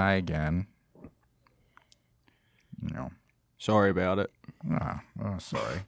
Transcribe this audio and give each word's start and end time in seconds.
I 0.00 0.14
again. 0.14 0.66
You 2.82 2.94
know, 2.94 3.10
Sorry 3.58 3.90
about 3.90 4.18
it. 4.18 4.30
ah, 4.72 5.02
oh, 5.22 5.38
sorry. 5.38 5.80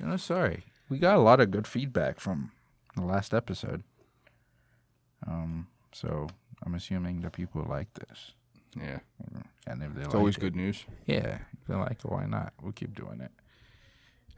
You 0.00 0.06
know, 0.06 0.16
sorry. 0.16 0.64
We 0.88 0.98
got 0.98 1.14
a 1.16 1.20
lot 1.20 1.40
of 1.40 1.50
good 1.52 1.66
feedback 1.66 2.18
from 2.18 2.50
the 2.96 3.02
last 3.04 3.32
episode. 3.32 3.84
Um, 5.26 5.68
so 5.92 6.26
I'm 6.64 6.74
assuming 6.74 7.20
that 7.20 7.32
people 7.32 7.64
like 7.68 7.92
this, 7.94 8.32
Yeah, 8.76 8.98
and 9.66 9.82
if 9.82 9.94
they 9.94 10.02
it's 10.02 10.14
always 10.14 10.36
it, 10.36 10.40
good 10.40 10.56
news. 10.56 10.84
Yeah, 11.06 11.38
if 11.52 11.66
they 11.68 11.74
like 11.74 11.98
it, 12.04 12.10
why 12.10 12.24
not? 12.26 12.52
We'll 12.60 12.72
keep 12.72 12.94
doing 12.96 13.20
it. 13.20 13.30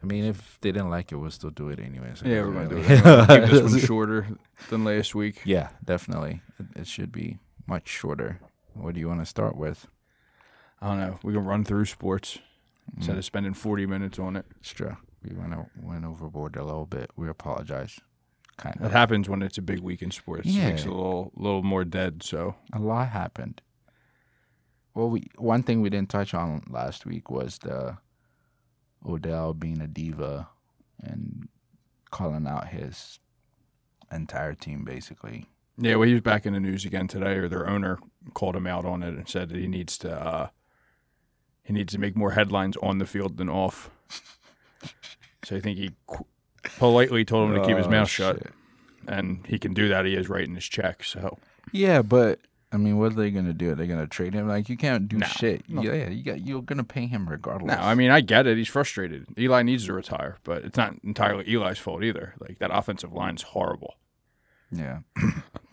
I 0.03 0.07
mean, 0.07 0.25
if 0.25 0.59
they 0.61 0.73
didn't 0.73 0.91
like 0.91 1.13
it, 1.13 1.17
we'll 1.17 1.31
still 1.31 1.51
do 1.51 1.69
it 1.69 1.79
anyways. 1.79 2.23
Yeah, 2.25 2.43
we're 2.43 2.53
gonna 2.53 2.69
do 2.69 2.77
it. 2.79 3.05
Gonna 3.05 3.41
Keep 3.41 3.51
this 3.51 3.71
one 3.73 3.81
shorter 3.87 4.27
than 4.69 4.85
last 4.85 5.15
week. 5.15 5.41
Yeah, 5.45 5.69
definitely. 5.85 6.43
It, 6.59 6.81
it 6.81 6.87
should 6.89 7.13
be 7.13 7.39
much 7.67 7.89
shorter. 7.89 8.41
What 8.75 8.95
do 8.95 9.01
you 9.01 9.09
want 9.09 9.21
to 9.21 9.27
start 9.27 9.57
with? 9.57 9.87
I 10.81 10.89
don't 10.89 10.99
know. 10.99 11.19
We 11.23 11.33
can 11.33 11.45
run 11.45 11.65
through 11.65 11.85
sports 11.87 12.39
mm. 12.91 12.99
instead 12.99 13.17
of 13.17 13.25
spending 13.25 13.55
40 13.55 13.87
minutes 13.87 14.19
on 14.19 14.37
it. 14.37 14.47
It's 14.61 14.71
true. 14.71 14.97
We 15.23 15.37
went 15.37 15.55
o- 15.55 15.71
went 15.81 16.05
overboard 16.05 16.57
a 16.57 16.65
little 16.65 16.87
bit. 16.87 17.11
We 17.17 17.29
apologize. 17.29 18.01
Kind 18.57 18.77
of. 18.81 18.93
happens 18.93 19.29
when 19.29 19.43
it's 19.43 19.59
a 19.59 19.63
big 19.63 19.81
week 19.81 20.03
in 20.03 20.11
sports. 20.11 20.47
Yeah. 20.47 20.69
It 20.69 20.71
makes 20.73 20.85
a 20.85 20.91
little, 20.91 21.33
little 21.37 21.63
more 21.63 21.85
dead. 21.85 22.23
So 22.23 22.57
A 22.73 22.79
lot 22.79 23.09
happened. 23.09 23.63
Well, 24.95 25.09
we 25.09 25.29
one 25.39 25.63
thing 25.63 25.81
we 25.81 25.91
didn't 25.91 26.11
touch 26.11 26.35
on 26.35 26.65
last 26.69 27.07
week 27.07 27.31
was 27.31 27.59
the 27.59 27.97
Odell 29.07 29.55
being 29.55 29.81
a 29.81 29.87
diva 29.87 30.49
and 31.03 31.49
calling 32.11 32.47
out 32.47 32.69
his 32.69 33.19
entire 34.11 34.55
team, 34.55 34.85
basically. 34.85 35.47
Yeah, 35.79 35.95
well, 35.97 36.07
he 36.07 36.13
was 36.15 36.23
back 36.23 36.47
in 36.47 36.53
the 36.53 36.61
news 36.61 36.85
again 36.85 37.09
today, 37.09 37.35
or 37.37 37.49
their 37.49 37.69
owner 37.69 37.99
called 38.35 38.55
him 38.57 38.67
out 38.67 38.85
on 38.85 39.03
it 39.03 39.15
and 39.15 39.29
said 39.29 39.49
that 39.49 39.59
he 39.59 39.67
needs 39.67 39.97
to 39.99 40.13
uh, 40.15 40.49
he 41.65 41.73
needs 41.73 41.93
to 41.93 41.99
make 41.99 42.17
more 42.17 42.33
headlines 42.33 42.77
on 42.83 42.99
the 42.99 43.07
field 43.07 43.37
than 43.37 43.49
off. 43.49 43.91
so 45.45 45.57
I 45.57 45.61
think 45.61 45.79
he 45.79 45.91
qu- 46.07 46.27
politely 46.79 47.25
told 47.25 47.51
him 47.51 47.57
to 47.61 47.67
keep 47.67 47.77
his 47.77 47.87
Oh, 47.87 47.91
mouth 47.91 48.09
shut, 48.09 48.37
shit. 48.37 48.53
and 49.09 49.47
he 49.47 49.59
can 49.59 49.75
do 49.75 49.89
that. 49.89 50.05
He 50.05 50.15
is 50.15 50.29
writing 50.29 50.55
his 50.55 50.65
check. 50.65 51.05
So 51.05 51.39
Yeah, 51.73 52.03
but 52.03 52.41
I 52.73 52.77
mean, 52.79 52.99
what 52.99 53.13
are 53.13 53.17
they 53.17 53.31
gonna 53.31 53.53
do? 53.53 53.75
They're 53.75 53.87
gonna 53.87 54.07
trade 54.07 54.35
him? 54.35 54.49
Like 54.49 54.69
you 54.69 54.77
can't 54.77 55.09
do 55.09 55.19
No, 55.19 55.27
shit. 55.27 55.69
no. 55.69 55.83
Yeah, 55.83 56.09
you 56.09 56.23
got 56.23 56.41
you're 56.47 56.63
gonna 56.63 56.85
pay 56.85 57.07
him 57.07 57.29
regardless. 57.29 57.77
no, 57.77 57.83
I 57.83 57.95
mean 57.95 58.11
I 58.11 58.21
get 58.21 58.47
it. 58.47 58.57
He's 58.57 58.69
frustrated. 58.69 59.27
Eli 59.39 59.63
needs 59.63 59.87
to 59.87 59.93
retire, 59.93 60.39
but 60.45 60.65
it's 60.65 60.77
not 60.77 60.95
entirely 61.05 61.45
Eli's 61.53 61.79
fault 61.79 62.03
either. 62.05 62.35
Like 62.41 62.59
that 62.61 62.71
offensive 62.73 63.13
line's 63.13 63.43
horrible. 63.43 63.95
Yeah. 64.73 64.99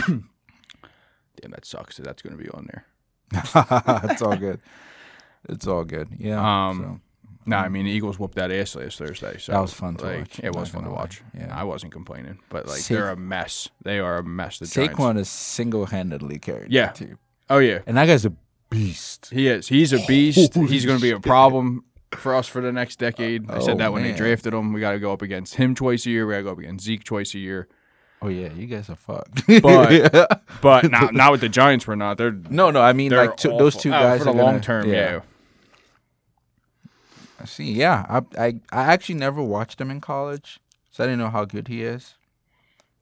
Damn, 0.00 1.52
that 1.52 1.64
sucks. 1.64 1.96
That 1.96 2.04
that's 2.04 2.22
going 2.22 2.36
to 2.36 2.42
be 2.42 2.50
on 2.50 2.68
there. 2.70 2.84
it's 4.10 4.22
all 4.22 4.36
good. 4.36 4.60
It's 5.48 5.66
all 5.66 5.84
good. 5.84 6.08
Yeah. 6.18 6.68
Um, 6.68 7.00
No, 7.46 7.56
I 7.56 7.68
mean 7.68 7.86
the 7.86 7.90
Eagles 7.92 8.18
whooped 8.18 8.34
that 8.34 8.50
ass 8.52 8.74
last 8.74 8.98
Thursday. 8.98 9.38
So 9.38 9.52
That 9.52 9.60
was 9.60 9.72
fun 9.72 9.96
to 9.96 10.04
like, 10.04 10.18
watch, 10.18 10.40
It 10.42 10.54
was 10.54 10.68
fun 10.68 10.82
to 10.82 10.88
gonna 10.88 10.94
lie. 10.96 11.00
watch. 11.02 11.22
Yeah. 11.36 11.54
I 11.56 11.64
wasn't 11.64 11.92
complaining, 11.92 12.38
but 12.50 12.66
like 12.66 12.78
Sa- 12.80 12.94
they're 12.94 13.10
a 13.10 13.16
mess. 13.16 13.68
They 13.82 13.98
are 13.98 14.18
a 14.18 14.22
mess. 14.24 14.58
The 14.58 14.66
so, 14.66 14.82
Giants. 14.84 15.00
Saquon 15.00 15.18
is 15.18 15.28
single 15.28 15.86
handedly 15.86 16.38
carried. 16.38 16.70
Yeah. 16.72 16.92
Oh 17.48 17.58
yeah, 17.58 17.80
and 17.86 17.96
that 17.96 18.06
guy's 18.06 18.24
a 18.26 18.32
beast. 18.68 19.30
he 19.32 19.48
is. 19.48 19.66
He's 19.68 19.92
a 19.92 19.98
beast. 20.06 20.54
Holy 20.54 20.66
He's 20.68 20.84
going 20.84 20.98
to 20.98 21.02
be 21.02 21.10
a 21.10 21.18
problem 21.18 21.84
for 22.12 22.34
us 22.34 22.46
for 22.46 22.60
the 22.60 22.70
next 22.72 22.98
decade. 23.00 23.50
I 23.50 23.56
Oh, 23.56 23.60
said 23.60 23.78
that 23.78 23.92
when 23.92 24.02
they 24.04 24.12
drafted 24.12 24.52
him. 24.54 24.72
We 24.72 24.80
got 24.80 24.92
to 24.92 24.98
go 25.00 25.12
up 25.12 25.22
against 25.22 25.54
him 25.54 25.74
twice 25.74 26.06
a 26.06 26.10
year. 26.10 26.26
We 26.26 26.34
got 26.34 26.38
to 26.38 26.44
go 26.44 26.50
up 26.52 26.58
against 26.58 26.84
Zeke 26.84 27.02
twice 27.04 27.34
a 27.34 27.38
year. 27.38 27.66
Oh 28.22 28.28
yeah, 28.28 28.52
you 28.52 28.66
guys 28.66 28.90
are 28.90 28.96
fucked. 28.96 29.46
But- 29.62 30.42
But 30.62 30.90
not 30.90 31.14
not 31.14 31.32
with 31.32 31.40
the 31.40 31.48
Giants. 31.48 31.86
We're 31.86 31.94
not. 31.94 32.18
They're 32.18 32.32
no, 32.32 32.70
no, 32.70 32.82
I 32.82 32.92
mean 32.92 33.12
like 33.12 33.36
two, 33.38 33.48
those 33.48 33.76
two 33.76 33.88
Oh, 33.88 33.92
guys 33.92 34.18
for 34.18 34.24
the 34.26 34.32
gonna- 34.32 34.42
long 34.42 34.60
term. 34.60 34.88
Yeah. 34.90 35.20
I 37.40 37.44
see. 37.46 37.72
Yeah, 37.72 38.04
I, 38.08 38.18
I 38.46 38.46
I 38.70 38.82
actually 38.92 39.14
never 39.14 39.42
watched 39.42 39.80
him 39.80 39.90
in 39.90 40.00
college, 40.00 40.60
so 40.90 41.02
I 41.02 41.06
didn't 41.06 41.20
know 41.20 41.30
how 41.30 41.44
good 41.46 41.68
he 41.68 41.82
is. 41.82 42.14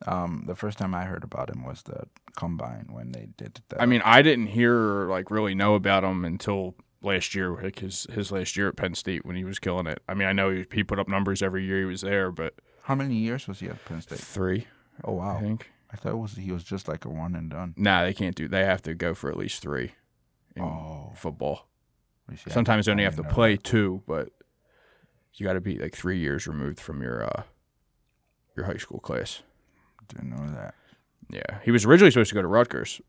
Um, 0.07 0.45
the 0.47 0.55
first 0.55 0.79
time 0.79 0.95
I 0.95 1.05
heard 1.07 1.25
about 1.25 1.51
him 1.51 1.65
was 1.65 1.83
the 1.83 2.05
combine 2.37 2.87
when 2.93 3.11
they 3.11 3.29
did 3.37 3.61
that. 3.71 3.83
I 3.83 3.87
mean, 3.87 4.01
I 4.05 4.23
didn't 4.23 4.47
hear 4.47 5.09
like 5.09 5.31
really 5.33 5.57
know 5.57 5.75
about 5.75 6.05
him 6.05 6.25
until 6.25 6.77
last 7.03 7.35
year, 7.35 7.51
like 7.61 7.81
his 7.81 8.07
his 8.13 8.31
last 8.31 8.57
year 8.57 8.69
at 8.69 8.77
Penn 8.77 8.95
State 8.95 9.27
when 9.27 9.35
he 9.35 9.43
was 9.45 9.59
killing 9.59 9.89
it. 9.89 10.01
I 10.09 10.15
mean, 10.15 10.29
I 10.29 10.33
know 10.33 10.51
he, 10.51 10.65
he 10.73 10.85
put 10.85 11.01
up 11.01 11.09
numbers 11.09 11.43
every 11.43 11.65
year 11.65 11.81
he 11.81 11.85
was 11.87 12.03
there, 12.03 12.31
but 12.31 12.55
how 12.85 12.95
many 12.95 13.17
years 13.17 13.49
was 13.49 13.59
he 13.59 13.67
at 13.69 13.85
Penn 13.87 14.01
State? 14.03 14.21
three, 14.21 14.69
Oh 15.05 15.13
wow! 15.13 15.37
I 15.37 15.41
think. 15.41 15.71
I 15.93 15.97
thought 15.97 16.13
it 16.13 16.17
was 16.19 16.35
he 16.35 16.53
was 16.53 16.65
just 16.65 16.87
like 16.89 17.05
a 17.05 17.09
one 17.09 17.35
and 17.35 17.51
done. 17.51 17.75
Nah, 17.77 18.05
they 18.05 18.13
can't 18.13 18.35
do. 18.35 18.47
They 18.49 18.65
have 18.65 18.83
to 18.83 18.95
go 18.95 19.15
for 19.15 19.31
at 19.31 19.37
least 19.37 19.63
three 19.63 19.93
in 20.55 20.63
Oh, 20.63 21.13
football. 21.17 21.67
see, 22.37 22.51
Sometimes 22.51 22.87
they 22.87 22.93
only 22.93 23.05
have 23.05 23.17
to 23.17 23.23
play 23.25 23.57
two, 23.57 24.03
but 24.07 24.29
you 25.35 25.47
got 25.47 25.55
to 25.55 25.61
be 25.61 25.79
like 25.79 25.95
three 25.95 26.19
years 26.19 26.47
removed 26.47 26.79
from 26.81 27.01
your 27.03 27.25
uh 27.25 27.43
your 28.57 28.67
high 28.67 28.77
school 28.77 28.99
class. 28.99 29.43
that. 30.09 30.17
Didn't 30.17 30.31
know 30.31 30.47
that. 30.55 30.75
Yeah, 31.31 31.59
he 31.65 31.71
was 31.71 31.85
originally 31.85 32.11
supposed 32.11 32.31
to 32.31 32.35
go 32.35 32.43
to 32.43 32.49
Rutgers. 32.49 33.01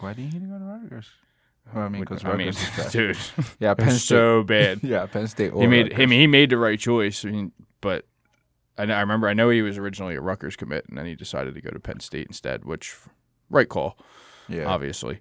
Why 0.00 0.12
didn't 0.12 0.32
he 0.32 0.38
go 0.40 0.58
to 0.58 0.64
Rutgers? 0.64 1.06
Well, 1.74 1.84
I 1.84 1.88
mean, 1.88 2.02
because 2.02 2.24
I 2.24 2.36
mean, 2.36 2.46
Rutgers 2.48 2.78
is 2.86 2.92
dude, 2.92 3.16
yeah, 3.58 3.74
Penn 3.74 3.90
State. 3.90 4.00
so 4.06 4.42
bad. 4.44 4.80
yeah, 4.82 5.04
Penn 5.06 5.26
State. 5.26 5.52
Or 5.52 5.60
he 5.62 5.66
made. 5.66 5.92
I 5.94 6.06
mean, 6.06 6.20
he 6.20 6.26
made 6.26 6.50
the 6.50 6.58
right 6.58 6.78
choice. 6.78 7.24
I 7.24 7.30
mean, 7.30 7.52
but 7.80 8.04
I, 8.78 8.84
I 8.84 9.00
remember. 9.00 9.28
I 9.28 9.34
know 9.34 9.48
he 9.50 9.62
was 9.62 9.78
originally 9.78 10.14
a 10.16 10.20
Rutgers 10.20 10.56
commit, 10.56 10.86
and 10.88 10.96
then 10.98 11.06
he 11.06 11.14
decided 11.14 11.54
to 11.54 11.60
go 11.60 11.70
to 11.70 11.80
Penn 11.80 12.00
State 12.00 12.26
instead. 12.26 12.64
Which, 12.64 12.94
right 13.50 13.68
call, 13.68 13.98
yeah, 14.48 14.66
obviously. 14.66 15.20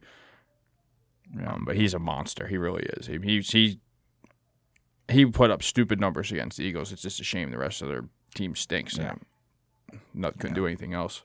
yeah. 1.38 1.54
Um, 1.54 1.64
but 1.66 1.76
he's 1.76 1.94
a 1.94 2.00
monster. 2.00 2.48
He 2.48 2.58
really 2.58 2.84
is. 2.98 3.08
He 3.08 3.18
he 3.20 3.40
he, 3.42 3.80
he 5.10 5.26
put 5.26 5.52
up 5.52 5.64
stupid 5.64 6.00
numbers 6.00 6.32
against 6.32 6.58
the 6.58 6.64
Eagles. 6.64 6.92
It's 6.92 7.02
just 7.02 7.20
a 7.20 7.24
shame 7.24 7.52
the 7.52 7.58
rest 7.58 7.82
of 7.82 7.88
their 7.88 8.06
team 8.34 8.56
stinks. 8.56 8.98
Yeah. 8.98 9.12
And 9.12 10.00
not 10.14 10.34
couldn't 10.40 10.56
Yeah. 10.56 10.62
do 10.62 10.68
anything 10.68 10.94
else. 10.94 11.24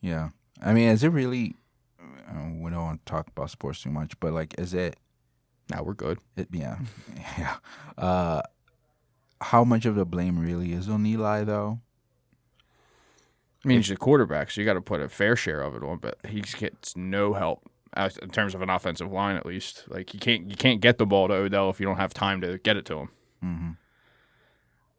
Yeah. 0.00 0.30
I 0.60 0.72
mean, 0.72 0.88
is 0.88 1.04
it 1.04 1.08
really? 1.10 1.56
Uh, 2.00 2.48
we 2.60 2.70
don't 2.70 2.82
want 2.82 3.04
to 3.04 3.10
talk 3.10 3.28
about 3.28 3.50
sports 3.50 3.82
too 3.82 3.90
much, 3.90 4.18
but 4.20 4.32
like, 4.32 4.54
is 4.58 4.74
it? 4.74 4.96
Now 5.70 5.82
we're 5.84 5.94
good. 5.94 6.18
it 6.36 6.48
yeah, 6.52 6.78
yeah. 7.38 7.56
Uh, 7.96 8.42
how 9.42 9.64
much 9.64 9.84
of 9.86 9.94
the 9.94 10.04
blame 10.04 10.38
really 10.38 10.72
is 10.72 10.88
on 10.88 11.04
Eli 11.06 11.44
though? 11.44 11.80
I 13.64 13.68
mean, 13.68 13.78
he's 13.78 13.90
a 13.90 13.96
quarterback, 13.96 14.50
so 14.50 14.60
you 14.60 14.64
got 14.64 14.74
to 14.74 14.80
put 14.80 15.00
a 15.00 15.08
fair 15.08 15.36
share 15.36 15.60
of 15.60 15.76
it 15.76 15.84
on. 15.84 15.98
But 15.98 16.18
he 16.28 16.40
gets 16.40 16.96
no 16.96 17.32
help 17.34 17.70
in 17.96 18.30
terms 18.30 18.54
of 18.54 18.62
an 18.62 18.70
offensive 18.70 19.12
line, 19.12 19.36
at 19.36 19.46
least. 19.46 19.84
Like 19.88 20.12
you 20.14 20.18
can't 20.20 20.50
you 20.50 20.56
can't 20.56 20.80
get 20.80 20.98
the 20.98 21.06
ball 21.06 21.28
to 21.28 21.34
Odell 21.34 21.70
if 21.70 21.78
you 21.78 21.86
don't 21.86 21.96
have 21.98 22.12
time 22.12 22.40
to 22.40 22.58
get 22.58 22.76
it 22.76 22.84
to 22.86 22.98
him. 22.98 23.08
Mm-hmm. 23.44 23.70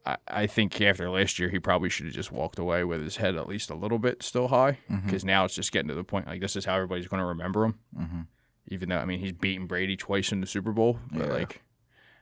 I, 0.06 0.16
I 0.28 0.46
think 0.46 0.80
after 0.80 1.10
last 1.10 1.38
year, 1.38 1.50
he 1.50 1.58
probably 1.58 1.88
should 1.90 2.06
have 2.06 2.14
just 2.14 2.32
walked 2.32 2.58
away 2.58 2.84
with 2.84 3.02
his 3.02 3.16
head 3.16 3.36
at 3.36 3.48
least 3.48 3.68
a 3.70 3.74
little 3.74 3.98
bit 3.98 4.22
still 4.22 4.48
high, 4.48 4.78
because 5.04 5.24
now 5.24 5.44
it's 5.44 5.54
just 5.54 5.72
getting 5.72 5.88
to 5.88 5.94
the 5.94 6.04
point 6.04 6.26
like 6.26 6.40
this 6.40 6.56
is 6.56 6.64
how 6.64 6.74
everybody's 6.74 7.08
going 7.08 7.20
to 7.20 7.26
remember 7.26 7.64
him. 7.64 7.78
Mm-hmm. 7.98 8.20
Even 8.68 8.88
though 8.88 8.98
I 8.98 9.04
mean 9.04 9.20
he's 9.20 9.32
beaten 9.32 9.66
Brady 9.66 9.96
twice 9.96 10.32
in 10.32 10.40
the 10.40 10.46
Super 10.46 10.72
Bowl, 10.72 10.98
but 11.12 11.26
Yeah. 11.26 11.32
like 11.34 11.62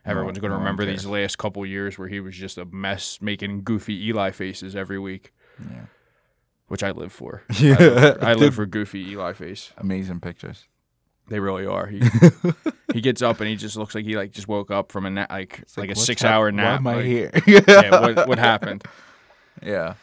everyone's 0.05 0.39
oh, 0.39 0.41
going 0.41 0.51
to 0.53 0.59
remember 0.59 0.85
these 0.85 1.07
last 1.07 1.39
couple 1.39 1.65
years 1.67 1.99
where 1.99 2.09
he 2.09 2.21
was 2.21 2.37
just 2.37 2.59
a 2.59 2.65
mess, 2.67 3.19
making 3.21 3.63
goofy 3.63 4.07
Eli 4.09 4.31
faces 4.31 4.75
every 4.77 4.99
week, 4.99 5.33
Yeah. 5.61 5.87
which 6.69 6.83
I 6.83 6.91
live 6.91 7.13
for. 7.13 7.43
Yeah. 7.59 7.77
I 7.79 7.85
live 7.85 8.19
for, 8.19 8.25
I 8.25 8.35
live 8.35 8.55
for 8.55 8.67
goofy 8.67 9.11
Eli 9.11 9.33
face. 9.33 9.73
Amazing 9.79 10.21
pictures. 10.21 10.67
They 11.29 11.39
really 11.39 11.65
are. 11.67 11.87
He 11.87 12.03
he 12.93 13.01
gets 13.01 13.23
up 13.23 13.41
and 13.41 13.49
he 13.49 13.55
just 13.57 13.77
looks 13.77 13.95
like 13.95 14.05
he 14.05 14.17
like 14.17 14.33
just 14.33 14.49
woke 14.49 14.71
up 14.73 14.91
from 14.91 15.07
a 15.07 15.11
nap, 15.11 15.31
like 15.31 15.61
It's 15.61 15.79
like, 15.79 15.91
a 15.91 15.95
six 15.95 16.21
hap- 16.23 16.33
hour 16.33 16.47
Why 16.47 16.51
nap. 16.57 16.81
am 16.81 16.87
I 16.89 16.95
like, 16.97 17.05
here? 17.05 17.31
yeah, 17.47 18.01
what 18.01 18.29
what 18.29 18.39
happened? 18.39 18.83
Yeah. 19.63 19.95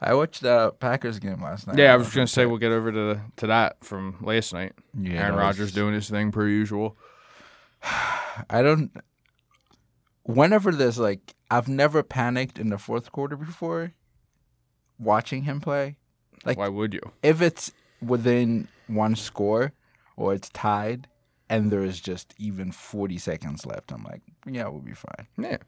I 0.00 0.14
watched 0.14 0.42
the 0.42 0.70
Packers 0.78 1.18
game 1.18 1.42
last 1.42 1.66
night. 1.66 1.78
Yeah, 1.78 1.92
I 1.92 1.96
was 1.96 2.14
gonna 2.14 2.26
say 2.28 2.44
we'll 2.46 2.58
get 2.58 2.70
over 2.70 2.92
to 2.92 3.20
to 3.36 3.46
that 3.48 3.82
from 3.82 4.16
last 4.20 4.52
night. 4.52 4.74
Yeah, 4.96 5.22
Aaron 5.24 5.36
Rodgers 5.36 5.58
was- 5.58 5.72
doing 5.72 5.94
his 5.94 6.08
thing 6.10 6.30
per 6.30 6.46
usual. 6.46 6.96
I 7.82 8.62
don't. 8.62 8.90
Whenever 10.28 10.72
there's 10.72 10.98
like, 10.98 11.34
I've 11.50 11.68
never 11.68 12.02
panicked 12.02 12.58
in 12.58 12.68
the 12.68 12.76
fourth 12.76 13.10
quarter 13.12 13.34
before. 13.36 13.92
Watching 14.98 15.42
him 15.44 15.60
play, 15.60 15.96
Like- 16.44 16.58
Why 16.58 16.68
would 16.68 16.92
you? 16.92 17.00
if 17.22 17.40
it's 17.40 17.72
within 18.02 18.68
one 18.88 19.14
score 19.16 19.72
or 20.16 20.34
it's 20.34 20.48
tied, 20.50 21.06
and 21.48 21.70
there's 21.70 22.00
just 22.00 22.34
even 22.36 22.72
40 22.72 23.16
seconds 23.16 23.64
left, 23.64 23.90
I'm 23.92 24.02
like, 24.02 24.22
yeah, 24.44 24.66
we'll 24.68 24.80
be 24.82 24.92
fine. 24.94 25.28
Yeah, 25.38 25.58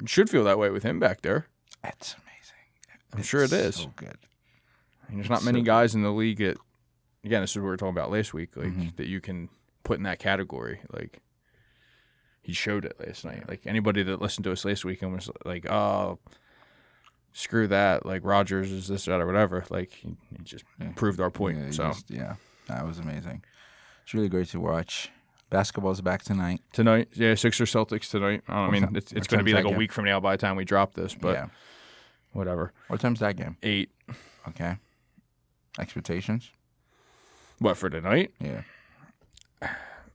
you 0.00 0.06
should 0.06 0.30
feel 0.30 0.44
that 0.44 0.58
way 0.58 0.70
with 0.70 0.82
him 0.84 0.98
back 1.00 1.22
there. 1.22 1.46
That's 1.82 2.14
amazing. 2.14 3.02
I'm 3.12 3.22
sure 3.22 3.42
it 3.42 3.52
is. 3.52 3.74
So 3.76 3.92
good. 3.96 4.16
And 5.08 5.18
there's 5.18 5.28
not 5.28 5.44
many 5.44 5.60
so- 5.60 5.64
guys 5.64 5.94
in 5.96 6.02
the 6.02 6.12
league 6.12 6.38
that, 6.38 6.56
again, 7.24 7.40
this 7.42 7.50
is 7.50 7.56
what 7.56 7.64
we 7.64 7.68
were 7.70 7.76
talking 7.76 7.90
about 7.96 8.10
last 8.12 8.32
week, 8.32 8.56
like 8.56 8.68
Mhm. 8.68 8.96
that 8.96 9.08
you 9.08 9.20
can 9.20 9.48
put 9.82 9.98
in 9.98 10.04
that 10.04 10.20
category. 10.20 10.80
Like 10.92 11.18
he 12.50 12.54
showed 12.54 12.84
it 12.84 12.96
last 12.98 13.24
night. 13.24 13.48
Like 13.48 13.60
anybody 13.64 14.02
that 14.02 14.20
listened 14.20 14.42
to 14.44 14.50
us 14.52 14.64
last 14.64 14.84
weekend 14.84 15.12
was 15.12 15.30
like, 15.44 15.70
"Oh, 15.70 16.18
screw 17.32 17.68
that," 17.68 18.04
like 18.04 18.22
Rodgers 18.24 18.72
is 18.72 18.88
this 18.88 19.04
that 19.04 19.20
or 19.20 19.26
whatever. 19.26 19.64
Like 19.70 19.92
he, 19.92 20.16
he 20.36 20.42
just 20.42 20.64
Yeah. 20.80 20.88
proved 20.96 21.20
our 21.20 21.30
point. 21.30 21.58
Yeah, 21.58 21.70
so 21.70 21.86
just- 21.88 22.10
yeah, 22.10 22.34
That 22.66 22.84
was 22.84 22.98
amazing. 22.98 23.44
It's 24.02 24.12
really 24.14 24.28
great 24.28 24.48
to 24.48 24.58
watch. 24.58 25.10
Basketball's 25.48 26.00
back 26.00 26.22
tonight. 26.24 26.60
Tonight, 26.72 27.08
yeah, 27.12 27.34
Sixers 27.36 27.72
Celtics 27.72 28.10
tonight. 28.10 28.42
I, 28.48 28.54
I 28.66 28.70
mean, 28.70 28.82
time- 28.82 28.96
it's, 28.96 29.12
it's 29.12 29.28
going 29.28 29.38
to 29.38 29.44
be 29.44 29.52
like 29.52 29.64
a 29.64 29.70
week 29.76 29.92
from 29.92 30.04
now 30.06 30.18
by 30.18 30.34
the 30.36 30.40
time 30.40 30.56
we 30.56 30.64
drop 30.64 30.94
this, 30.94 31.14
but 31.14 31.34
yeah. 31.34 31.46
whatever. 32.32 32.72
What 32.88 33.00
time's 33.00 33.20
that 33.20 33.36
game? 33.36 33.56
Eight. 33.62 33.90
Okay. 34.48 34.76
Expectations? 35.78 36.50
What 37.60 37.76
for 37.76 37.88
tonight? 37.90 38.32
Yeah. 38.40 38.62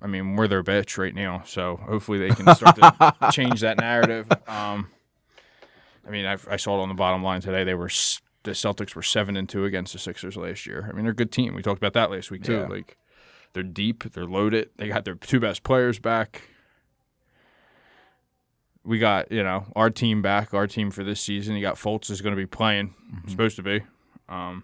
I 0.02 0.08
mean, 0.08 0.36
we're 0.36 0.48
their 0.48 0.64
bitch 0.64 0.98
right 0.98 1.16
now, 1.16 1.44
so 1.46 1.78
hopefully 1.78 2.20
they 2.20 2.30
can 2.30 2.54
start 2.56 2.76
to 2.76 3.16
change 3.32 3.62
that 3.62 3.80
narrative. 3.80 4.28
Um, 4.48 4.90
I 6.06 6.12
mean, 6.12 6.26
I've, 6.26 6.48
I 6.50 6.58
saw 6.58 6.80
it 6.80 6.84
on 6.84 6.90
the 6.90 6.96
bottom 6.96 7.24
line 7.24 7.42
today. 7.42 7.64
They 7.64 7.74
were 7.74 7.90
the 8.44 8.52
Celtics 8.52 8.96
were 8.96 9.02
seven 9.02 9.36
and 9.36 9.50
two 9.50 9.66
against 9.66 9.94
the 9.94 10.00
Sixers 10.00 10.38
last 10.38 10.66
year. 10.66 10.88
I 10.90 10.94
mean, 10.94 11.04
they're 11.04 11.12
a 11.12 11.16
good 11.16 11.32
team. 11.32 11.56
We 11.56 11.62
talked 11.62 11.80
about 11.80 11.94
that 11.94 12.12
last 12.12 12.30
week 12.30 12.44
too. 12.44 12.54
Yeah. 12.54 12.68
Like, 12.68 12.98
they're 13.54 13.64
deep, 13.64 14.04
they're 14.14 14.26
loaded. 14.26 14.70
They 14.78 14.88
got 14.88 15.06
their 15.06 15.16
two 15.16 15.40
best 15.40 15.64
players 15.64 15.98
back. 15.98 16.44
We 18.84 19.00
got 19.00 19.32
you 19.32 19.42
know 19.42 19.66
our 19.76 19.90
team 19.90 20.22
back, 20.22 20.54
our 20.54 20.68
team 20.68 20.92
for 20.92 21.04
this 21.04 21.20
season. 21.20 21.56
You 21.56 21.62
got 21.62 21.76
Fultz 21.76 22.12
is 22.12 22.22
going 22.22 22.36
to 22.36 22.40
be 22.40 22.46
playing, 22.46 22.94
supposed 23.28 23.56
to 23.56 23.64
be. 23.64 23.82
Um, 24.30 24.64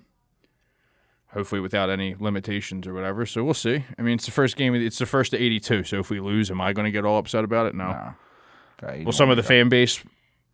hopefully 1.33 1.61
without 1.61 1.89
any 1.89 2.15
limitations 2.19 2.87
or 2.87 2.93
whatever. 2.93 3.25
So 3.25 3.43
we'll 3.43 3.53
see. 3.53 3.83
I 3.97 4.01
mean, 4.01 4.15
it's 4.15 4.25
the 4.25 4.31
first 4.31 4.55
game. 4.57 4.75
It's 4.75 4.97
the 4.99 5.05
first 5.05 5.31
to 5.31 5.37
82. 5.41 5.83
So 5.85 5.99
if 5.99 6.09
we 6.09 6.19
lose, 6.19 6.51
am 6.51 6.59
I 6.61 6.73
going 6.73 6.85
to 6.85 6.91
get 6.91 7.05
all 7.05 7.17
upset 7.17 7.43
about 7.43 7.67
it? 7.67 7.75
No. 7.75 7.85
Nah. 7.85 8.11
Got 8.81 9.03
Will 9.05 9.11
some 9.11 9.29
of 9.29 9.37
the 9.37 9.43
fan 9.43 9.69
base 9.69 10.03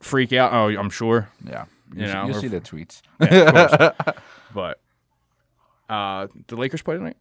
freak 0.02 0.34
out? 0.34 0.54
Oh, 0.54 0.68
I'm 0.68 0.90
sure. 0.90 1.30
Yeah. 1.46 1.66
you 1.94 2.02
You, 2.02 2.08
see- 2.08 2.14
know, 2.14 2.28
you 2.28 2.34
see 2.34 2.48
the 2.48 2.62
tweets. 2.62 3.02
Yeah, 3.22 3.92
but 4.54 4.80
uh, 5.90 6.28
the 6.48 6.56
Lakers 6.58 6.82
play 6.82 6.98
tonight. 6.98 7.18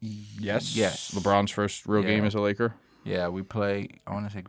Yes. 0.00 0.74
Yes. 0.76 1.12
LeBron's 1.12 1.50
first 1.50 1.86
real 1.86 2.02
game 2.02 2.24
as 2.24 2.34
a 2.34 2.40
Laker. 2.40 2.74
Yeah, 3.04 3.28
we 3.28 3.42
play. 3.42 3.88
I 4.06 4.12
want 4.12 4.26
to 4.28 4.32
say, 4.32 4.44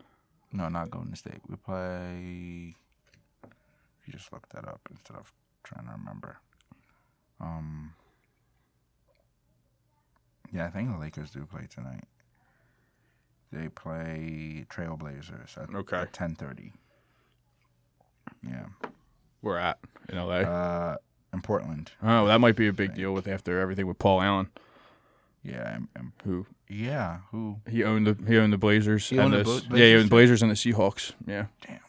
no, 0.51 0.69
not 0.69 0.89
Golden 0.91 1.15
State. 1.15 1.41
We 1.47 1.55
play. 1.55 2.75
You 4.05 4.11
just 4.13 4.31
look 4.33 4.47
that 4.49 4.67
up 4.67 4.81
instead 4.91 5.17
of 5.17 5.31
trying 5.63 5.85
to 5.85 5.91
remember. 5.93 6.37
Um. 7.43 7.93
Yeah, 10.53 10.67
I 10.67 10.69
think 10.69 10.91
the 10.91 10.97
Lakers 10.99 11.31
do 11.31 11.45
play 11.45 11.67
tonight. 11.69 12.03
They 13.51 13.69
play 13.69 14.65
Trailblazers 14.69 15.57
at 15.57 15.73
Okay. 15.75 16.05
ten 16.11 16.35
thirty. 16.35 16.73
Yeah. 18.47 18.65
We're 19.41 19.57
at 19.57 19.79
in 20.09 20.17
LA. 20.17 20.39
Uh, 20.41 20.97
in 21.33 21.41
Portland. 21.41 21.91
oh, 22.03 22.27
that 22.27 22.39
might 22.39 22.55
be 22.55 22.67
a 22.67 22.73
big 22.73 22.93
deal 22.93 23.13
with 23.13 23.27
after 23.27 23.59
everything 23.59 23.87
with 23.87 23.97
Paul 23.97 24.21
Allen, 24.21 24.49
Yeah. 25.43 25.75
And, 25.75 25.87
and, 25.95 26.11
who 26.23 26.45
yeah. 26.69 27.19
Who? 27.31 27.57
he 27.69 27.83
owned 27.83 28.05
the 28.07 28.17
he 28.27 28.37
owned 28.37 28.53
the 28.53 28.57
Blazers 28.57 29.09
He 29.09 29.17
and 29.17 29.33
owned 29.33 29.45
the 29.45 29.51
the, 29.51 29.67
Bla- 29.69 29.79
yeah 29.79 29.85
he 29.85 29.95
owned? 29.95 30.09
Blazers 30.11 30.41
and 30.43 30.51
the 30.51 30.55
Seahawks. 30.55 31.13
Yeah. 31.25 31.47
Damn. 31.65 31.79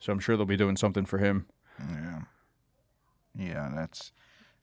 So 0.00 0.12
I'm 0.12 0.18
sure 0.18 0.36
they'll 0.36 0.46
be 0.46 0.56
doing 0.56 0.76
something 0.76 1.04
for 1.04 1.18
him. 1.18 1.46
Yeah. 1.78 2.20
Yeah. 3.38 3.70
That's 3.74 4.12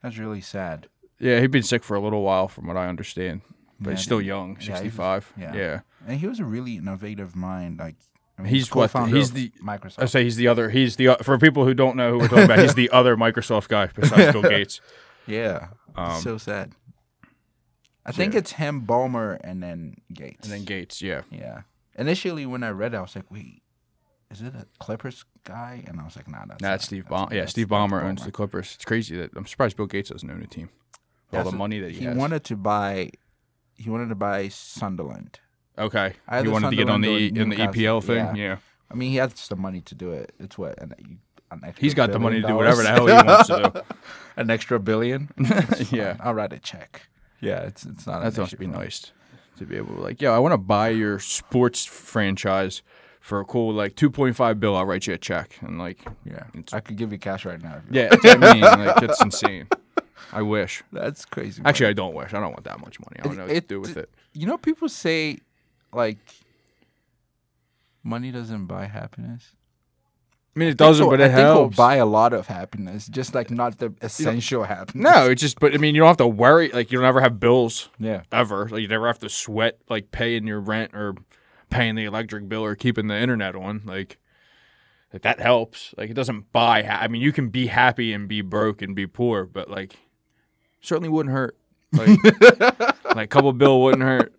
that's 0.02 0.18
really 0.18 0.42
sad. 0.42 0.88
Yeah, 1.20 1.40
he'd 1.42 1.52
been 1.52 1.64
sick 1.64 1.84
for 1.84 1.96
a 1.96 2.00
little 2.00 2.22
while, 2.22 2.48
from 2.48 2.68
what 2.68 2.78
I 2.78 2.88
understand. 2.88 3.42
But 3.80 3.92
Yeah, 3.92 3.96
he's 3.96 4.04
still 4.06 4.22
young, 4.22 4.58
yeah, 4.60 4.64
he 4.66 4.72
was- 4.72 4.80
65. 4.80 5.34
yeah. 5.38 5.54
yeah. 5.56 5.80
And 6.08 6.20
he 6.20 6.28
was 6.28 6.40
a 6.40 6.46
really 6.46 6.78
innovative 6.78 7.36
mind. 7.36 7.80
Like 7.80 7.96
I 8.38 8.42
mean, 8.44 8.54
He's 8.54 8.74
what- 8.74 8.92
he's 9.10 9.32
the- 9.32 9.52
Microsoft. 9.64 10.02
I 10.02 10.06
say 10.06 10.24
he's 10.24 10.38
the 10.38 10.48
other. 10.48 10.70
He's 10.70 10.96
the 10.96 11.18
for 11.24 11.38
people 11.38 11.66
who 11.66 11.74
don't 11.74 11.96
know 11.98 12.12
who 12.14 12.20
we're 12.20 12.28
talking 12.30 12.46
about. 12.46 12.60
He's 12.60 12.76
the 12.76 12.90
other 12.94 13.18
Microsoft 13.18 13.68
guy 13.68 13.88
besides 13.94 14.32
Bill 14.32 14.42
Gates. 14.44 14.80
yeah, 15.28 15.68
Um, 15.96 16.20
so 16.22 16.38
sad. 16.38 16.72
I 18.06 18.12
think 18.12 18.34
it's 18.34 18.54
him, 18.54 18.86
Ballmer, 18.88 19.38
and 19.44 19.62
then 19.62 19.96
Gates. 20.12 20.48
And 20.48 20.54
then 20.54 20.64
Gates, 20.66 21.02
yeah. 21.02 21.22
yeah. 21.30 21.62
Initially, 21.98 22.46
when 22.46 22.64
I 22.64 22.70
read 22.70 22.94
it, 22.94 22.98
I 22.98 23.02
was 23.02 23.16
like, 23.16 23.30
"Wait, 23.30 23.62
is 24.32 24.42
it 24.42 24.54
a 24.56 24.66
Clippers 24.80 25.26
guy?" 25.44 25.84
And 25.88 26.00
I 26.00 26.04
was 26.04 26.16
like, 26.16 26.28
"Nah, 26.28 26.46
that's 26.48 26.62
Nah, 26.62 26.70
that's 26.70 26.86
Steve 26.86 27.06
Ballmer. 27.10 27.32
Yeah, 27.34 27.46
Steve 27.46 27.68
Ballmer 27.68 28.04
owns 28.04 28.24
the 28.26 28.32
Clippers. 28.32 28.74
It's 28.76 28.86
crazy 28.86 29.16
that 29.18 29.32
I'm 29.36 29.46
surprised 29.46 29.78
Bill 29.78 29.86
Gates 29.88 30.10
doesn't 30.10 30.30
own 30.30 30.42
a 30.42 30.48
team. 30.48 30.70
Yeah, 31.32 31.40
All 31.40 31.46
the 31.46 31.52
so 31.52 31.58
money 31.58 31.80
that 31.80 31.92
he, 31.92 32.00
he 32.00 32.06
has. 32.06 32.18
wanted 32.18 32.44
to 32.46 32.56
buy. 32.56 33.12
He 33.76 33.90
wanted 33.90 34.10
to 34.10 34.16
buy 34.16 34.48
Sunderland. 34.50 35.40
okay, 35.78 36.10
he 36.10 36.16
Either 36.36 36.52
wanted 36.52 36.72
to 36.72 36.76
get 36.76 36.90
on 36.90 37.02
the 37.02 37.28
in 37.28 37.50
the 37.50 37.56
EPL 37.56 38.04
thing. 38.04 38.18
yeah. 38.18 38.34
Yeah, 38.36 38.58
I 38.92 38.96
mean, 38.96 39.12
he 39.12 39.18
has 39.18 39.48
the 39.48 39.56
money 39.56 39.82
to 39.82 39.96
do 39.96 40.12
it. 40.12 40.34
It's 40.40 40.58
what 40.58 40.82
an, 40.82 40.94
an 41.52 41.74
he's 41.78 41.94
got 41.94 42.12
the 42.12 42.20
money 42.20 42.42
to 42.42 42.48
do 42.48 42.56
whatever 42.56 42.84
the 42.84 42.90
hell 42.90 43.08
he 43.08 43.14
wants 43.14 43.48
to 43.48 43.72
do. 43.74 43.82
an 44.38 44.50
extra 44.50 44.80
billion. 44.80 45.30
Yeah. 45.92 46.18
I'll 46.20 46.34
write 46.34 46.54
a 46.54 46.60
check. 46.60 47.04
Yeah, 47.42 47.62
it's 47.62 47.86
it's 47.86 48.06
not. 48.06 48.22
That 48.22 48.38
must 48.38 48.58
be 48.60 48.68
nice 48.68 49.12
to 49.58 49.66
be 49.66 49.78
able 49.78 49.96
to 49.96 50.02
like, 50.02 50.22
yo, 50.22 50.34
I 50.36 50.40
want 50.40 50.54
to 50.54 50.58
buy 50.58 50.90
your 50.90 51.20
sports 51.20 51.86
franchise 51.86 52.82
for 53.20 53.40
a 53.40 53.46
cool 53.46 53.74
like 53.74 53.96
2.5 53.96 54.60
bill. 54.60 54.76
I'll 54.76 54.86
write 54.86 55.06
you 55.08 55.14
a 55.14 55.18
check 55.18 55.58
and 55.62 55.78
like, 55.78 56.06
Yeah, 56.26 56.44
I 56.74 56.80
could 56.80 56.96
give 56.98 57.12
you 57.12 57.18
cash 57.20 57.46
right 57.46 57.62
now. 57.62 57.82
yeah, 57.92 58.10
that's 58.10 58.24
what 58.24 58.44
I 58.44 58.54
mean. 58.54 58.62
Like, 58.88 59.04
it's 59.04 59.22
insane. 59.22 59.68
I 60.32 60.42
wish. 60.42 60.84
That's 60.92 61.26
crazy. 61.26 61.62
Actually, 61.66 61.88
I 61.88 61.94
don't 61.94 62.14
wish. 62.14 62.34
I 62.34 62.40
don't 62.40 62.52
want 62.52 62.64
that 62.66 62.80
much 62.80 63.00
money. 63.00 63.18
I 63.20 63.24
don't 63.24 63.38
know 63.38 63.44
what 63.44 63.52
it- 63.56 63.62
to 63.68 63.76
do 63.76 63.82
with 63.82 63.98
it. 63.98 64.10
you 64.34 64.46
know, 64.48 64.58
people 64.58 64.88
say 64.90 65.40
like 65.94 66.18
money 68.04 68.32
doesn't 68.32 68.66
buy 68.66 68.86
happiness. 68.86 69.54
I 70.56 70.60
mean, 70.60 70.70
it 70.70 70.78
doesn't, 70.78 71.04
think 71.06 71.12
but 71.14 71.22
it 71.22 71.26
I 71.26 71.28
think 71.28 71.40
it'll 71.40 71.54
helps. 71.56 71.78
buy 71.78 71.96
a 71.98 72.06
lot 72.06 72.34
of 72.34 72.48
happiness, 72.48 73.08
just 73.08 73.34
like 73.36 73.50
not 73.52 73.78
the 73.78 73.94
essential 74.02 74.64
happiness. 74.64 75.04
no, 75.14 75.30
it's 75.30 75.42
just. 75.42 75.60
But 75.60 75.74
I 75.74 75.78
mean, 75.78 75.96
you 75.96 76.02
don't 76.02 76.08
have 76.08 76.18
to 76.18 76.28
worry. 76.28 76.70
Like, 76.70 76.92
you 76.92 76.98
don't 76.98 77.08
ever 77.08 77.22
have 77.22 77.40
bills 77.40 77.90
Yeah. 78.00 78.24
ever. 78.32 78.68
Like, 78.68 78.82
you 78.82 78.88
never 78.88 79.08
have 79.08 79.20
to 79.20 79.30
sweat 79.30 79.78
like 79.90 80.12
paying 80.12 80.48
your 80.48 80.60
rent 80.60 80.92
or 80.96 81.16
paying 81.70 81.96
the 81.96 82.06
electric 82.06 82.48
bill 82.50 82.64
or 82.64 82.76
keeping 82.76 83.08
the 83.08 83.18
internet 83.18 83.56
on. 83.56 83.84
Like, 83.86 84.18
like 85.14 85.22
that 85.24 85.40
helps. 85.40 85.94
Like, 85.98 86.10
it 86.10 86.16
doesn't 86.16 86.52
buy. 86.52 86.84
Ha- 86.84 87.00
I 87.02 87.08
mean, 87.08 87.22
you 87.22 87.32
can 87.32 87.50
be 87.50 87.68
happy 87.68 88.14
and 88.14 88.28
be 88.28 88.42
broke 88.42 88.82
and 88.82 88.96
be 88.96 89.08
poor, 89.08 89.46
but 89.46 89.70
like, 89.70 89.96
certainly 90.82 91.10
wouldn't 91.10 91.34
hurt. 91.34 91.58
Like, 91.92 92.20
like 93.06 93.26
a 93.26 93.28
couple 93.28 93.52
bill 93.54 93.82
wouldn't 93.82 94.04
hurt. 94.04 94.34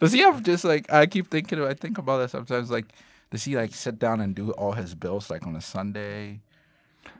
Does 0.00 0.12
he 0.12 0.20
have 0.20 0.42
just 0.42 0.64
like 0.64 0.92
I 0.92 1.06
keep 1.06 1.30
thinking? 1.30 1.62
I 1.62 1.74
think 1.74 1.98
about 1.98 2.18
that 2.18 2.30
sometimes. 2.30 2.70
Like, 2.70 2.92
does 3.30 3.44
he 3.44 3.56
like 3.56 3.72
sit 3.72 3.98
down 3.98 4.20
and 4.20 4.34
do 4.34 4.50
all 4.52 4.72
his 4.72 4.94
bills 4.94 5.30
like 5.30 5.46
on 5.46 5.54
a 5.54 5.60
Sunday, 5.60 6.40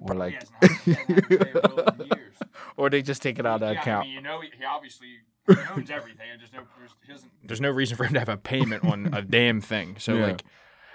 or 0.01 0.15
like, 0.15 0.43
or 2.77 2.91
they 2.91 3.03
just 3.03 3.23
take 3.23 3.39
it 3.39 3.47
out 3.47 3.63
of 3.63 3.69
the 3.69 3.81
account? 3.81 4.09
you 4.09 4.21
know, 4.21 4.41
he 4.41 4.51
obviously 4.65 5.19
owns 5.49 5.91
everything. 5.91 6.27
And 6.33 6.41
just 6.41 6.53
no, 6.53 6.61
there's, 7.07 7.25
there's 7.45 7.61
no 7.61 7.71
reason 7.71 7.97
for 7.97 8.05
him 8.05 8.13
to 8.15 8.19
have 8.19 8.29
a 8.29 8.37
payment 8.37 8.85
on 8.85 9.13
a 9.13 9.23
damn 9.23 9.61
thing. 9.61 9.97
So 9.99 10.15
Yeah. 10.15 10.27
like, 10.27 10.43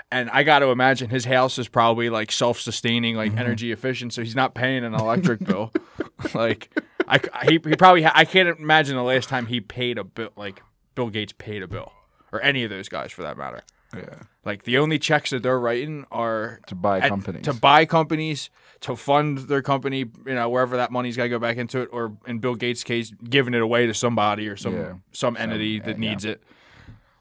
and 0.09 0.29
I 0.29 0.43
got 0.43 0.59
to 0.59 0.67
imagine 0.67 1.09
his 1.09 1.25
house 1.25 1.57
is 1.57 1.67
probably 1.67 2.09
like 2.09 2.31
self-sustaining, 2.31 3.15
like 3.15 3.31
Mm-hmm. 3.31 3.39
energy 3.39 3.71
efficient, 3.73 4.13
so 4.13 4.23
he's 4.23 4.35
not 4.35 4.53
paying 4.55 4.85
an 4.85 4.93
electric 4.93 5.43
bill. 5.43 5.71
like, 6.33 6.69
I 7.09 7.19
he, 7.43 7.59
he 7.63 7.75
probably 7.75 8.03
ha- 8.03 8.13
I 8.15 8.23
can't 8.25 8.57
imagine 8.59 8.95
the 8.95 9.03
last 9.03 9.27
time 9.29 9.45
he 9.47 9.59
paid 9.61 9.97
a 9.97 10.03
bill 10.03 10.29
like 10.37 10.61
Bill 10.95 11.09
Gates 11.09 11.33
paid 11.37 11.61
a 11.61 11.67
bill 11.67 11.91
or 12.31 12.41
any 12.41 12.63
of 12.63 12.69
those 12.69 12.87
guys 12.89 13.11
for 13.11 13.21
that 13.23 13.37
matter. 13.37 13.61
Yeah, 13.95 14.19
Like 14.43 14.63
the 14.63 14.77
only 14.79 14.99
checks 14.99 15.29
that 15.29 15.43
they're 15.43 15.59
writing 15.59 16.05
are 16.11 16.59
to 16.67 16.75
buy 16.75 16.99
at- 16.99 17.09
companies. 17.09 17.43
to 17.45 17.53
buy 17.53 17.85
companies 17.85 18.49
to 18.81 18.95
fund 18.95 19.37
their 19.39 19.61
company 19.61 19.99
you 19.99 20.33
know 20.35 20.49
wherever 20.49 20.77
that 20.77 20.91
money's 20.91 21.15
got 21.17 21.23
to 21.23 21.29
go 21.29 21.39
back 21.39 21.57
into 21.57 21.79
it 21.81 21.89
or 21.91 22.15
in 22.27 22.37
bill 22.39 22.53
gates 22.53 22.83
case 22.83 23.11
giving 23.29 23.53
it 23.55 23.61
away 23.61 23.87
to 23.87 23.93
somebody 23.93 24.47
or 24.47 24.55
some 24.57 24.75
Yeah. 24.75 24.93
some 25.13 25.35
entity 25.37 25.67
yeah, 25.69 25.83
that 25.85 25.99
yeah. 25.99 26.09
needs 26.09 26.25
it 26.25 26.43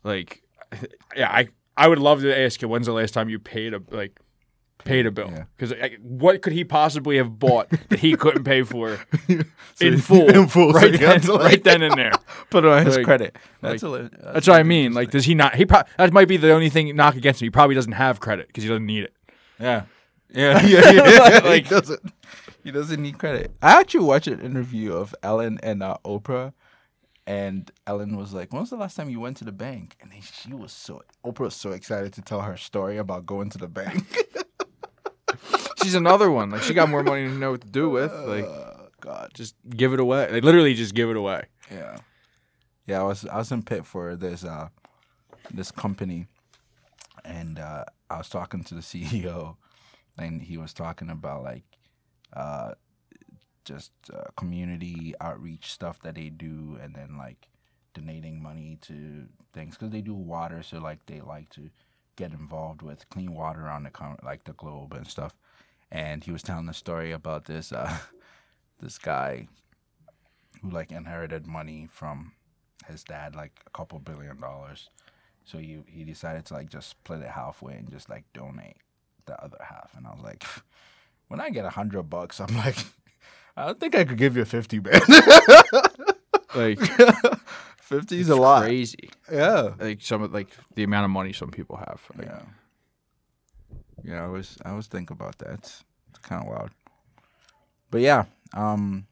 like 0.04 0.42
yeah 1.16 1.30
i 1.30 1.48
i 1.76 1.88
would 1.88 1.98
love 2.00 2.20
to 2.22 2.36
ask 2.38 2.60
you 2.60 2.68
when's 2.68 2.86
the 2.86 2.92
last 2.92 3.14
time 3.14 3.28
you 3.30 3.38
paid 3.38 3.72
a 3.72 3.80
like 3.90 4.18
paid 4.86 5.04
a 5.06 5.10
bill 5.10 5.28
yeah. 5.30 5.44
because 5.56 5.74
what 6.02 6.40
could 6.42 6.52
he 6.54 6.64
possibly 6.64 7.16
have 7.18 7.38
bought 7.38 7.68
that 7.90 7.98
he 7.98 8.16
couldn't 8.16 8.44
pay 8.44 8.62
for 8.62 8.98
in 9.80 9.98
full, 9.98 10.28
in 10.28 10.46
full, 10.48 10.72
right, 10.72 10.92
he 10.92 10.96
then, 10.98 11.20
like- 11.22 11.40
right 11.40 11.64
then 11.64 11.82
and 11.82 11.94
there 11.98 12.12
Put 12.50 12.64
it 12.64 12.70
on 12.70 12.86
his 12.86 12.96
Like- 12.96 13.04
credit. 13.04 13.36
That's 13.60 13.82
a, 13.82 13.88
li- 13.88 14.08
that's 14.22 14.46
what 14.48 14.58
i 14.58 14.62
mean 14.62 14.94
like 14.94 15.10
does 15.10 15.24
he 15.26 15.34
not 15.34 15.54
he 15.56 15.66
pro- 15.66 15.82
that 15.98 16.12
might 16.12 16.28
be 16.28 16.36
the 16.38 16.52
only 16.52 16.70
thing 16.70 16.94
knock 16.96 17.16
against 17.16 17.42
him 17.42 17.46
he 17.46 17.50
probably 17.50 17.74
doesn't 17.74 17.92
have 17.92 18.20
credit 18.20 18.46
because 18.46 18.62
he 18.62 18.68
doesn't 18.68 18.86
need 18.86 19.04
it 19.04 19.14
Yeah. 19.58 19.82
Yeah, 20.30 20.64
yeah, 20.66 20.90
yeah. 20.90 21.40
Like- 21.44 21.64
he 21.64 21.70
doesn't. 21.70 22.12
He 22.64 22.72
doesn't 22.72 23.00
need 23.00 23.16
credit. 23.16 23.52
I 23.62 23.78
actually 23.80 24.04
watched 24.06 24.26
an 24.26 24.40
interview 24.40 24.92
of 24.92 25.14
Ellen 25.22 25.58
and 25.62 25.84
uh, 25.84 25.98
Oprah, 26.04 26.52
and 27.28 27.70
Ellen 27.86 28.16
was 28.16 28.34
like, 28.34 28.52
"When 28.52 28.60
was 28.60 28.70
the 28.70 28.76
last 28.76 28.96
time 28.96 29.08
you 29.08 29.20
went 29.20 29.36
to 29.36 29.44
the 29.44 29.52
bank?" 29.52 29.96
And 30.02 30.10
then 30.10 30.20
she 30.20 30.52
was 30.52 30.72
so 30.72 31.02
Oprah 31.24 31.40
was 31.46 31.54
so 31.54 31.70
excited 31.70 32.12
to 32.14 32.22
tell 32.22 32.40
her 32.40 32.56
story 32.56 32.96
about 32.98 33.24
going 33.24 33.50
to 33.50 33.58
the 33.58 33.68
bank. 33.68 34.04
She's 35.82 35.94
another 35.94 36.30
one 36.30 36.50
like 36.50 36.62
she 36.62 36.74
got 36.74 36.88
more 36.88 37.02
money 37.02 37.24
to 37.24 37.30
know 37.30 37.52
what 37.52 37.60
to 37.60 37.68
do 37.68 37.88
with 37.90 38.12
like 38.12 38.44
oh 38.44 38.88
God. 39.00 39.30
just 39.34 39.54
give 39.68 39.92
it 39.92 40.00
away. 40.00 40.30
Like 40.30 40.44
literally, 40.44 40.74
just 40.74 40.94
give 40.94 41.10
it 41.10 41.16
away. 41.16 41.44
Yeah. 41.70 41.98
Yeah, 42.86 43.00
I 43.00 43.04
was 43.04 43.26
I 43.26 43.36
was 43.36 43.52
in 43.52 43.62
Pitt 43.62 43.84
for 43.84 44.16
this 44.16 44.44
uh 44.44 44.68
this 45.50 45.70
company 45.70 46.26
and 47.24 47.58
uh 47.58 47.84
I 48.10 48.18
was 48.18 48.28
talking 48.28 48.64
to 48.64 48.74
the 48.74 48.80
CEO 48.92 49.56
and 50.18 50.42
he 50.42 50.56
was 50.56 50.72
talking 50.72 51.10
about 51.10 51.44
like 51.44 51.64
uh 52.32 52.72
just 53.64 53.90
uh, 54.14 54.22
community 54.36 55.12
outreach 55.20 55.72
stuff 55.72 56.00
that 56.02 56.14
they 56.14 56.28
do, 56.28 56.78
and 56.80 56.94
then 56.94 57.18
like 57.18 57.48
donating 57.94 58.40
money 58.40 58.78
to 58.82 59.26
things 59.52 59.74
because 59.74 59.90
they 59.90 60.00
do 60.00 60.14
water, 60.14 60.62
so 60.62 60.78
like 60.78 61.04
they 61.06 61.20
like 61.20 61.50
to 61.50 61.68
get 62.16 62.32
involved 62.32 62.82
with 62.82 63.08
clean 63.10 63.34
water 63.34 63.68
on 63.68 63.84
the 63.84 63.90
con- 63.90 64.18
like 64.24 64.44
the 64.44 64.52
globe 64.54 64.92
and 64.94 65.06
stuff. 65.06 65.34
And 65.90 66.24
he 66.24 66.32
was 66.32 66.42
telling 66.42 66.68
a 66.68 66.74
story 66.74 67.12
about 67.12 67.44
this 67.44 67.72
uh, 67.72 67.96
this 68.80 68.98
guy 68.98 69.48
who 70.62 70.70
like 70.70 70.90
inherited 70.90 71.46
money 71.46 71.88
from 71.90 72.32
his 72.88 73.04
dad, 73.04 73.36
like 73.36 73.52
a 73.66 73.70
couple 73.70 73.98
billion 73.98 74.40
dollars. 74.40 74.90
So 75.44 75.58
he 75.58 75.78
he 75.86 76.04
decided 76.04 76.44
to 76.46 76.54
like 76.54 76.70
just 76.70 76.90
split 76.90 77.20
it 77.20 77.28
halfway 77.30 77.74
and 77.74 77.90
just 77.90 78.08
like 78.10 78.24
donate 78.32 78.78
the 79.26 79.42
other 79.42 79.58
half. 79.60 79.92
And 79.96 80.06
I 80.06 80.10
was 80.10 80.22
like, 80.22 80.44
when 81.28 81.40
I 81.40 81.50
get 81.50 81.64
a 81.64 81.70
hundred 81.70 82.04
bucks, 82.04 82.40
I'm 82.40 82.56
like, 82.56 82.78
I 83.56 83.66
don't 83.66 83.80
think 83.80 83.94
I 83.94 84.04
could 84.04 84.18
give 84.18 84.36
you 84.36 84.44
fifty, 84.44 84.80
man. 84.80 85.00
Like 86.54 86.78
Fifty 87.86 88.18
is 88.18 88.28
a 88.30 88.34
lot. 88.34 88.64
crazy. 88.64 89.10
Yeah. 89.30 89.74
Like 89.78 90.02
some 90.02 90.20
of 90.20 90.34
like 90.34 90.48
the 90.74 90.82
amount 90.82 91.04
of 91.04 91.10
money 91.10 91.32
some 91.32 91.50
people 91.52 91.76
have. 91.76 92.00
Like, 92.16 92.26
Yeah. 92.26 92.42
Yeah, 94.02 94.24
I 94.24 94.26
was 94.26 94.58
I 94.64 94.72
was 94.72 94.88
thinking 94.88 95.14
about 95.14 95.38
that. 95.38 95.50
It's, 95.54 95.84
it's 96.10 96.18
kind 96.18 96.42
of 96.42 96.48
wild. 96.48 96.70
But 97.90 98.00
yeah, 98.00 98.24
um, 98.54 99.06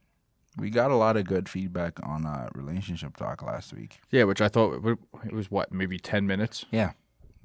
we 0.58 0.70
got 0.70 0.90
a 0.90 0.96
lot 0.96 1.16
of 1.16 1.24
good 1.24 1.48
feedback 1.48 1.98
on 2.02 2.26
uh, 2.26 2.48
relationship 2.54 3.16
talk 3.16 3.42
last 3.42 3.72
week. 3.72 4.00
Yeah, 4.10 4.24
which 4.24 4.40
I 4.40 4.48
thought 4.48 4.84
it 5.24 5.32
was 5.32 5.50
what 5.50 5.72
maybe 5.72 5.98
ten 5.98 6.26
minutes. 6.26 6.64
Yeah, 6.70 6.92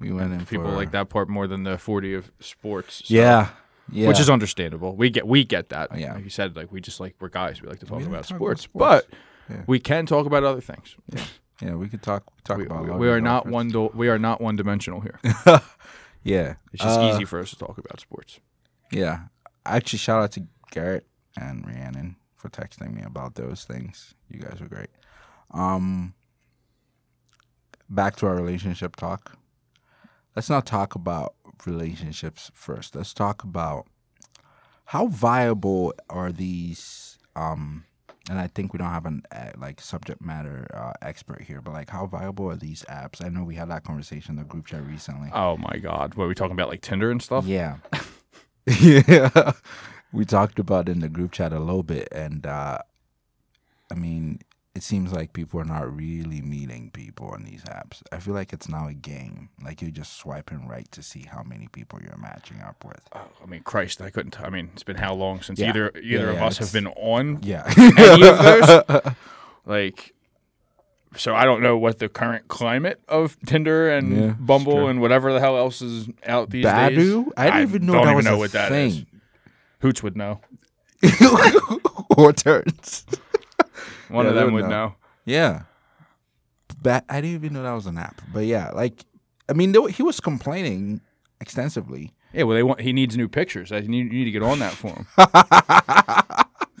we 0.00 0.12
went 0.12 0.32
in 0.32 0.46
People 0.46 0.66
for, 0.66 0.76
like 0.76 0.90
that 0.92 1.10
part 1.10 1.28
more 1.28 1.46
than 1.46 1.62
the 1.62 1.78
forty 1.78 2.14
of 2.14 2.30
sports. 2.40 3.04
Yeah, 3.06 3.50
yeah, 3.90 4.08
which 4.08 4.20
is 4.20 4.30
understandable. 4.30 4.96
We 4.96 5.10
get 5.10 5.26
we 5.26 5.44
get 5.44 5.68
that. 5.70 5.96
Yeah. 5.96 6.14
like 6.14 6.24
you 6.24 6.30
said, 6.30 6.56
like 6.56 6.72
we 6.72 6.80
just 6.80 7.00
like 7.00 7.14
we're 7.20 7.28
guys. 7.28 7.62
We 7.62 7.68
like 7.68 7.80
to 7.80 7.86
talk 7.86 8.00
about 8.02 8.02
talk 8.02 8.10
about 8.10 8.26
sports, 8.26 8.62
sports. 8.62 9.06
but 9.08 9.18
Yeah. 9.50 9.62
we 9.66 9.78
can 9.80 10.06
talk 10.06 10.26
about 10.26 10.44
other 10.44 10.60
things. 10.60 10.96
yeah. 11.60 11.74
We 11.74 11.88
could 11.88 12.02
talk 12.02 12.24
talk 12.44 12.58
We, 12.58 12.66
about. 12.66 12.84
we- 12.84 12.90
we 12.98 13.08
are 13.08 13.20
not 13.20 13.46
one. 13.46 13.68
Do- 13.68 13.90
we 13.94 14.08
are 14.08 14.18
not 14.18 14.40
one 14.40 14.56
dimensional 14.56 15.00
here. 15.00 15.18
Yeah, 16.22 16.56
It's 16.72 16.82
just 16.84 17.00
Uh, 17.00 17.12
easy 17.14 17.24
for 17.24 17.38
us 17.40 17.48
to 17.50 17.56
talk 17.56 17.78
about 17.78 17.98
sports. 17.98 18.40
Yeah, 18.92 19.28
actually, 19.64 20.00
shout 20.00 20.22
out 20.22 20.32
to 20.32 20.46
Garrett 20.70 21.06
and 21.34 21.66
Rhiannon 21.66 22.16
for 22.36 22.50
texting 22.50 22.92
me 22.92 23.00
about 23.02 23.36
those 23.36 23.64
things. 23.64 24.14
You 24.28 24.38
guys 24.40 24.60
were 24.60 24.68
great. 24.68 24.90
Um, 25.50 26.12
back 27.88 28.16
to 28.16 28.26
our 28.26 28.34
relationship 28.34 28.96
talk. 28.96 29.38
Let's 30.36 30.50
not 30.50 30.66
talk 30.66 30.94
about 30.94 31.34
relationships 31.66 32.50
first. 32.52 32.94
Let's 32.94 33.14
talk 33.14 33.42
about 33.42 33.86
how 34.86 35.06
viable 35.06 35.94
are 36.10 36.32
these. 36.32 37.18
Um, 37.34 37.84
and 38.30 38.38
I 38.38 38.46
think 38.46 38.72
we 38.72 38.78
don't 38.78 38.90
have 38.90 39.06
an 39.06 39.24
uh, 39.32 39.50
like 39.58 39.80
subject 39.80 40.22
matter 40.22 40.68
uh, 40.72 40.92
expert 41.02 41.42
here, 41.42 41.60
but 41.60 41.72
like 41.72 41.90
how 41.90 42.06
viable 42.06 42.48
are 42.48 42.56
these 42.56 42.84
apps? 42.88 43.24
I 43.24 43.28
know 43.28 43.42
we 43.42 43.56
had 43.56 43.68
that 43.70 43.82
conversation 43.82 44.32
in 44.32 44.36
the 44.36 44.44
group 44.44 44.66
chat 44.66 44.86
recently. 44.86 45.30
Oh 45.34 45.56
my 45.56 45.78
god, 45.78 46.14
what 46.14 46.26
are 46.26 46.28
we 46.28 46.36
talking 46.36 46.52
about? 46.52 46.68
Like 46.68 46.80
Tinder 46.80 47.10
and 47.10 47.20
stuff? 47.20 47.44
Yeah. 47.44 47.78
yeah. 48.66 49.52
We 50.12 50.24
talked 50.24 50.58
about 50.58 50.88
it 50.88 50.92
in 50.92 51.00
the 51.00 51.08
group 51.08 51.30
chat 51.32 51.52
a 51.52 51.60
little 51.60 51.84
bit 51.84 52.08
and 52.10 52.44
uh 52.46 52.78
I 53.92 53.94
mean, 53.96 54.40
it 54.74 54.82
seems 54.84 55.12
like 55.12 55.32
people 55.32 55.60
are 55.60 55.64
not 55.64 55.94
really 55.94 56.40
meeting 56.40 56.90
people 56.92 57.28
on 57.28 57.42
these 57.44 57.62
apps. 57.64 58.02
I 58.12 58.18
feel 58.18 58.34
like 58.34 58.52
it's 58.52 58.68
now 58.68 58.86
a 58.86 58.94
game. 58.94 59.48
Like 59.64 59.82
you're 59.82 59.90
just 59.90 60.16
swiping 60.16 60.68
right 60.68 60.90
to 60.92 61.02
see 61.02 61.22
how 61.22 61.42
many 61.42 61.66
people 61.68 62.00
you're 62.00 62.16
matching 62.16 62.60
up 62.60 62.84
with. 62.84 63.00
Oh, 63.12 63.28
I 63.42 63.46
mean, 63.46 63.62
Christ, 63.62 64.00
I 64.00 64.10
couldn't. 64.10 64.40
I 64.40 64.48
mean, 64.48 64.70
it's 64.72 64.84
been 64.84 64.96
how 64.96 65.14
long 65.14 65.42
since 65.42 65.58
Yeah. 65.58 65.70
either 65.70 65.90
either 65.96 66.24
Yeah, 66.26 66.30
of 66.30 66.34
yeah, 66.36 66.46
us 66.46 66.58
have 66.58 66.72
been 66.72 66.86
on 66.86 67.40
Yeah. 67.42 67.64
any 67.76 68.28
of 68.28 68.86
those? 68.86 69.14
like 69.66 70.14
so 71.16 71.34
I 71.34 71.44
don't 71.44 71.60
know 71.62 71.76
what 71.76 71.98
the 71.98 72.08
current 72.08 72.46
climate 72.46 73.00
of 73.08 73.36
Tinder 73.44 73.90
and 73.90 74.46
Bumble 74.46 74.86
and 74.86 75.00
whatever 75.00 75.32
the 75.32 75.40
hell 75.40 75.56
else 75.58 75.82
is 75.82 76.08
out 76.24 76.50
these 76.50 76.64
days. 76.64 76.72
Badoo? 76.72 77.32
I 77.36 77.46
didn't 77.50 77.62
even 77.68 77.86
know 77.86 77.94
don't 77.94 78.02
that 78.04 78.10
even 78.12 78.16
was 78.16 78.24
know 78.26 78.34
a 78.34 78.38
what 78.38 78.52
that 78.52 78.70
is. 78.70 78.94
thing. 78.98 79.06
Hoots 79.80 80.02
would 80.04 80.16
know. 80.16 80.40
or 82.16 82.32
turns. 82.32 83.04
One 84.10 84.24
Yeah, 84.26 84.30
of 84.30 84.36
them 84.36 84.52
would 84.54 84.64
know. 84.64 84.68
know. 84.68 84.94
Yeah. 85.24 85.62
But 86.82 87.04
I 87.08 87.20
didn't 87.20 87.34
even 87.36 87.52
know 87.54 87.62
that 87.62 87.72
was 87.72 87.86
an 87.86 87.98
app. 87.98 88.20
But 88.32 88.46
yeah, 88.46 88.70
like 88.70 89.04
I 89.48 89.52
mean, 89.52 89.74
he 89.90 90.02
was 90.02 90.20
complaining 90.20 91.00
extensively. 91.40 92.12
Yeah, 92.32 92.44
well, 92.44 92.54
they 92.54 92.62
want 92.62 92.80
he 92.80 92.92
needs 92.92 93.16
new 93.16 93.28
pictures. 93.28 93.72
I 93.72 93.80
need, 93.80 94.12
you 94.12 94.20
need 94.20 94.24
to 94.26 94.30
get 94.30 94.42
on 94.42 94.60
that 94.60 94.72
for 94.72 94.88
him. 94.88 95.06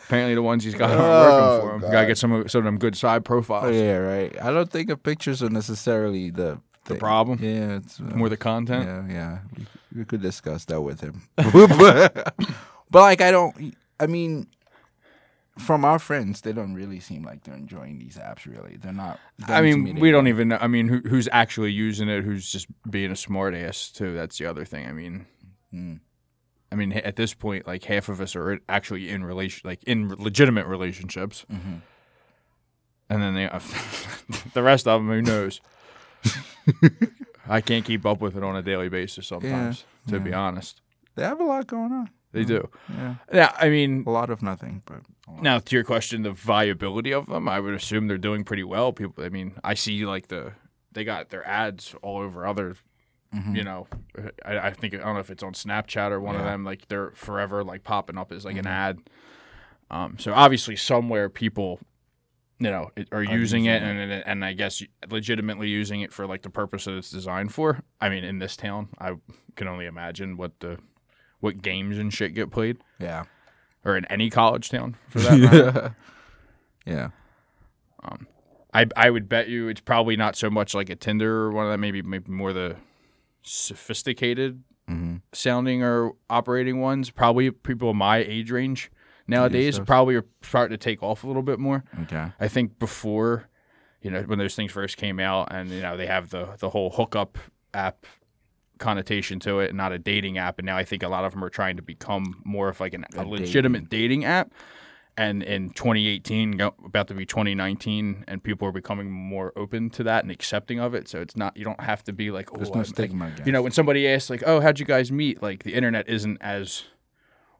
Apparently, 0.06 0.34
the 0.34 0.42
ones 0.42 0.64
he's 0.64 0.74
got 0.74 0.90
aren't 0.90 1.00
working 1.00 1.60
for 1.60 1.74
him. 1.74 1.92
Got 1.92 2.00
to 2.02 2.06
get 2.06 2.18
some 2.18 2.32
of 2.32 2.50
some 2.50 2.60
of 2.60 2.64
them 2.64 2.78
good 2.78 2.96
side 2.96 3.24
profiles. 3.24 3.66
Oh, 3.66 3.70
yeah, 3.70 3.96
right. 3.96 4.42
I 4.42 4.50
don't 4.52 4.70
think 4.70 4.90
of 4.90 5.02
pictures 5.02 5.42
are 5.42 5.50
necessarily 5.50 6.30
the 6.30 6.60
The 6.84 6.90
thing. 6.94 6.98
problem? 6.98 7.38
Yeah, 7.42 7.76
it's 7.76 8.00
uh, 8.00 8.04
More 8.16 8.28
the 8.28 8.36
content. 8.36 8.86
Yeah, 9.10 9.14
yeah. 9.14 9.38
We, 9.56 9.66
we 10.00 10.04
could 10.04 10.20
discuss 10.22 10.64
that 10.66 10.80
with 10.80 11.00
him. 11.00 11.22
but 11.36 12.34
like, 12.92 13.20
I 13.20 13.30
don't. 13.30 13.74
I 14.00 14.06
mean, 14.06 14.46
from 15.58 15.84
our 15.84 15.98
friends, 15.98 16.40
they 16.40 16.52
don't 16.52 16.74
really 16.74 17.00
seem 17.00 17.22
like 17.24 17.44
they're 17.44 17.54
enjoying 17.54 17.98
these 17.98 18.16
apps. 18.16 18.46
Really, 18.46 18.76
they're 18.76 18.92
not. 18.92 19.18
I 19.46 19.60
mean, 19.60 19.98
we 20.00 20.10
don't 20.10 20.28
even 20.28 20.48
know. 20.48 20.58
I 20.60 20.66
mean, 20.68 20.88
who, 20.88 20.98
who's 21.00 21.28
actually 21.32 21.72
using 21.72 22.08
it? 22.08 22.24
Who's 22.24 22.50
just 22.50 22.66
being 22.90 23.10
a 23.10 23.16
smart 23.16 23.54
ass 23.54 23.90
too? 23.90 24.14
That's 24.14 24.38
the 24.38 24.46
other 24.46 24.64
thing. 24.64 24.86
I 24.86 24.92
mean, 24.92 25.26
Hmm. 25.70 25.94
I 26.72 26.76
mean, 26.76 26.92
at 26.92 27.16
this 27.16 27.34
point, 27.34 27.66
like 27.66 27.84
half 27.84 28.08
of 28.08 28.20
us 28.20 28.36
are 28.36 28.60
actually 28.68 29.08
in 29.10 29.24
relation, 29.24 29.68
like 29.68 29.82
in 29.84 30.08
legitimate 30.16 30.66
relationships, 30.66 31.44
Mm-hmm. 31.52 31.74
and 33.10 33.22
then 33.22 33.34
they, 33.34 33.46
the 34.54 34.62
rest 34.62 34.86
of 34.86 35.00
them, 35.00 35.08
who 35.08 35.20
knows? 35.22 35.60
I 37.48 37.60
can't 37.60 37.84
keep 37.84 38.06
up 38.06 38.20
with 38.20 38.36
it 38.36 38.44
on 38.44 38.54
a 38.56 38.62
daily 38.62 38.88
basis 38.88 39.26
sometimes. 39.26 39.84
to 40.08 40.20
be 40.20 40.32
honest, 40.32 40.80
They 41.16 41.24
have 41.24 41.40
a 41.40 41.44
lot 41.44 41.66
going 41.66 41.92
on. 41.92 42.10
They 42.32 42.44
do. 42.44 42.68
Yeah, 42.88 43.14
Yeah, 43.32 43.52
I 43.58 43.68
mean, 43.68 44.04
a 44.06 44.10
lot 44.10 44.30
of 44.30 44.42
nothing, 44.42 44.82
but. 44.86 45.00
Now, 45.40 45.60
to 45.60 45.76
your 45.76 45.84
question, 45.84 46.22
the 46.22 46.32
viability 46.32 47.12
of 47.12 47.26
them, 47.26 47.48
I 47.48 47.60
would 47.60 47.74
assume 47.74 48.08
they're 48.08 48.18
doing 48.18 48.42
pretty 48.42 48.64
well. 48.64 48.92
People, 48.92 49.22
I 49.24 49.28
mean, 49.28 49.54
I 49.62 49.74
see 49.74 50.04
like 50.04 50.26
the 50.28 50.52
they 50.92 51.04
got 51.04 51.28
their 51.30 51.46
ads 51.46 51.94
all 52.02 52.18
over 52.20 52.46
other, 52.46 52.76
Mm-hmm. 53.32 53.54
you 53.54 53.62
know, 53.62 53.86
I, 54.44 54.58
I 54.58 54.70
think 54.72 54.92
I 54.92 54.96
don't 54.96 55.14
know 55.14 55.20
if 55.20 55.30
it's 55.30 55.44
on 55.44 55.52
Snapchat 55.52 56.10
or 56.10 56.20
one 56.20 56.34
of 56.34 56.42
them. 56.42 56.64
Like 56.64 56.88
they're 56.88 57.12
forever 57.14 57.62
like 57.62 57.84
popping 57.84 58.18
up 58.18 58.32
as 58.32 58.44
like 58.44 58.56
Mm-hmm. 58.56 58.66
an 58.66 58.72
ad. 58.72 58.98
Um, 59.88 60.16
so 60.18 60.32
obviously 60.34 60.74
somewhere 60.74 61.28
people, 61.28 61.78
you 62.58 62.70
know, 62.72 62.90
it, 62.96 63.06
are, 63.12 63.22
using, 63.22 63.38
using 63.38 63.64
it, 63.66 63.82
it. 63.82 63.82
and, 63.84 63.98
and 64.12 64.26
and 64.26 64.44
I 64.44 64.52
guess 64.54 64.82
legitimately 65.08 65.68
using 65.68 66.00
it 66.00 66.12
for 66.12 66.26
like 66.26 66.42
the 66.42 66.50
purpose 66.50 66.86
that 66.86 66.96
it's 66.96 67.10
designed 67.10 67.54
for. 67.54 67.78
I 68.00 68.08
mean, 68.08 68.24
in 68.24 68.40
this 68.40 68.56
town, 68.56 68.88
I 68.98 69.14
can 69.54 69.68
only 69.68 69.86
imagine 69.86 70.36
what 70.36 70.58
the 70.58 70.78
what 71.40 71.62
games 71.62 71.98
and 71.98 72.12
shit 72.12 72.34
get 72.34 72.50
played, 72.50 72.78
yeah, 72.98 73.24
or 73.84 73.96
in 73.96 74.04
any 74.06 74.30
college 74.30 74.70
town 74.70 74.96
for 75.08 75.18
that 75.20 75.38
matter. 75.38 75.96
yeah. 76.86 77.08
I 78.72 78.86
I 78.96 79.10
would 79.10 79.28
bet 79.28 79.48
you 79.48 79.68
it's 79.68 79.80
probably 79.80 80.16
not 80.16 80.36
so 80.36 80.48
much 80.48 80.74
like 80.74 80.90
a 80.90 80.96
Tinder 80.96 81.44
or 81.44 81.50
one 81.52 81.66
of 81.66 81.72
that. 81.72 81.78
Maybe 81.78 82.02
maybe 82.02 82.30
more 82.30 82.52
the 82.52 82.76
sophisticated 83.42 84.62
Mm-hmm. 84.88 85.18
sounding 85.32 85.84
or 85.84 86.14
operating 86.28 86.80
ones. 86.80 87.10
Probably 87.10 87.52
people 87.52 87.94
my 87.94 88.16
age 88.16 88.50
range 88.50 88.90
nowadays 89.28 89.76
those. 89.78 89.86
probably 89.86 90.16
are 90.16 90.24
starting 90.42 90.76
to 90.76 90.82
take 90.82 91.00
off 91.00 91.22
a 91.22 91.28
little 91.28 91.42
bit 91.44 91.60
more. 91.60 91.84
Okay. 92.02 92.32
I 92.40 92.48
think 92.48 92.76
before, 92.80 93.48
you 94.02 94.10
know, 94.10 94.22
when 94.22 94.40
those 94.40 94.56
things 94.56 94.72
first 94.72 94.96
came 94.96 95.20
out, 95.20 95.52
and 95.52 95.70
you 95.70 95.80
know 95.80 95.96
they 95.96 96.06
have 96.06 96.30
the 96.30 96.56
the 96.58 96.70
whole 96.70 96.90
hookup 96.90 97.38
app 97.72 98.04
connotation 98.80 99.38
to 99.40 99.60
it, 99.60 99.68
and 99.68 99.76
not 99.76 99.92
a 99.92 99.98
dating 99.98 100.38
app. 100.38 100.58
And 100.58 100.66
now 100.66 100.76
I 100.76 100.84
think 100.84 101.04
a 101.04 101.08
lot 101.08 101.24
of 101.24 101.32
them 101.32 101.44
are 101.44 101.50
trying 101.50 101.76
to 101.76 101.82
become 101.82 102.42
more 102.44 102.68
of 102.68 102.80
like 102.80 102.94
an, 102.94 103.04
a, 103.16 103.22
A 103.22 103.24
legitimate 103.24 103.88
dating 103.88 104.24
app. 104.24 104.52
And 105.16 105.42
in 105.42 105.70
2018, 105.70 106.60
about 106.60 107.08
to 107.08 107.14
be 107.14 107.26
2019, 107.26 108.24
and 108.26 108.42
people 108.42 108.66
are 108.66 108.72
becoming 108.72 109.10
more 109.10 109.52
open 109.54 109.90
to 109.90 110.04
that 110.04 110.24
and 110.24 110.30
accepting 110.30 110.80
of 110.80 110.94
it. 110.94 111.08
So 111.08 111.20
it's 111.20 111.36
not 111.36 111.56
you 111.56 111.64
don't 111.64 111.80
have 111.80 112.02
to 112.04 112.12
be 112.12 112.30
like, 112.30 112.52
oh, 112.52 112.56
There's 112.56 112.70
no 112.70 112.78
like, 112.78 112.86
stigma 112.86 113.26
against. 113.26 113.46
you 113.46 113.52
know, 113.52 113.62
when 113.62 113.72
somebody 113.72 114.08
asks 114.08 114.30
like, 114.30 114.42
"Oh, 114.46 114.60
how'd 114.60 114.78
you 114.78 114.86
guys 114.86 115.12
meet?" 115.12 115.42
Like 115.42 115.62
the 115.62 115.74
internet 115.74 116.08
isn't 116.08 116.38
as 116.40 116.84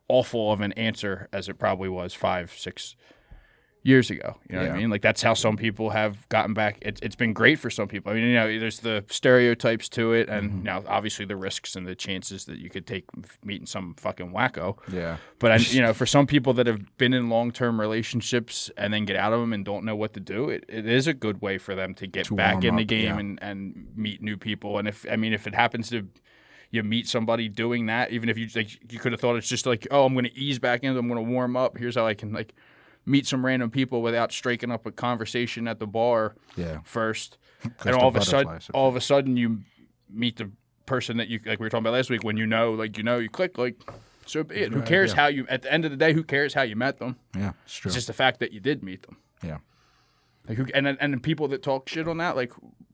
awful 0.08 0.52
of 0.52 0.60
an 0.60 0.72
answer 0.72 1.28
as 1.32 1.48
it 1.48 1.58
probably 1.58 1.88
was 1.88 2.14
five, 2.14 2.52
six 2.56 2.96
years 3.82 4.10
ago. 4.10 4.36
You 4.48 4.56
know 4.56 4.62
what 4.62 4.72
I 4.72 4.76
mean? 4.76 4.90
Like 4.90 5.00
that's 5.00 5.22
how 5.22 5.32
some 5.32 5.56
people 5.56 5.88
have 5.90 6.28
gotten 6.28 6.52
back. 6.52 6.78
It's 6.82 7.00
it's 7.00 7.16
been 7.16 7.32
great 7.32 7.58
for 7.58 7.70
some 7.70 7.88
people. 7.88 8.12
I 8.12 8.14
mean, 8.14 8.24
you 8.24 8.34
know, 8.34 8.58
there's 8.58 8.80
the 8.80 9.04
stereotypes 9.08 9.88
to 9.90 10.12
it, 10.12 10.28
and 10.28 10.50
Mm-hmm. 10.50 10.62
now 10.64 10.84
obviously 10.86 11.24
the 11.24 11.36
risks 11.36 11.76
and 11.76 11.86
the 11.86 11.94
chances 11.94 12.44
that 12.44 12.58
you 12.58 12.68
could 12.68 12.86
take 12.86 13.04
meeting 13.44 13.66
some 13.66 13.94
fucking 13.94 14.32
wacko. 14.32 14.76
Yeah. 14.92 15.16
But 15.38 15.52
I, 15.52 15.56
you 15.76 15.80
know, 15.80 15.94
for 15.94 16.04
some 16.06 16.26
people 16.26 16.52
that 16.54 16.66
have 16.66 16.96
been 16.98 17.14
in 17.14 17.30
long 17.30 17.52
term 17.52 17.80
relationships 17.80 18.70
and 18.76 18.92
then 18.92 19.04
get 19.06 19.16
out 19.16 19.32
of 19.32 19.40
them 19.40 19.52
and 19.52 19.64
don't 19.64 19.84
know 19.84 19.96
what 19.96 20.12
to 20.14 20.20
do, 20.20 20.50
it, 20.50 20.64
it 20.68 20.86
is 20.86 21.06
a 21.06 21.14
good 21.14 21.40
way 21.40 21.56
for 21.58 21.74
them 21.74 21.94
to 21.94 22.06
get 22.06 22.26
To 22.26 22.34
back 22.36 22.64
in 22.64 22.76
the 22.76 22.84
game 22.84 23.14
yeah. 23.14 23.20
and, 23.20 23.38
and 23.42 23.86
meet 23.96 24.20
new 24.22 24.36
people. 24.36 24.78
And 24.78 24.88
if 24.88 25.06
I 25.10 25.16
mean, 25.16 25.32
if 25.32 25.46
it 25.46 25.54
happens 25.54 25.88
to, 25.90 26.06
you 26.70 26.82
meet 26.82 27.08
somebody 27.08 27.48
doing 27.48 27.86
that, 27.86 28.10
even 28.12 28.28
if 28.28 28.36
you 28.38 28.48
like, 28.54 28.92
you 28.92 28.98
could 28.98 29.12
have 29.12 29.20
thought 29.20 29.36
it's 29.36 29.48
just 29.48 29.66
like, 29.66 29.86
oh, 29.90 30.04
I'm 30.04 30.12
going 30.12 30.26
to 30.26 30.38
ease 30.38 30.58
back 30.58 30.84
in, 30.84 30.96
I'm 30.96 31.08
going 31.08 31.24
to 31.24 31.30
warm 31.30 31.56
up. 31.56 31.76
Here's 31.78 31.96
how 31.96 32.06
I 32.06 32.14
can 32.14 32.32
like 32.32 32.54
meet 33.06 33.26
some 33.26 33.44
random 33.44 33.70
people 33.70 34.02
without 34.02 34.32
striking 34.32 34.70
up 34.70 34.86
a 34.86 34.92
conversation 34.92 35.66
at 35.68 35.78
the 35.78 35.86
bar 35.86 36.34
Yeah. 36.56 36.78
first, 36.84 37.38
and 37.84 37.94
all 37.94 38.08
of 38.08 38.16
a 38.16 38.22
sudden, 38.24 38.60
all 38.74 38.88
of 38.88 38.96
a 38.96 39.00
sudden, 39.00 39.36
you 39.36 39.60
meet 40.08 40.36
the 40.36 40.50
person 40.86 41.16
that 41.18 41.28
you 41.28 41.40
like 41.46 41.58
we 41.60 41.64
were 41.66 41.70
talking 41.70 41.84
about 41.84 41.92
last 41.92 42.10
week. 42.10 42.24
When 42.24 42.36
you 42.36 42.46
know, 42.46 42.72
like 42.72 42.96
you 42.98 43.02
know, 43.04 43.18
you 43.18 43.28
click 43.28 43.58
like. 43.58 43.76
So 44.26 44.44
be 44.44 44.56
it. 44.56 44.72
Who 44.72 44.82
cares 44.82 45.10
yeah. 45.10 45.16
how 45.16 45.26
you? 45.26 45.46
At 45.48 45.62
the 45.62 45.72
end 45.72 45.84
of 45.84 45.90
the 45.90 45.96
day, 45.96 46.12
who 46.12 46.22
cares 46.22 46.54
how 46.54 46.62
you 46.62 46.76
met 46.76 46.98
them? 46.98 47.16
Yeah, 47.36 47.52
it's 47.64 47.74
true. 47.74 47.88
It's 47.88 47.96
just 47.96 48.06
the 48.06 48.12
fact 48.12 48.38
that 48.40 48.52
you 48.52 48.60
did 48.60 48.82
meet 48.82 49.02
them. 49.02 49.16
yeah. 49.42 49.58
Like 50.48 50.56
who, 50.56 50.66
and 50.72 50.86
and 50.86 51.12
the 51.14 51.18
people 51.18 51.48
that 51.48 51.62
talk 51.62 51.88
shit 51.88 52.06
on 52.06 52.18
that, 52.18 52.36
like, 52.36 52.52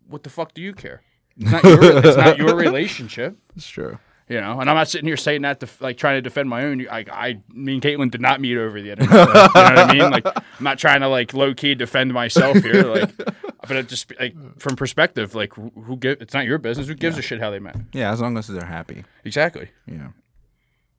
what 0.08 0.22
the 0.22 0.30
fuck 0.30 0.54
do 0.54 0.62
you 0.62 0.72
care? 0.72 1.02
It's 1.38 1.50
not 1.50 1.64
your, 1.64 1.98
it's 1.98 2.16
not 2.16 2.38
your 2.38 2.56
relationship, 2.56 3.36
It's 3.54 3.68
true. 3.68 3.98
You 4.28 4.40
know. 4.40 4.60
And 4.60 4.68
I'm 4.68 4.76
not 4.76 4.88
sitting 4.88 5.06
here 5.06 5.16
saying 5.16 5.42
that 5.42 5.60
to 5.60 5.68
like 5.80 5.96
trying 5.96 6.16
to 6.16 6.22
defend 6.22 6.48
my 6.48 6.64
own. 6.64 6.86
I, 6.88 7.04
I 7.10 7.40
me 7.52 7.74
and 7.74 7.82
Caitlin 7.82 8.10
did 8.10 8.20
not 8.20 8.40
meet 8.40 8.56
over 8.56 8.80
the 8.80 8.90
internet. 8.90 9.10
you 9.10 9.16
know 9.16 9.32
what 9.34 9.78
I 9.78 9.92
mean? 9.92 10.10
Like, 10.10 10.26
I'm 10.26 10.42
not 10.60 10.78
trying 10.78 11.00
to 11.00 11.08
like 11.08 11.34
low 11.34 11.54
key 11.54 11.74
defend 11.74 12.12
myself 12.12 12.58
here. 12.58 12.82
Like, 12.84 13.16
but 13.16 13.76
it 13.76 13.88
just 13.88 14.12
like 14.18 14.34
from 14.58 14.76
perspective, 14.76 15.34
like 15.34 15.54
who, 15.54 15.70
who 15.70 15.96
give? 15.96 16.20
It's 16.20 16.34
not 16.34 16.44
your 16.44 16.58
business. 16.58 16.86
Who 16.86 16.94
gives 16.94 17.18
a 17.18 17.22
shit 17.22 17.40
how 17.40 17.50
they 17.50 17.58
met? 17.58 17.76
Yeah, 17.92 18.12
as 18.12 18.20
long 18.20 18.36
as 18.38 18.46
they're 18.46 18.64
happy. 18.64 19.04
Exactly. 19.24 19.70
Yeah. 19.86 20.08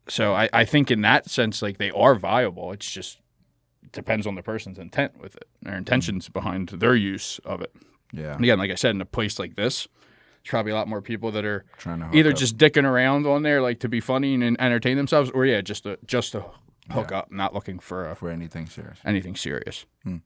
So 0.10 0.34
I, 0.34 0.50
I 0.53 0.65
think 0.65 0.89
in 0.89 1.01
that 1.01 1.29
sense, 1.29 1.62
like 1.62 1.77
they 1.77 1.91
are 1.91 2.15
viable. 2.15 2.72
It's 2.72 2.89
just 2.89 3.19
depends 3.91 4.27
on 4.27 4.36
the 4.36 4.43
person's 4.43 4.79
intent 4.79 5.19
with 5.19 5.36
it, 5.36 5.48
their 5.62 5.75
intentions 5.75 6.29
behind 6.29 6.69
their 6.69 6.96
use 6.96 7.39
of 7.46 7.62
it. 7.62 7.74
Yeah. 8.12 8.34
And 8.36 8.43
again, 8.43 8.60
like 8.60 8.72
I 8.72 8.75
said, 8.75 8.96
in 8.96 9.01
a 9.01 9.05
place 9.05 9.39
like 9.39 9.55
this, 9.55 9.88
probably 10.50 10.72
a 10.72 10.75
lot 10.75 10.88
more 10.88 11.01
people 11.01 11.32
that 11.32 11.46
are 11.46 11.66
Trying 11.77 12.00
to 12.00 12.18
either 12.18 12.32
up. 12.32 12.38
just 12.38 12.58
dicking 12.58 12.86
around 12.86 13.25
on 13.25 13.44
there, 13.44 13.62
like 13.62 13.80
to 13.82 13.89
be 13.89 14.00
funny 14.00 14.34
and, 14.34 14.44
and 14.44 14.60
entertain 14.60 14.98
themselves, 14.98 15.30
or 15.32 15.46
yeah, 15.46 15.62
just 15.62 15.84
to 15.84 15.98
just 16.06 16.32
to 16.34 16.46
hook 16.92 17.12
up, 17.12 17.32
not 17.32 17.54
looking 17.54 17.80
for 17.80 18.08
uh, 18.08 18.16
for 18.16 18.30
anything 18.30 18.66
serious. 18.68 19.00
anything 19.06 19.36
serious. 19.36 19.86
Hmm. 20.04 20.18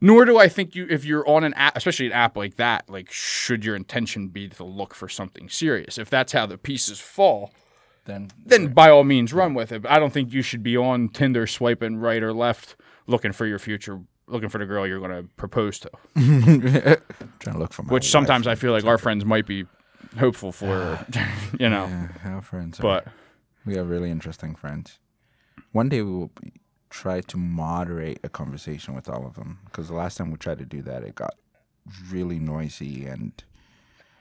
Nor 0.00 0.24
do 0.26 0.36
I 0.38 0.48
think 0.48 0.74
you, 0.74 0.86
if 0.90 1.04
you're 1.04 1.26
on 1.26 1.44
an 1.44 1.54
app, 1.54 1.76
especially 1.76 2.06
an 2.06 2.12
app 2.12 2.36
like 2.36 2.56
that, 2.56 2.90
like 2.90 3.10
should 3.10 3.64
your 3.64 3.74
intention 3.76 4.28
be 4.28 4.48
to 4.48 4.64
look 4.64 4.92
for 4.94 5.08
something 5.08 5.48
serious? 5.48 5.96
If 5.96 6.10
that's 6.10 6.32
how 6.32 6.44
the 6.46 6.58
pieces 6.58 7.00
fall, 7.00 7.52
Then 8.04 8.30
then 8.44 8.74
by 8.74 8.90
all 8.90 9.04
means 9.04 9.32
run 9.32 9.54
with 9.54 9.72
it. 9.72 9.82
But 9.82 9.92
I 9.92 9.98
don't 9.98 10.12
think 10.12 10.32
you 10.34 10.42
should 10.42 10.62
be 10.62 10.76
on 10.76 11.08
Tinder 11.08 11.46
swiping 11.46 11.96
right 11.96 12.22
or 12.22 12.34
left, 12.34 12.76
looking 13.06 13.32
for 13.32 13.46
your 13.46 13.58
future, 13.58 14.00
looking 14.26 14.48
for 14.48 14.58
the 14.58 14.66
girl 14.66 14.86
you're 14.86 15.00
going 15.00 15.10
to 15.22 15.28
propose 15.36 15.78
to. 15.80 15.90
trying 16.14 17.54
to 17.54 17.58
look 17.58 17.72
for 17.72 17.82
my 17.82 17.92
Which 17.92 18.08
sometimes 18.08 18.46
I 18.46 18.54
feel 18.54 18.72
like 18.72 18.84
our 18.84 18.98
friends 18.98 19.24
might 19.24 19.46
be 19.46 19.66
hopeful 20.18 20.52
for, 20.52 21.04
you 21.58 21.68
know. 21.68 21.86
Yeah, 21.86 22.08
our 22.34 22.42
friends. 22.42 22.80
Are, 22.80 22.82
But 22.82 23.08
we 23.66 23.76
have 23.76 23.88
really 23.88 24.10
interesting 24.10 24.54
friends. 24.54 24.98
One 25.72 25.88
day 25.88 26.02
we 26.02 26.12
will 26.12 26.30
try 26.90 27.20
to 27.20 27.36
moderate 27.36 28.20
a 28.22 28.28
conversation 28.28 28.94
with 28.94 29.08
all 29.08 29.26
of 29.26 29.34
them 29.34 29.58
because 29.66 29.88
the 29.88 29.94
last 29.94 30.16
time 30.16 30.30
we 30.30 30.36
tried 30.38 30.58
to 30.58 30.64
do 30.64 30.80
that, 30.82 31.02
it 31.02 31.14
got 31.14 31.34
really 32.10 32.38
noisy 32.38 33.06
and 33.06 33.32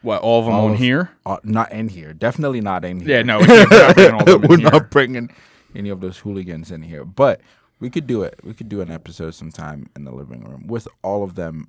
what 0.01 0.21
all 0.21 0.39
of 0.39 0.45
them 0.45 0.53
All 0.55 0.65
on 0.65 0.73
of- 0.73 0.79
here? 0.79 1.11
uh, 1.25 1.37
not 1.43 1.71
in 1.71 1.87
here. 1.87 2.11
Definitely 2.13 2.59
not 2.59 2.83
in 2.83 2.99
here. 2.99 3.17
Yeah, 3.17 3.21
no, 3.21 3.39
we're 3.47 3.47
not 3.69 3.95
bringing 3.95 4.13
all 4.13 4.19
of 4.21 4.25
them 4.25 4.43
in 4.43 4.49
we're 4.49 4.57
here. 4.57 4.69
not 4.71 4.89
bringing 4.91 5.35
any 5.75 5.89
of 5.89 6.01
those 6.01 6.17
hooligans 6.17 6.71
in 6.71 6.81
here. 6.81 7.05
But 7.05 7.39
we 7.83 7.89
could 7.89 8.07
do 8.07 8.23
it. 8.23 8.39
We 8.45 8.53
could 8.53 8.69
do 8.69 8.79
an 8.79 8.89
episode 8.89 9.35
sometime 9.35 9.89
in 9.93 10.05
the 10.05 10.13
living 10.13 10.41
room 10.45 10.67
with 10.67 10.87
all 11.01 11.21
of 11.21 11.35
them 11.35 11.67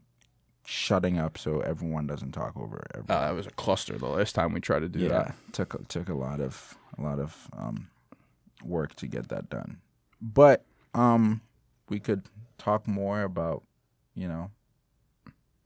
shutting 0.65 1.19
up 1.19 1.37
so 1.37 1.59
everyone 1.59 2.07
doesn't 2.07 2.31
talk 2.31 2.57
over 2.57 2.87
everyone. 2.95 3.25
Uh, 3.25 3.33
it 3.33 3.35
was 3.35 3.49
a 3.49 3.51
cluster 3.51 3.99
the 3.99 4.07
last 4.07 4.33
time 4.33 4.53
we 4.53 4.61
tried 4.61 4.81
to 4.81 4.89
do 4.89 5.01
yeah, 5.01 5.09
that. 5.09 5.35
took 5.51 5.89
took 5.89 6.09
a 6.09 6.15
lot 6.15 6.41
of 6.41 6.79
a 6.97 7.03
lot 7.03 7.19
of 7.19 7.49
um, 7.59 7.89
work 8.63 8.95
to 8.95 9.09
get 9.09 9.29
that 9.31 9.51
done. 9.51 9.79
But 10.23 10.65
um, 10.95 11.41
we 11.89 11.99
could 11.99 12.23
talk 12.59 12.87
more 12.87 13.23
about 13.23 13.65
you 14.15 14.29
know 14.29 14.53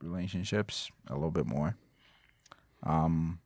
relationships 0.01 0.91
a 1.09 1.15
little 1.15 1.31
bit 1.31 1.45
more. 1.45 1.77
Um, 2.85 3.39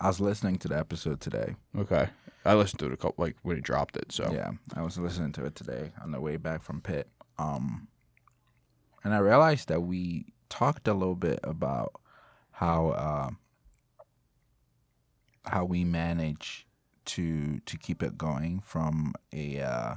I 0.00 0.06
was 0.06 0.20
listening 0.20 0.58
to 0.58 0.68
the 0.68 0.78
episode 0.78 1.20
today. 1.20 1.56
Okay. 1.76 2.10
I 2.46 2.54
listened 2.54 2.80
to 2.80 2.86
it 2.86 2.92
a 2.92 2.96
couple, 2.96 3.24
like 3.24 3.36
when 3.42 3.56
he 3.56 3.62
dropped 3.62 3.96
it. 3.96 4.12
So 4.12 4.30
Yeah, 4.32 4.52
I 4.74 4.82
was 4.82 4.98
listening 4.98 5.32
to 5.32 5.44
it 5.44 5.54
today 5.54 5.92
on 6.02 6.12
the 6.12 6.20
way 6.20 6.36
back 6.36 6.62
from 6.62 6.80
Pitt. 6.80 7.08
Um, 7.38 7.88
and 9.04 9.14
I 9.14 9.18
realized 9.18 9.68
that 9.68 9.82
we 9.82 10.26
talked 10.48 10.88
a 10.88 10.94
little 10.94 11.16
bit 11.16 11.40
about 11.42 12.00
how 12.52 12.88
uh, 12.88 13.30
how 15.44 15.64
we 15.64 15.84
manage 15.84 16.66
to 17.06 17.60
to 17.60 17.76
keep 17.76 18.02
it 18.02 18.16
going 18.16 18.60
from 18.60 19.14
a 19.32 19.60
uh, 19.60 19.94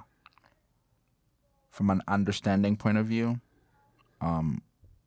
from 1.69 1.89
an 1.89 2.01
understanding 2.07 2.75
point 2.75 2.97
of 2.97 3.05
view. 3.05 3.39
Um, 4.21 4.61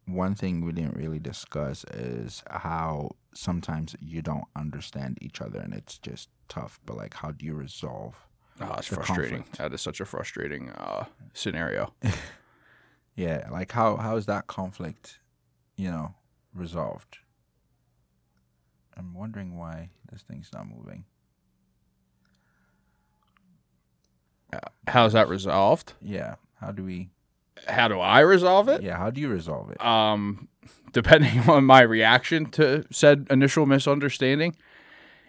one 0.06 0.34
thing 0.34 0.64
we 0.64 0.72
didn't 0.72 0.96
really 0.96 1.18
discuss 1.20 1.84
is 1.84 2.42
how 2.50 3.12
sometimes 3.34 3.94
you 4.00 4.20
don't 4.22 4.44
understand 4.56 5.18
each 5.20 5.40
other 5.40 5.58
and 5.60 5.72
it's 5.72 5.98
just 5.98 6.28
tough. 6.48 6.80
But 6.84 6.96
like, 6.96 7.14
how 7.14 7.30
do 7.32 7.44
you 7.46 7.54
resolve? 7.54 8.14
Oh, 8.60 8.74
it's 8.78 8.88
frustrating. 8.88 9.38
conflict. 9.38 9.58
That 9.58 9.72
is 9.72 9.80
such 9.80 10.00
a 10.00 10.04
frustrating 10.04 10.70
uh, 10.70 11.04
scenario. 11.32 11.92
Yeah, 13.14 13.46
like 13.50 13.70
how 13.72 13.96
how 13.96 14.16
is 14.16 14.24
that 14.24 14.46
conflict, 14.46 15.18
you 15.76 15.90
know, 15.90 16.14
resolved? 16.54 17.18
I'm 18.96 19.12
wondering 19.12 19.58
why 19.58 19.90
this 20.10 20.22
thing's 20.22 20.48
not 20.52 20.66
moving. 20.66 21.04
How's 24.88 25.12
that 25.12 25.28
resolved? 25.28 25.94
Yeah, 26.00 26.36
how 26.60 26.72
do 26.72 26.84
we? 26.84 27.10
How 27.68 27.88
do 27.88 28.00
I 28.00 28.20
resolve 28.20 28.68
it? 28.68 28.82
Yeah, 28.82 28.96
how 28.96 29.10
do 29.10 29.20
you 29.20 29.28
resolve 29.28 29.70
it? 29.70 29.84
Um, 29.84 30.48
depending 30.92 31.38
on 31.48 31.64
my 31.64 31.80
reaction 31.82 32.46
to 32.52 32.84
said 32.90 33.26
initial 33.30 33.66
misunderstanding, 33.66 34.56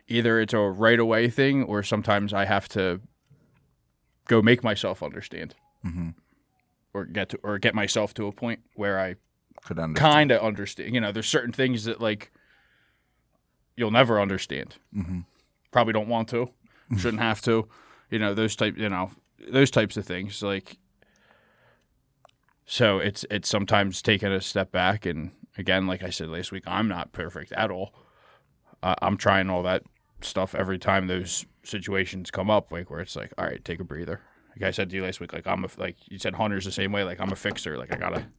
either 0.08 0.40
it's 0.40 0.54
a 0.54 0.60
right 0.60 1.00
away 1.00 1.30
thing 1.30 1.64
or 1.64 1.84
sometimes 1.84 2.34
I 2.34 2.46
have 2.46 2.68
to 2.70 3.02
go 4.28 4.42
make 4.42 4.64
myself 4.64 5.04
understand 5.04 5.54
mm-hmm. 5.86 6.10
or 6.94 7.06
get 7.06 7.30
to 7.30 7.40
or 7.44 7.60
get 7.60 7.76
myself 7.76 8.14
to 8.16 8.28
a 8.28 8.32
point 8.32 8.62
where 8.76 9.00
I 9.00 9.16
Could 9.66 9.80
understand. 9.80 10.14
kind 10.14 10.32
of 10.32 10.42
understand. 10.42 10.94
You 10.94 11.02
know, 11.02 11.12
there's 11.12 11.28
certain 11.28 11.54
things 11.54 11.84
that 11.86 12.02
like 12.02 12.32
you'll 13.76 13.92
never 13.92 14.20
understand. 14.22 14.76
hmm 14.94 15.20
Probably 15.72 15.94
don't 15.94 16.08
want 16.08 16.28
to, 16.30 16.50
shouldn't 16.98 17.22
have 17.24 17.42
to. 17.42 17.68
You 18.12 18.20
know, 18.20 18.36
those 18.36 18.56
type. 18.56 18.78
You 18.78 18.90
know, 18.90 19.10
those 19.50 19.72
types 19.72 19.98
of 19.98 20.06
things. 20.06 20.44
Like, 20.44 20.78
so 22.66 23.00
it's 23.00 23.26
it's 23.30 23.50
sometimes 23.50 24.02
taking 24.02 24.32
a 24.32 24.42
step 24.42 24.72
back, 24.72 25.06
and 25.06 25.32
again, 25.58 25.88
like 25.88 26.04
I 26.04 26.10
said 26.10 26.30
last 26.30 26.52
week, 26.52 26.64
I'm 26.68 26.88
not 26.88 27.12
perfect 27.12 27.52
at 27.54 27.72
all. 27.72 27.94
Uh, 28.82 28.96
I'm 29.02 29.18
trying 29.18 29.50
all 29.50 29.64
that 29.64 29.84
stuff 30.22 30.56
every 30.56 30.78
time 30.80 31.08
those 31.08 31.46
situations 31.64 32.32
come 32.32 32.50
up, 32.50 32.72
like 32.72 32.90
where 32.90 33.00
it's 33.00 33.16
like, 33.16 33.34
all 33.38 33.46
right, 33.46 33.64
take 33.64 33.80
a 33.80 33.84
breather. 33.84 34.22
Like 34.56 34.68
I 34.68 34.72
said 34.72 34.90
to 34.90 34.96
you 34.96 35.04
last 35.04 35.20
week, 35.20 35.34
like 35.34 35.48
I'm 35.48 35.64
a 35.64 35.70
like 35.78 35.96
you 36.10 36.20
said, 36.20 36.36
Hunter's 36.36 36.66
the 36.66 36.72
same 36.72 36.92
way. 36.92 37.04
Like 37.04 37.20
I'm 37.20 37.32
a 37.32 37.36
fixer. 37.36 37.78
Like 37.78 37.94
I 37.94 37.98
gotta. 37.98 38.16
gotta- 38.20 38.30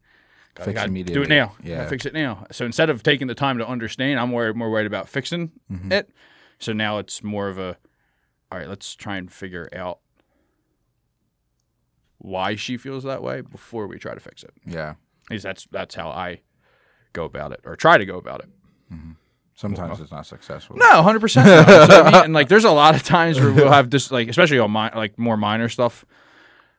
Fix 0.71 0.75
gotta 0.81 1.03
do 1.03 1.23
it 1.23 1.29
now. 1.29 1.57
Yeah. 1.65 1.89
Fix 1.89 2.07
it 2.07 2.15
now. 2.15 2.47
So 2.53 2.65
instead 2.65 2.89
of 2.89 3.03
taking 3.03 3.27
the 3.27 3.35
time 3.35 3.59
to 3.59 3.67
understand, 3.67 4.21
I'm 4.21 4.31
worried, 4.31 4.55
more 4.55 4.71
worried 4.71 4.87
about 4.87 5.09
fixing 5.09 5.51
Mhm. 5.71 5.91
it. 5.91 6.11
So 6.61 6.73
now 6.73 6.99
it's 6.99 7.25
more 7.25 7.49
of 7.49 7.59
a, 7.59 7.77
all 8.53 8.59
right, 8.61 8.69
let's 8.69 8.95
try 8.95 9.17
and 9.17 9.33
figure 9.33 9.69
out 9.75 9.99
why 12.25 12.57
she 12.57 12.77
feels 12.79 13.05
that 13.05 13.23
way 13.23 13.43
before 13.43 13.87
we 13.87 13.99
try 13.99 14.15
to 14.15 14.21
fix 14.21 14.43
it. 14.43 14.53
Yeah, 14.67 14.95
At 15.27 15.31
least 15.31 15.43
that's 15.45 15.67
that's 15.71 15.95
how 15.95 16.09
I 16.09 16.41
go 17.13 17.25
about 17.25 17.53
it 17.53 17.61
or 17.65 17.77
try 17.77 17.99
to 17.99 18.07
go 18.07 18.17
about 18.17 18.41
it. 18.41 18.49
Mm-hmm. 18.93 19.13
sometimes 19.55 20.01
it's 20.01 20.11
not 20.11 20.27
successful. 20.27 20.77
No, 20.77 21.03
hundred 21.03 21.21
percent. 21.21 21.47
And 21.69 22.33
like, 22.33 22.49
there's 22.49 22.65
a 22.65 22.71
lot 22.71 22.95
of 22.97 23.03
times 23.03 23.39
where 23.39 23.53
we'll 23.53 23.71
have 23.71 23.91
this, 23.91 24.11
like, 24.11 24.29
especially 24.29 24.59
on 24.59 24.71
my 24.71 24.91
like 24.95 25.19
more 25.19 25.37
minor 25.37 25.69
stuff. 25.69 26.05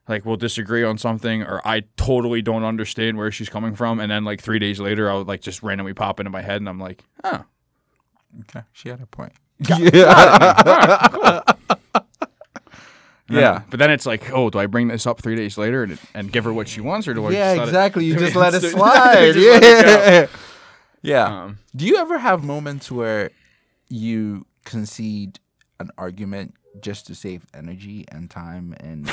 Like 0.08 0.26
we'll 0.26 0.38
disagree 0.38 0.84
on 0.84 0.98
something, 0.98 1.42
or 1.44 1.62
I 1.68 1.82
totally 1.98 2.42
don't 2.44 2.64
understand 2.64 3.18
where 3.18 3.32
she's 3.32 3.50
coming 3.50 3.76
from, 3.76 4.00
and 4.00 4.12
then 4.12 4.24
like 4.24 4.40
three 4.42 4.60
days 4.60 4.80
later, 4.80 5.10
I'll 5.10 5.24
like 5.24 5.42
just 5.42 5.64
randomly 5.64 5.94
pop 5.94 6.20
into 6.20 6.30
my 6.30 6.42
head, 6.42 6.58
and 6.58 6.70
I'm 6.70 6.80
like, 6.80 7.04
oh, 7.24 7.44
Okay, 8.42 8.62
she 8.74 8.90
had 8.90 9.00
a 9.02 9.06
point. 9.08 9.34
And 13.28 13.38
then- 13.38 13.44
Yeah. 13.44 13.62
but 13.70 13.80
then 13.80 13.90
it's 13.92 14.06
like, 14.06 14.32
oh, 14.32 14.50
do 14.50 14.60
I 14.60 14.68
bring 14.68 14.88
this 14.90 15.08
up 15.08 15.22
three 15.22 15.36
days 15.36 15.58
later 15.58 15.84
and, 15.84 16.00
and 16.14 16.32
give 16.32 16.44
her 16.44 16.54
what 16.54 16.68
she 16.68 16.80
wants, 16.82 17.08
or 17.08 17.14
do 17.14 17.26
I? 17.26 17.32
yeah, 17.32 17.56
just 17.56 17.58
let 17.58 17.64
it- 17.66 17.70
exactly. 17.70 18.06
You 18.06 18.16
just 18.20 18.36
let 18.36 18.54
it 18.54 18.62
slide. 18.72 19.36
let 19.36 19.36
it 19.36 20.30
yeah. 20.32 20.38
Yeah. 21.02 21.44
Um, 21.44 21.58
Do 21.76 21.86
you 21.86 21.98
ever 21.98 22.18
have 22.18 22.44
moments 22.44 22.92
where 22.92 23.32
you 23.90 24.46
concede 24.64 25.40
an 25.80 25.92
argument 25.98 26.56
just 26.82 27.08
to 27.08 27.16
save 27.16 27.46
energy 27.54 28.06
and 28.10 28.30
time 28.30 28.76
and 28.80 29.06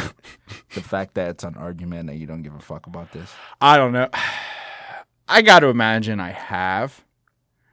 the 0.74 0.80
fact 0.82 1.14
that 1.14 1.28
it's 1.30 1.44
an 1.44 1.54
argument 1.56 2.08
and 2.10 2.18
you 2.18 2.26
don't 2.26 2.42
give 2.42 2.54
a 2.54 2.58
fuck 2.60 2.86
about 2.86 3.12
this? 3.12 3.30
I 3.60 3.76
don't 3.76 3.92
know. 3.92 4.08
I 5.28 5.40
got 5.42 5.60
to 5.60 5.68
imagine 5.68 6.18
I 6.20 6.30
have, 6.32 7.04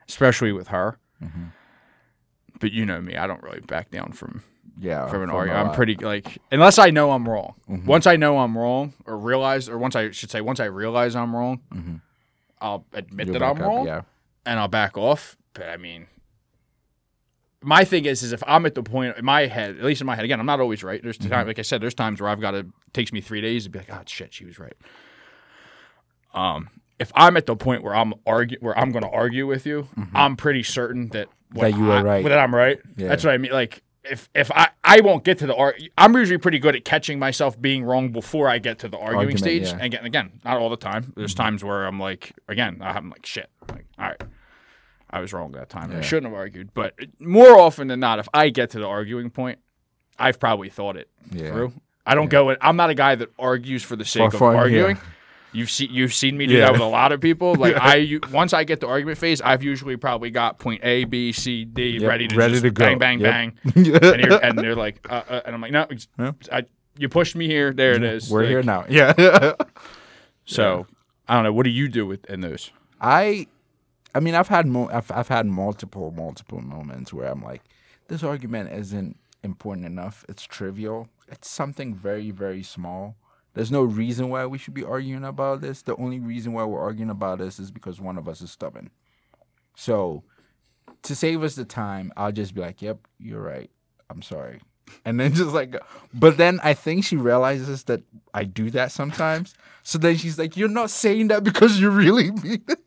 especially 0.08 0.52
with 0.52 0.67
her. 0.69 0.97
Mhm. 1.21 1.52
but 2.62 2.71
you 2.71 2.86
know 2.86 3.02
me, 3.02 3.15
I 3.17 3.25
don't 3.28 3.41
really 3.43 3.60
back 3.62 3.89
down 3.91 4.12
from 4.13 4.43
Yeah. 4.79 5.07
from 5.07 5.23
an 5.23 5.29
argument. 5.29 5.67
I'm 5.69 5.75
pretty 5.75 5.95
like 5.95 6.37
unless 6.51 6.79
I 6.79 6.89
know 6.89 7.11
I'm 7.11 7.27
wrong. 7.27 7.55
Mhm. 7.69 7.85
Once 7.85 8.07
I 8.07 8.15
know 8.15 8.39
I'm 8.39 8.57
wrong 8.57 8.93
or 9.05 9.17
realize, 9.17 9.67
or 9.67 9.77
once 9.77 9.95
I 9.95 10.11
should 10.11 10.31
say, 10.31 10.39
once 10.41 10.59
I 10.59 10.65
realize 10.65 11.15
I'm 11.15 11.35
wrong, 11.35 11.59
Mhm. 11.73 12.01
I'll 12.61 12.85
admit 12.93 13.27
You'll 13.27 13.33
that 13.39 13.43
I'm 13.43 13.57
up, 13.57 13.59
wrong 13.61 13.85
Yeah. 13.85 14.01
and 14.45 14.59
I'll 14.59 14.67
back 14.69 14.97
off. 14.97 15.35
But 15.53 15.69
I 15.69 15.77
mean, 15.77 16.07
my 17.61 17.83
thing 17.83 18.05
is, 18.05 18.23
is 18.23 18.31
if 18.31 18.41
I'm 18.47 18.65
at 18.65 18.75
the 18.75 18.83
point 18.83 19.17
in 19.17 19.25
my 19.25 19.47
head, 19.47 19.71
at 19.77 19.83
least 19.83 19.99
in 20.01 20.07
my 20.07 20.15
head, 20.15 20.23
again, 20.23 20.39
I'm 20.39 20.45
not 20.45 20.59
always 20.61 20.81
right. 20.83 21.01
There's 21.03 21.17
Mm-hmm. 21.17 21.29
time, 21.29 21.47
like 21.47 21.59
I 21.59 21.63
said, 21.63 21.81
there's 21.81 21.93
times 21.93 22.21
where 22.21 22.29
I've 22.29 22.39
got 22.39 22.51
to 22.51 22.67
takes 22.93 23.11
me 23.11 23.19
three 23.21 23.41
days 23.41 23.65
to 23.65 23.69
be 23.69 23.79
like, 23.79 23.89
oh 23.91 24.01
shit, 24.05 24.33
she 24.33 24.45
was 24.45 24.57
right. 24.59 24.75
Um, 26.33 26.69
if 26.99 27.11
I'm 27.15 27.37
at 27.37 27.45
the 27.45 27.55
point 27.55 27.83
where 27.83 27.95
I'm 27.95 28.13
argue, 28.25 28.57
where 28.61 28.77
I'm 28.77 28.91
going 28.91 29.03
to 29.03 29.09
argue 29.09 29.47
with 29.47 29.65
you, 29.65 29.87
I'm 30.13 30.35
pretty 30.37 30.63
certain 30.63 31.09
that 31.09 31.27
Mm-hmm. 31.51 31.61
That 31.61 31.73
you 31.75 31.83
were 31.85 31.93
I- 31.93 32.01
right. 32.03 32.23
That 32.25 32.37
I'm 32.37 32.53
right. 32.53 32.77
Yeah. 32.95 33.07
That's 33.07 33.23
what 33.25 33.33
I 33.33 33.37
mean. 33.39 33.51
Like 33.51 33.81
if 34.03 34.29
if 34.33 34.51
I 34.51 34.69
I 34.83 35.01
won't 35.01 35.23
get 35.23 35.38
to 35.39 35.47
the 35.47 35.55
ar- 35.55 35.75
I'm 35.97 36.13
usually 36.15 36.38
pretty 36.38 36.59
good 36.59 36.75
at 36.75 36.85
catching 36.85 37.19
myself 37.19 37.59
being 37.59 37.83
wrong 37.83 38.12
before 38.12 38.47
I 38.49 38.57
get 38.59 38.79
to 38.79 38.88
the 38.88 38.97
arguing 38.97 39.17
Argument, 39.35 39.39
stage. 39.39 39.62
yeah. 39.63 39.67
Mm-hmm. 39.69 39.75
And 39.81 39.85
again, 39.85 40.05
again, 40.05 40.31
not 40.45 40.57
all 40.57 40.69
the 40.69 40.77
time. 40.77 41.13
There's 41.15 41.33
times 41.33 41.63
where 41.63 41.85
I'm 41.85 41.99
like, 41.99 42.33
again, 42.47 42.79
I'm 42.81 43.09
like, 43.09 43.25
shit. 43.25 43.49
Like, 43.69 43.85
all 43.97 44.05
right, 44.05 44.23
I 45.09 45.19
was 45.19 45.33
wrong 45.33 45.51
that 45.53 45.69
time. 45.69 45.91
I 45.95 46.01
shouldn't 46.01 46.31
have 46.31 46.38
argued. 46.39 46.73
But 46.73 46.93
more 47.19 47.59
often 47.59 47.88
than 47.88 47.99
not, 47.99 48.19
if 48.19 48.29
I 48.33 48.49
get 48.49 48.69
to 48.71 48.79
the 48.79 48.88
arguing 48.88 49.29
point, 49.29 49.59
I've 50.17 50.39
probably 50.39 50.69
thought 50.69 50.95
it 50.97 51.09
Yeah. 51.31 51.51
through. 51.51 51.73
I 52.05 52.15
don't 52.15 52.29
go. 52.29 52.49
In, 52.49 52.57
I'm 52.62 52.75
not 52.75 52.89
a 52.89 52.95
guy 52.95 53.15
that 53.15 53.29
argues 53.38 53.83
for 53.83 53.95
the 53.95 54.05
sake 54.05 54.31
For 54.31 54.49
of 54.49 54.53
yeah. 54.53 54.59
arguing. 54.59 54.97
You've 55.51 55.71
seen 55.71 55.89
you've 55.91 56.13
seen 56.13 56.38
me 56.38 56.45
do 56.45 56.53
Yeah. 56.53 56.65
that 56.65 56.73
with 56.73 56.81
a 56.81 56.85
lot 56.85 57.12
of 57.12 57.19
people. 57.21 57.55
Like 57.55 57.75
I 57.79 58.19
once 58.31 58.53
I 58.53 58.63
get 58.63 58.79
the 58.81 58.88
argument 58.88 59.17
phase, 59.17 59.41
I've 59.41 59.63
usually 59.63 59.97
probably 59.97 60.29
got 60.29 60.59
point 60.59 60.81
A, 60.83 61.05
B, 61.05 61.31
C, 61.31 61.65
D 61.65 61.97
Yep, 61.99 62.07
ready 62.09 62.27
to 62.27 62.35
ready 62.35 62.62
to 62.62 62.69
go. 62.69 62.85
bang, 62.85 62.99
bang, 62.99 63.19
Yep. 63.19 63.31
bang, 63.31 63.53
and, 63.75 63.85
you're, 64.21 64.43
and 64.45 64.57
they're 64.59 64.75
like, 64.75 65.05
uh, 65.09 65.23
uh, 65.27 65.41
and 65.45 65.55
I'm 65.55 65.62
like, 65.62 65.71
no, 65.71 65.88
Yeah. 66.19 66.31
I, 66.51 66.65
you 66.97 67.09
pushed 67.09 67.35
me 67.35 67.47
here. 67.47 67.73
There 67.73 67.93
it 67.93 68.03
is. 68.03 68.29
We're 68.29 68.41
Like, 68.41 68.49
here 68.49 68.63
now. 68.63 68.85
Yeah. 68.89 69.53
So 70.45 70.85
I 71.27 71.35
don't 71.35 71.43
know. 71.43 71.53
What 71.53 71.63
do 71.63 71.69
you 71.69 71.88
do 71.88 72.05
with 72.05 72.25
in 72.25 72.41
those? 72.41 72.71
I, 73.01 73.47
I 74.13 74.19
mean, 74.19 74.35
I've 74.35 74.47
had 74.47 74.65
mo- 74.67 74.89
I've 74.91 75.12
I've 75.12 75.27
had 75.27 75.45
multiple 75.45 76.12
multiple 76.12 76.62
moments 76.62 77.13
where 77.13 77.27
I'm 77.31 77.41
like, 77.43 77.62
this 78.07 78.23
argument 78.23 78.71
isn't 78.71 79.17
important 79.43 79.85
enough. 79.85 80.25
It's 80.27 80.43
trivial. 80.43 81.07
It's 81.27 81.49
something 81.49 81.95
very 81.95 82.31
very 82.31 82.63
small. 82.63 83.15
There's 83.53 83.71
no 83.71 83.83
reason 83.83 84.29
why 84.29 84.45
we 84.45 84.57
should 84.57 84.73
be 84.73 84.83
arguing 84.83 85.23
about 85.23 85.62
this. 85.62 85.81
The 85.81 85.95
only 85.95 86.19
reason 86.19 86.53
why 86.53 86.63
we're 86.63 86.79
arguing 86.79 87.09
about 87.09 87.39
this 87.39 87.59
is 87.59 87.71
because 87.71 87.99
one 87.99 88.17
of 88.17 88.27
us 88.27 88.41
is 88.41 88.51
stubborn. 88.51 88.91
So, 89.75 90.23
to 91.03 91.15
save 91.15 91.43
us 91.43 91.55
the 91.55 91.65
time, 91.65 92.12
I'll 92.15 92.31
just 92.31 92.53
be 92.53 92.62
like, 92.62 92.81
"Yep, 92.81 93.07
you're 93.17 93.41
right. 93.41 93.69
I'm 94.09 94.21
sorry." 94.21 94.62
And 95.05 95.19
then 95.19 95.35
just 95.35 95.51
like, 95.53 95.75
but 96.15 96.38
then 96.38 96.59
I 96.63 96.73
think 96.73 97.05
she 97.05 97.15
realizes 97.15 97.83
that 97.83 98.01
I 98.33 98.43
do 98.43 98.71
that 98.71 98.91
sometimes. 98.91 99.53
So 99.83 99.99
then 99.99 100.17
she's 100.17 100.39
like, 100.39 100.57
"You're 100.57 100.67
not 100.67 100.89
saying 100.89 101.27
that 101.27 101.43
because 101.43 101.79
you 101.79 101.91
really 101.91 102.31
mean 102.43 102.63
it. 102.67 102.79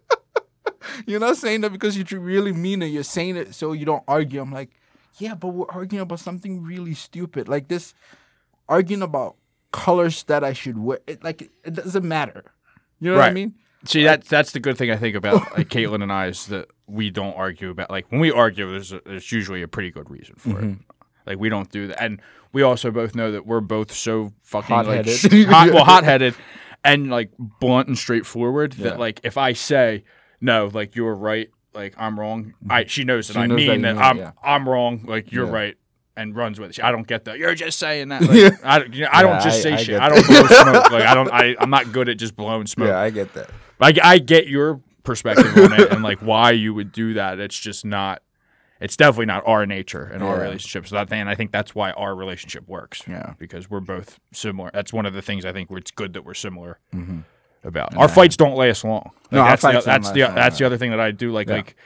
you're 1.06 1.20
not 1.20 1.36
saying 1.36 1.60
that 1.60 1.72
because 1.72 1.94
you 1.98 2.04
really 2.18 2.52
mean 2.52 2.80
it. 2.80 2.86
You're 2.86 3.02
saying 3.02 3.36
it 3.36 3.54
so 3.54 3.72
you 3.72 3.84
don't 3.84 4.02
argue." 4.08 4.40
I'm 4.40 4.50
like, 4.50 4.70
"Yeah, 5.18 5.34
but 5.34 5.48
we're 5.48 5.68
arguing 5.68 6.00
about 6.00 6.20
something 6.20 6.62
really 6.62 6.94
stupid, 6.94 7.48
like 7.50 7.68
this, 7.68 7.92
arguing 8.66 9.02
about 9.02 9.36
colors 9.72 10.22
that 10.24 10.42
I 10.44 10.52
should 10.52 10.78
wear. 10.78 10.98
It, 11.06 11.22
like 11.24 11.42
it, 11.42 11.50
it 11.64 11.74
doesn't 11.74 12.06
matter. 12.06 12.52
You 13.00 13.10
know 13.12 13.18
what 13.18 13.28
I 13.28 13.32
mean? 13.32 13.54
See, 13.84 14.04
that 14.04 14.24
that's 14.24 14.52
the 14.52 14.60
good 14.60 14.76
thing 14.76 14.90
I 14.90 14.96
think 14.96 15.16
about 15.16 15.34
like 15.56 15.68
Caitlin 15.68 16.02
and 16.02 16.12
I 16.12 16.26
is 16.26 16.46
that 16.46 16.68
we 16.86 17.08
don't 17.10 17.34
argue 17.34 17.70
about 17.70 17.90
like 17.90 18.10
when 18.10 18.20
we 18.20 18.30
argue, 18.30 18.70
there's 18.70 18.92
a, 18.92 19.00
there's 19.06 19.32
usually 19.32 19.62
a 19.62 19.68
pretty 19.68 19.90
good 19.90 20.10
reason 20.10 20.34
for 20.36 20.50
it. 20.58 20.64
Mm-hmm. 20.64 20.82
Like 21.26 21.38
we 21.38 21.48
don't 21.48 21.70
do 21.70 21.86
that, 21.88 22.02
and 22.02 22.20
we 22.52 22.62
also 22.62 22.90
both 22.90 23.14
know 23.14 23.32
that 23.32 23.46
we're 23.46 23.60
both 23.60 23.92
so 23.92 24.32
fucking 24.42 24.74
like 24.74 24.86
Hot-headed. 24.86 25.16
sh- 25.16 25.44
hot, 25.46 25.70
well, 25.72 25.84
hot 25.94 26.04
headed, 26.04 26.34
and 26.84 27.10
like 27.10 27.30
blunt 27.38 27.88
and 27.88 27.96
straightforward. 27.96 28.74
Yeah. 28.74 28.90
That 28.90 28.98
like 28.98 29.20
if 29.22 29.38
I 29.38 29.52
say 29.54 30.04
no, 30.40 30.70
like 30.72 30.96
you're 30.96 31.14
right, 31.14 31.48
like 31.72 31.94
I'm 31.96 32.18
wrong, 32.18 32.54
I 32.68 32.84
she 32.86 33.04
knows 33.04 33.28
that 33.28 33.34
She 33.34 33.38
I 33.40 33.46
knows 33.46 33.56
mean 33.56 33.82
that, 33.82 33.94
mean 33.94 34.02
I'm 34.02 34.16
yeah. 34.18 34.32
I'm 34.42 34.68
wrong, 34.68 35.04
like 35.06 35.30
you're 35.32 35.46
Yeah. 35.46 35.52
right. 35.52 35.76
And 36.20 36.36
runs 36.36 36.60
with 36.60 36.70
it. 36.78 36.84
I 36.84 36.92
don't 36.92 37.06
get 37.06 37.24
that. 37.24 37.38
You're 37.38 37.54
just 37.54 37.78
saying 37.78 38.08
that. 38.08 38.20
Like, 38.30 38.64
I, 38.64 38.78
don't- 38.78 38.94
you 38.94 39.02
know, 39.02 39.08
I 39.12 39.22
don't 39.22 39.40
just 39.42 39.58
I- 39.58 39.60
say 39.62 39.72
I 39.72 39.76
shit. 39.76 40.00
I 40.00 40.08
don't 40.08 40.26
blow 40.26 40.46
smoke. 40.46 40.90
Like 40.92 41.04
I 41.04 41.14
don't. 41.14 41.30
I, 41.32 41.56
I'm 41.58 41.70
not 41.70 41.92
good 41.92 42.08
at 42.08 42.18
just 42.18 42.36
blowing 42.36 42.66
smoke. 42.66 42.88
Yeah, 42.88 42.98
I 42.98 43.10
get 43.10 43.32
that. 43.34 43.50
I, 43.80 43.94
I 44.02 44.18
get 44.18 44.46
your 44.46 44.80
perspective 45.02 45.46
on 45.56 45.72
it 45.72 45.90
and 45.90 46.02
like 46.02 46.18
why 46.20 46.50
you 46.50 46.74
would 46.74 46.92
do 46.92 47.14
that. 47.14 47.38
It's 47.40 47.58
just 47.58 47.84
not. 47.84 48.22
It's 48.80 48.96
definitely 48.96 49.26
not 49.26 49.46
our 49.46 49.66
nature 49.66 50.04
and 50.04 50.22
our 50.22 50.36
Yeah. 50.36 50.42
relationship. 50.42 50.86
So 50.86 50.96
that 50.96 51.12
and 51.12 51.28
I 51.28 51.34
think 51.34 51.52
that's 51.52 51.74
why 51.74 51.90
our 51.92 52.14
relationship 52.14 52.66
works. 52.68 53.02
Yeah. 53.06 53.34
because 53.38 53.68
we're 53.70 53.80
both 53.80 54.18
similar. 54.32 54.70
That's 54.72 54.92
one 54.92 55.04
of 55.06 55.12
the 55.14 55.20
things 55.22 55.44
I 55.44 55.52
think 55.52 55.70
where 55.70 55.78
it's 55.78 55.90
good 55.90 56.14
that 56.14 56.24
we're 56.24 56.32
similar 56.34 56.78
Mhm. 56.94 57.24
about. 57.64 57.94
Our 57.96 58.08
fights 58.08 58.36
don't 58.38 58.56
last 58.56 58.84
long. 58.84 59.10
Like, 59.24 59.32
No, 59.32 59.40
our 59.40 59.48
that's 59.50 59.62
the, 59.62 59.82
that's 59.84 60.10
the 60.12 60.22
long, 60.24 60.34
that's 60.34 60.58
the 60.58 60.64
other 60.66 60.78
thing 60.78 60.90
that 60.92 61.00
I 61.00 61.10
do. 61.10 61.30
Like 61.30 61.48
Yeah. 61.48 61.56
like 61.56 61.76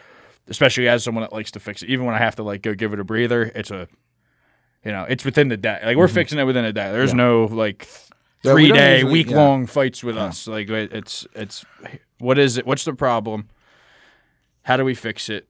especially 0.49 0.87
as 0.89 1.03
someone 1.03 1.23
that 1.23 1.33
likes 1.33 1.51
to 1.53 1.59
fix 1.61 1.83
it. 1.83 1.89
Even 1.89 2.05
when 2.07 2.15
I 2.15 2.19
have 2.19 2.37
to 2.37 2.43
like 2.45 2.63
go 2.63 2.75
give 2.75 2.93
it 2.93 3.01
a 3.01 3.05
breather, 3.05 3.43
it's 3.55 3.71
a 3.73 3.89
you 4.85 4.93
know 4.93 5.05
it's 5.09 5.25
within 5.25 5.49
the 5.49 5.57
day. 5.57 5.81
Like 5.85 5.97
we're 5.97 6.09
fixing 6.09 6.39
it 6.39 6.45
within 6.45 6.65
a 6.65 6.73
day. 6.73 6.91
There's 6.93 7.11
Mm-hmm. 7.11 7.19
Yeah. 7.19 7.25
no 7.25 7.45
like 7.47 7.79
th- 7.81 8.11
Yeah, 8.43 8.55
we 8.55 8.69
three 8.69 8.73
day, 8.77 9.05
week 9.05 9.31
yeah. 9.31 9.37
long 9.37 9.67
fights 9.67 10.03
with 10.05 10.17
us. 10.17 10.47
Like 10.47 10.69
it- 10.71 10.93
it's 10.93 11.27
it's 11.35 11.65
what 12.19 12.39
is 12.39 12.57
it? 12.59 12.67
What's 12.67 12.85
the 12.85 12.95
problem? 12.95 13.49
How 14.63 14.77
do 14.77 14.85
we 14.85 14.95
fix 14.95 15.29
it? 15.29 15.49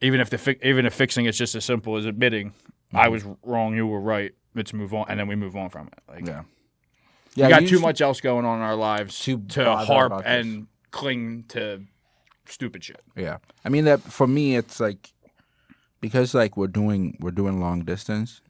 Even 0.00 0.20
if 0.20 0.30
the 0.30 0.38
fi- 0.38 0.58
even 0.62 0.86
if 0.86 0.94
fixing 0.94 1.26
it's 1.26 1.38
just 1.38 1.54
as 1.54 1.64
simple 1.64 1.96
as 1.96 2.04
admitting 2.06 2.52
I 2.92 3.04
Mm-hmm. 3.06 3.12
was 3.12 3.24
wrong, 3.42 3.74
you 3.74 3.86
were 3.86 4.00
right. 4.00 4.32
Let's 4.54 4.72
move 4.72 4.94
on, 4.94 5.06
and 5.08 5.18
then 5.18 5.26
we 5.26 5.34
move 5.34 5.56
on 5.56 5.68
from 5.70 5.88
it. 5.88 5.98
Like 6.08 6.26
Yeah. 6.26 6.42
we 7.36 7.42
Yeah, 7.42 7.48
got 7.50 7.66
too 7.66 7.80
much 7.80 8.00
else 8.00 8.20
going 8.20 8.44
on 8.44 8.58
in 8.58 8.62
our 8.64 8.76
lives 8.76 9.18
To 9.24 9.38
to, 9.38 9.76
harp 9.76 10.22
and 10.24 10.66
cling 10.92 11.44
to 11.48 11.82
stupid 12.46 12.84
shit. 12.84 13.00
Yeah, 13.16 13.38
I 13.64 13.68
mean 13.70 13.84
that 13.86 14.00
for 14.00 14.26
me, 14.28 14.54
it's 14.56 14.78
like 14.78 15.12
because 16.00 16.34
like 16.34 16.56
we're 16.56 16.68
doing 16.68 17.16
we're 17.20 17.32
doing 17.32 17.60
long 17.60 17.80
distance. 17.84 18.40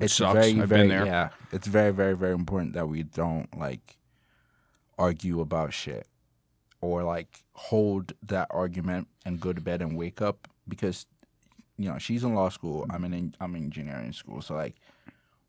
It 0.00 0.04
It's 0.04 0.14
sucks. 0.14 0.34
very 0.34 0.60
I've 0.60 0.68
very 0.68 0.82
been 0.82 0.88
there. 0.88 1.06
yeah. 1.06 1.28
It's 1.52 1.66
very 1.66 1.92
very 1.92 2.16
very 2.16 2.34
important 2.34 2.72
that 2.74 2.86
we 2.88 3.02
don't 3.02 3.48
like 3.58 3.96
argue 4.98 5.40
about 5.40 5.72
shit 5.72 6.06
or 6.80 7.02
like 7.02 7.42
hold 7.52 8.12
that 8.22 8.48
argument 8.50 9.08
and 9.24 9.40
go 9.40 9.52
to 9.52 9.60
bed 9.60 9.82
and 9.82 9.96
wake 9.96 10.20
up 10.22 10.48
because 10.68 11.06
you 11.76 11.88
know 11.88 11.98
she's 11.98 12.24
in 12.24 12.34
law 12.34 12.48
school. 12.48 12.86
I'm 12.90 13.04
in 13.04 13.34
I'm 13.40 13.54
in 13.56 13.64
engineering 13.64 14.12
school, 14.12 14.40
so 14.42 14.54
like 14.54 14.76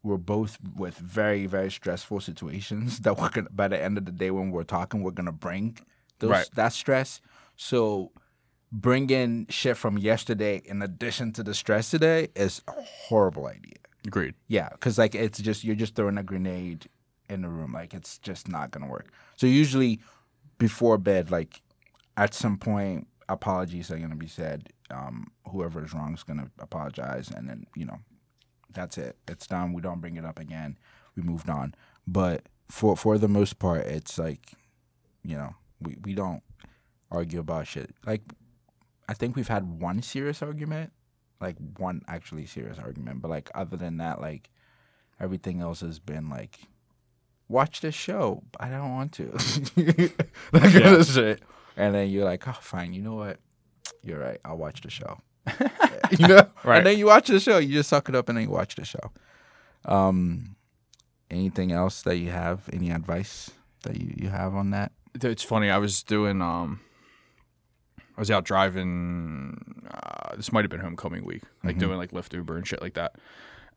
we're 0.03 0.17
both 0.17 0.57
with 0.75 0.97
very 0.97 1.45
very 1.47 1.71
stressful 1.71 2.19
situations 2.21 2.99
that 3.01 3.17
we're 3.17 3.29
gonna 3.29 3.49
by 3.51 3.67
the 3.67 3.81
end 3.81 3.97
of 3.97 4.05
the 4.05 4.11
day 4.11 4.31
when 4.31 4.51
we're 4.51 4.63
talking 4.63 5.01
we're 5.03 5.11
gonna 5.11 5.31
bring 5.31 5.77
those 6.19 6.29
Right. 6.31 6.49
that 6.55 6.73
stress. 6.73 7.19
So 7.57 8.11
bringing 8.71 9.45
shit 9.49 9.77
from 9.77 9.97
yesterday 9.97 10.61
in 10.65 10.81
addition 10.81 11.31
to 11.33 11.43
the 11.43 11.53
stress 11.53 11.89
today 11.91 12.27
is 12.35 12.61
a 12.67 12.73
horrible 12.81 13.47
idea. 13.47 13.73
Agreed. 14.05 14.35
Yeah, 14.47 14.69
because 14.69 14.97
like 14.97 15.15
it's 15.15 15.39
just 15.39 15.63
you're 15.63 15.75
just 15.75 15.95
throwing 15.95 16.17
a 16.17 16.23
grenade 16.23 16.87
in 17.29 17.41
the 17.41 17.49
room. 17.49 17.73
Like 17.73 17.93
it's 17.93 18.17
just 18.19 18.47
not 18.47 18.71
gonna 18.71 18.87
work. 18.87 19.11
So 19.35 19.47
usually 19.47 19.99
before 20.57 20.97
bed, 20.97 21.31
like 21.31 21.61
at 22.17 22.33
some 22.33 22.57
point, 22.57 23.07
apologies 23.29 23.91
are 23.91 23.97
gonna 23.97 24.15
be 24.15 24.27
said. 24.27 24.69
Um, 24.91 25.31
whoever 25.49 25.83
is 25.83 25.93
wrong 25.93 26.13
is 26.13 26.23
gonna 26.23 26.49
apologize, 26.59 27.31
and 27.35 27.49
then 27.49 27.65
you 27.75 27.85
know 27.85 27.99
that's 28.73 28.97
it. 28.97 29.17
It's 29.27 29.47
done. 29.47 29.73
We 29.73 29.81
don't 29.81 30.01
bring 30.01 30.17
it 30.17 30.25
up 30.25 30.39
again. 30.39 30.77
We 31.15 31.23
moved 31.23 31.49
on. 31.49 31.73
But 32.05 32.43
for 32.69 32.95
for 32.95 33.17
the 33.17 33.27
most 33.27 33.57
part, 33.59 33.85
it's 33.85 34.19
like 34.19 34.51
you 35.23 35.35
know 35.35 35.55
we 35.79 35.97
we 36.03 36.13
don't 36.13 36.43
argue 37.09 37.39
about 37.39 37.67
shit. 37.67 37.91
Like 38.05 38.21
I 39.09 39.13
think 39.13 39.35
we've 39.35 39.47
had 39.47 39.79
one 39.79 40.01
serious 40.01 40.41
argument 40.41 40.91
like 41.41 41.55
one 41.77 42.01
actually 42.07 42.45
serious 42.45 42.77
argument. 42.79 43.21
But 43.21 43.29
like 43.29 43.49
other 43.55 43.77
than 43.77 43.97
that, 43.97 44.21
like 44.21 44.49
everything 45.19 45.61
else 45.61 45.81
has 45.81 45.99
been 45.99 46.29
like 46.29 46.59
watch 47.47 47.81
this 47.81 47.95
show. 47.95 48.43
I 48.59 48.69
don't 48.69 48.91
want 48.93 49.11
to. 49.13 49.25
that 49.31 50.13
kind 50.53 50.73
Yeah. 50.73 50.95
of 50.95 51.05
shit. 51.05 51.41
And 51.77 51.93
then 51.93 52.09
you're 52.09 52.25
like, 52.25 52.47
oh 52.47 52.53
fine, 52.61 52.93
you 52.93 53.01
know 53.01 53.15
what? 53.15 53.39
You're 54.03 54.19
right. 54.19 54.39
I'll 54.45 54.57
watch 54.57 54.81
the 54.81 54.89
show. 54.89 55.19
you 56.17 56.27
know? 56.27 56.47
Right. 56.63 56.77
And 56.77 56.85
then 56.87 56.97
you 56.97 57.05
watch 57.07 57.27
the 57.27 57.39
show. 57.39 57.57
You 57.59 57.73
just 57.73 57.89
suck 57.89 58.09
it 58.09 58.15
up 58.15 58.29
and 58.29 58.37
then 58.37 58.45
you 58.45 58.51
watch 58.51 58.75
the 58.75 58.85
show. 58.85 59.11
Um 59.83 60.55
anything 61.29 61.71
else 61.71 62.01
that 62.03 62.17
you 62.17 62.29
have? 62.31 62.69
Any 62.71 62.91
advice 62.91 63.51
that 63.83 63.97
you, 63.99 64.13
you 64.15 64.29
have 64.29 64.55
on 64.55 64.71
that? 64.71 64.91
It's 65.21 65.43
funny. 65.43 65.69
I 65.69 65.77
was 65.77 66.03
doing. 66.03 66.41
Um, 66.41 66.81
I 68.17 68.21
was 68.21 68.31
out 68.31 68.45
driving. 68.45 69.85
Uh, 69.91 70.35
this 70.35 70.51
might 70.51 70.63
have 70.63 70.71
been 70.71 70.79
homecoming 70.79 71.25
week, 71.25 71.43
like 71.63 71.75
Mhm. 71.75 71.79
doing 71.79 71.97
like 71.97 72.11
Lyft 72.11 72.33
Uber 72.33 72.57
and 72.57 72.65
shit 72.67 72.81
like 72.81 72.93
that. 72.95 73.15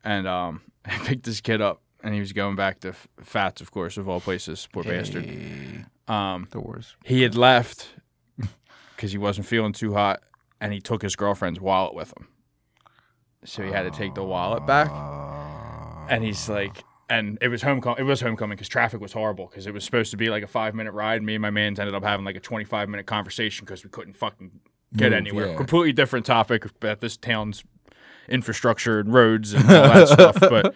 And 0.05 0.27
um, 0.29 0.61
I 0.85 0.96
picked 0.98 1.24
this 1.24 1.40
kid 1.40 1.61
up, 1.61 1.83
and 2.03 2.14
he 2.14 2.20
was 2.20 2.33
going 2.33 2.55
back 2.57 2.81
to 2.81 2.88
F- 2.90 3.09
Fats, 3.22 3.61
of 3.61 3.70
course, 3.70 3.96
of 3.96 4.09
all 4.09 4.20
places, 4.20 4.68
poor 4.72 4.85
bastard. 4.85 5.27
Um, 6.07 6.46
The 6.51 6.61
worst. 6.61 6.96
he 7.05 7.22
had 7.22 7.35
left 7.35 7.88
because 8.96 9.12
he 9.12 9.18
wasn't 9.18 9.46
feeling 9.46 9.72
too 9.72 9.94
hot, 9.94 10.20
and 10.61 10.72
he 10.72 10.81
took 10.81 11.03
his 11.03 11.16
girlfriend's 11.16 11.61
wallet 11.61 11.94
with 11.94 12.12
him. 12.16 12.29
so 13.44 13.62
he 13.62 13.70
had 13.70 13.83
to 13.85 13.90
take 13.90 14.14
the 14.14 14.24
wallet 14.24 14.66
back. 14.66 14.90
And 16.11 16.24
he's 16.24 16.48
like, 16.48 16.83
and 17.11 17.38
it 17.40 17.49
was 17.49 17.62
homecoming. 17.62 17.99
It 17.99 18.03
was 18.05 18.21
homecoming 18.21 18.57
because 18.57 18.68
traffic 18.68 19.01
was 19.01 19.12
horrible. 19.12 19.47
Because 19.47 19.66
it 19.66 19.75
was 19.75 19.85
supposed 19.85 20.11
to 20.11 20.16
be 20.16 20.29
like 20.31 20.42
a 20.42 20.47
five 20.49 20.75
minute 20.75 20.92
ride. 20.92 21.23
Me 21.23 21.35
and 21.35 21.42
my 21.42 21.51
man's 21.51 21.79
ended 21.79 21.94
up 21.94 22.03
having 22.05 22.25
like 22.25 22.37
a 22.37 22.40
twenty 22.40 22.64
five 22.64 22.88
minute 22.88 23.07
conversation 23.07 23.64
because 23.64 23.85
we 23.85 23.90
couldn't 23.90 24.14
fucking 24.14 24.51
get 24.97 25.11
Move, 25.11 25.18
anywhere. 25.18 25.49
yeah. 25.49 25.57
Completely 25.57 25.92
different 25.92 26.27
topic 26.27 26.64
about 26.64 27.01
this 27.01 27.16
town's 27.16 27.64
infrastructure 28.29 29.01
and 29.01 29.12
roads 29.12 29.53
and 29.55 29.64
all 29.64 29.71
that 29.88 30.09
stuff. 30.09 30.37
But 30.40 30.75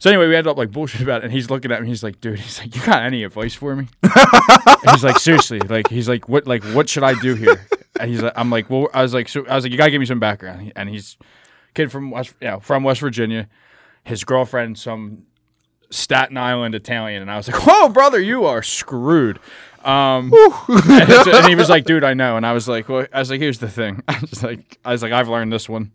so 0.00 0.10
anyway, 0.10 0.28
we 0.28 0.36
ended 0.36 0.48
up 0.50 0.56
like 0.56 0.70
bullshit 0.70 1.00
about 1.00 1.22
it. 1.22 1.24
And 1.24 1.32
he's 1.32 1.50
looking 1.50 1.72
at 1.72 1.82
me. 1.82 1.88
He's 1.88 2.04
like, 2.04 2.20
dude, 2.20 2.38
he's 2.38 2.60
like, 2.60 2.74
you 2.76 2.82
got 2.82 3.02
any 3.02 3.24
advice 3.24 3.54
for 3.54 3.74
me? 3.74 3.88
He's 4.92 5.02
like, 5.02 5.18
seriously, 5.18 5.58
like 5.60 5.88
he's 5.88 6.08
like, 6.08 6.28
what, 6.28 6.46
like, 6.46 6.62
what 6.66 6.88
should 6.88 7.02
I 7.02 7.14
do 7.20 7.34
here? 7.34 7.66
And 7.98 8.08
he's 8.08 8.22
like, 8.22 8.32
I'm 8.36 8.48
like, 8.48 8.70
well, 8.70 8.88
I 8.94 9.02
was 9.02 9.12
like, 9.12 9.28
so 9.28 9.44
I 9.48 9.56
was 9.56 9.64
like, 9.64 9.72
you 9.72 9.78
gotta 9.78 9.90
give 9.90 9.98
me 9.98 10.06
some 10.06 10.20
background. 10.20 10.72
And 10.76 10.88
he's 10.88 11.16
kid 11.74 11.90
from 11.90 12.12
West, 12.12 12.32
you 12.40 12.46
know, 12.46 12.60
from 12.60 12.84
West 12.84 13.00
Virginia. 13.00 13.48
His 14.04 14.22
girlfriend, 14.22 14.78
some 14.78 15.24
Staten 15.90 16.36
Island 16.36 16.74
Italian, 16.74 17.22
and 17.22 17.30
I 17.30 17.36
was 17.36 17.48
like, 17.50 17.66
"Whoa, 17.66 17.88
brother, 17.88 18.20
you 18.20 18.44
are 18.46 18.62
screwed." 18.62 19.38
Um, 19.84 20.32
and, 20.68 21.02
it's- 21.10 21.26
and 21.26 21.46
he 21.46 21.54
was 21.54 21.68
like, 21.70 21.84
"Dude, 21.84 22.04
I 22.04 22.14
know." 22.14 22.36
And 22.36 22.44
I 22.46 22.52
was 22.52 22.68
like, 22.68 22.88
well, 22.88 23.06
"I 23.12 23.18
was 23.20 23.30
like, 23.30 23.40
here's 23.40 23.58
the 23.58 23.68
thing." 23.68 24.02
I 24.08 24.18
was 24.20 24.42
like, 24.42 24.78
"I 24.84 24.92
was 24.92 25.02
like, 25.02 25.12
I've 25.12 25.28
learned 25.28 25.52
this 25.52 25.68
one." 25.68 25.92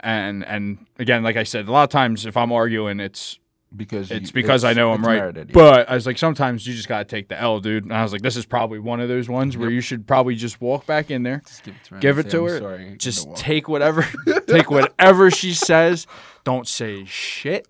And 0.00 0.44
and 0.44 0.78
again, 0.98 1.22
like 1.22 1.36
I 1.36 1.44
said, 1.44 1.68
a 1.68 1.72
lot 1.72 1.84
of 1.84 1.90
times 1.90 2.26
if 2.26 2.36
I'm 2.36 2.52
arguing, 2.52 2.98
it's 3.00 3.38
because 3.74 4.10
you- 4.10 4.16
it's 4.16 4.30
because 4.30 4.64
I 4.64 4.72
know 4.72 4.92
I'm 4.92 5.04
right. 5.04 5.16
merited, 5.16 5.48
yeah. 5.48 5.54
But 5.54 5.88
I 5.88 5.94
was 5.94 6.06
like, 6.06 6.18
sometimes 6.18 6.66
you 6.66 6.74
just 6.74 6.88
gotta 6.88 7.04
take 7.04 7.28
the 7.28 7.40
L, 7.40 7.60
dude. 7.60 7.84
And 7.84 7.92
I 7.92 8.02
was 8.02 8.12
like, 8.12 8.20
this 8.22 8.36
is 8.36 8.44
probably 8.44 8.78
one 8.80 9.00
of 9.00 9.08
those 9.08 9.28
ones 9.28 9.56
where 9.56 9.70
you 9.70 9.80
should 9.80 10.06
probably 10.06 10.34
just 10.34 10.60
walk 10.60 10.86
back 10.86 11.10
in 11.10 11.22
there, 11.22 11.40
Just 11.46 11.62
give 11.64 11.74
it 11.74 11.84
to 11.84 11.94
her. 11.94 12.00
give 12.00 12.18
it 12.18 12.30
to 12.30 12.44
her, 12.44 12.58
sorry, 12.58 12.96
just 12.98 13.34
take 13.36 13.68
whatever, 13.68 14.06
take 14.46 14.70
whatever 14.70 15.30
she 15.30 15.54
says. 15.54 16.06
Don't 16.44 16.66
say 16.68 17.04
shit. 17.04 17.66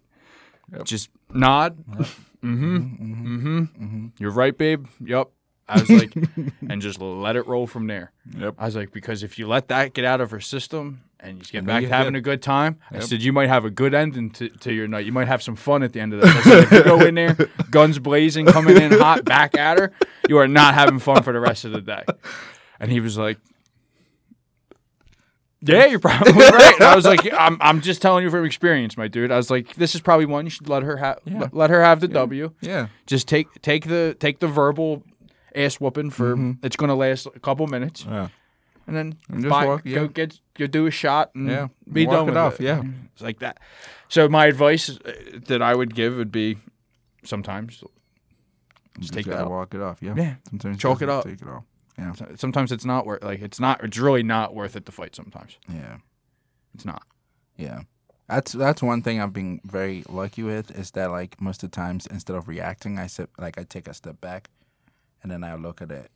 Yep. 0.72 0.84
Just 0.84 1.10
nod. 1.34 1.76
Mm-hmm. 2.44 2.76
Mm-hmm. 2.76 4.06
You're 4.18 4.30
right, 4.30 4.56
babe. 4.56 4.86
Yep. 5.00 5.28
I 5.68 5.80
was 5.80 5.90
like, 5.90 6.14
and 6.68 6.82
just 6.82 7.00
let 7.00 7.36
it 7.36 7.46
roll 7.46 7.66
from 7.66 7.86
there. 7.86 8.12
Yep. 8.36 8.56
I 8.58 8.66
was 8.66 8.76
like, 8.76 8.92
because 8.92 9.22
if 9.22 9.38
you 9.38 9.46
let 9.46 9.68
that 9.68 9.94
get 9.94 10.04
out 10.04 10.20
of 10.20 10.30
her 10.32 10.40
system 10.40 11.02
and 11.20 11.38
you 11.38 11.44
get 11.44 11.58
And 11.58 11.66
back 11.66 11.82
to 11.82 11.88
having 11.88 12.14
a 12.14 12.20
good 12.20 12.42
time, 12.42 12.78
I 12.90 12.98
said 12.98 13.22
you 13.22 13.32
might 13.32 13.48
have 13.48 13.64
a 13.64 13.70
good 13.70 13.94
ending 13.94 14.30
to, 14.32 14.48
to 14.48 14.72
your 14.72 14.88
night. 14.88 15.06
You 15.06 15.12
might 15.12 15.28
have 15.28 15.42
some 15.42 15.56
fun 15.56 15.82
at 15.82 15.92
the 15.92 16.00
end 16.00 16.14
of 16.14 16.20
that. 16.20 16.42
Said, 16.42 16.64
if 16.64 16.72
you 16.72 16.84
go 16.84 17.00
in 17.00 17.14
there, 17.14 17.34
guns 17.70 17.98
blazing, 17.98 18.46
coming 18.46 18.76
in 18.76 18.92
hot, 18.92 19.24
back 19.24 19.56
at 19.56 19.78
her, 19.78 19.92
you 20.28 20.38
are 20.38 20.48
not 20.48 20.74
having 20.74 20.98
fun 20.98 21.22
for 21.22 21.32
the 21.32 21.40
rest 21.40 21.64
of 21.64 21.72
the 21.72 21.80
day. 21.80 22.04
And 22.80 22.90
he 22.90 23.00
was 23.00 23.16
like, 23.16 23.38
yeah, 25.62 25.87
you're 25.87 25.98
probably 25.98 26.33
right. 26.42 26.75
And 26.75 26.85
I 26.85 26.94
was 26.96 27.05
like, 27.05 27.27
I'm, 27.33 27.57
I'm 27.61 27.81
just 27.81 28.03
telling 28.03 28.25
you 28.25 28.31
from 28.31 28.44
experience, 28.44 28.96
my 28.96 29.09
dude. 29.09 29.31
I 29.31 29.37
was 29.37 29.51
like, 29.51 29.75
this 29.75 29.94
is 29.94 30.01
probably 30.01 30.27
one 30.27 30.44
you 30.44 30.51
should 30.51 30.68
let 30.68 30.83
her 30.83 30.96
have. 30.96 31.20
Yeah. 31.25 31.48
Let 31.53 31.70
her 31.70 31.83
have 31.83 32.01
the 32.01 32.09
W 32.09 32.53
Yeah. 32.61 32.88
just 33.07 33.29
take 33.29 33.48
take 33.62 33.87
the 33.87 34.16
take 34.18 34.40
the 34.40 34.48
verbal 34.48 35.03
ass 35.55 35.77
whooping 35.81 36.11
for 36.11 36.35
Mm-hmm. 36.35 36.64
it's 36.64 36.77
gonna 36.77 36.94
last 36.94 37.27
a 37.27 37.38
couple 37.40 37.66
minutes 37.66 38.05
Yeah. 38.09 38.29
and 38.87 38.96
then 38.96 39.16
And 39.29 39.42
just 39.42 39.51
buy- 39.51 39.66
walk, 39.66 39.83
yeah. 39.85 39.94
go 39.96 40.09
get 40.09 40.40
go 40.55 40.66
do 40.66 40.87
a 40.87 40.90
shot 40.90 41.35
and 41.35 41.48
Yeah. 41.48 41.68
be 41.92 42.07
Walk 42.07 42.14
done 42.16 42.22
it 42.22 42.31
with 42.31 42.37
off, 42.38 42.61
it. 42.61 42.64
yeah. 42.64 42.83
it's 43.12 43.22
like 43.22 43.38
that 43.40 43.61
so 44.09 44.29
my 44.29 44.46
advice 44.46 44.88
uh, 44.90 45.12
that 45.46 45.61
I 45.62 45.75
would 45.75 45.94
give 45.94 46.16
would 46.16 46.33
be 46.33 46.57
sometimes 47.25 47.85
Just 48.98 49.12
take 49.12 49.27
gotta 49.27 49.38
that 49.44 49.51
walk 49.51 49.75
it 49.75 49.81
off. 49.81 50.03
Yeah. 50.03 50.14
Yeah. 50.16 50.35
Sometimes 50.51 50.79
Chalk 50.79 51.03
it 51.03 51.09
up. 51.09 51.25
Take 51.25 51.40
it 51.42 51.48
off. 51.48 51.64
Yeah. 51.98 52.14
sometimes 52.37 52.72
it's 52.72 52.85
not 52.85 53.05
worth 53.07 53.22
like 53.22 53.40
it's 53.42 53.61
not 53.61 53.85
it's 53.85 53.98
really 53.98 54.22
not 54.22 54.55
worth 54.55 54.76
it 54.76 54.87
to 54.87 54.92
fight 54.92 55.14
sometimes 55.14 55.57
Yeah. 55.68 55.98
it's 56.74 56.85
not 56.85 57.02
Yeah. 57.57 57.83
That's 58.28 58.52
that's 58.52 58.83
one 58.83 59.02
thing 59.02 59.20
I've 59.20 59.33
been 59.35 59.61
very 59.64 60.05
lucky 60.09 60.42
with 60.42 60.70
is 60.70 60.92
that 60.92 61.11
like 61.11 61.38
most 61.40 61.62
of 61.62 61.70
the 61.70 61.74
times 61.76 62.07
instead 62.07 62.35
of 62.35 62.48
reacting, 62.48 62.98
I 62.98 63.07
sit 63.09 63.28
like 63.38 63.59
I 63.59 63.64
take 63.64 63.87
a 63.88 63.92
step 63.94 64.20
back, 64.22 64.48
and 65.22 65.31
then 65.31 65.44
I 65.44 65.55
look 65.57 65.83
at 65.83 65.90
it, 65.90 66.11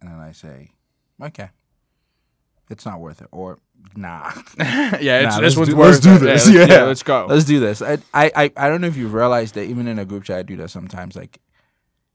and 0.00 0.08
then 0.10 0.18
I 0.18 0.32
say, 0.32 0.70
okay, 1.20 1.50
it's 2.70 2.86
not 2.86 3.00
worth 3.00 3.20
it, 3.20 3.28
or 3.32 3.58
nah, 3.94 4.32
yeah 4.58 5.20
it's 5.26 5.34
Nah, 5.36 5.40
this 5.42 5.56
one's 5.56 5.68
do- 5.70 5.76
worth 5.76 5.88
let's 5.90 6.00
do 6.00 6.18
this, 6.18 6.48
yeah, 6.48 6.60
let's, 6.60 6.70
yeah. 6.72 6.82
let's 6.84 7.02
go 7.02 7.26
let's 7.28 7.44
do 7.44 7.60
this. 7.60 7.82
I, 7.82 7.98
I 8.14 8.30
I 8.34 8.52
I 8.56 8.68
don't 8.70 8.80
know 8.80 8.86
if 8.86 8.96
you've 8.96 9.12
realized 9.12 9.54
that 9.56 9.64
even 9.64 9.88
in 9.88 9.98
a 9.98 10.06
group 10.06 10.24
chat, 10.24 10.38
I 10.38 10.42
do 10.44 10.56
that 10.56 10.70
sometimes. 10.70 11.16
Like, 11.16 11.38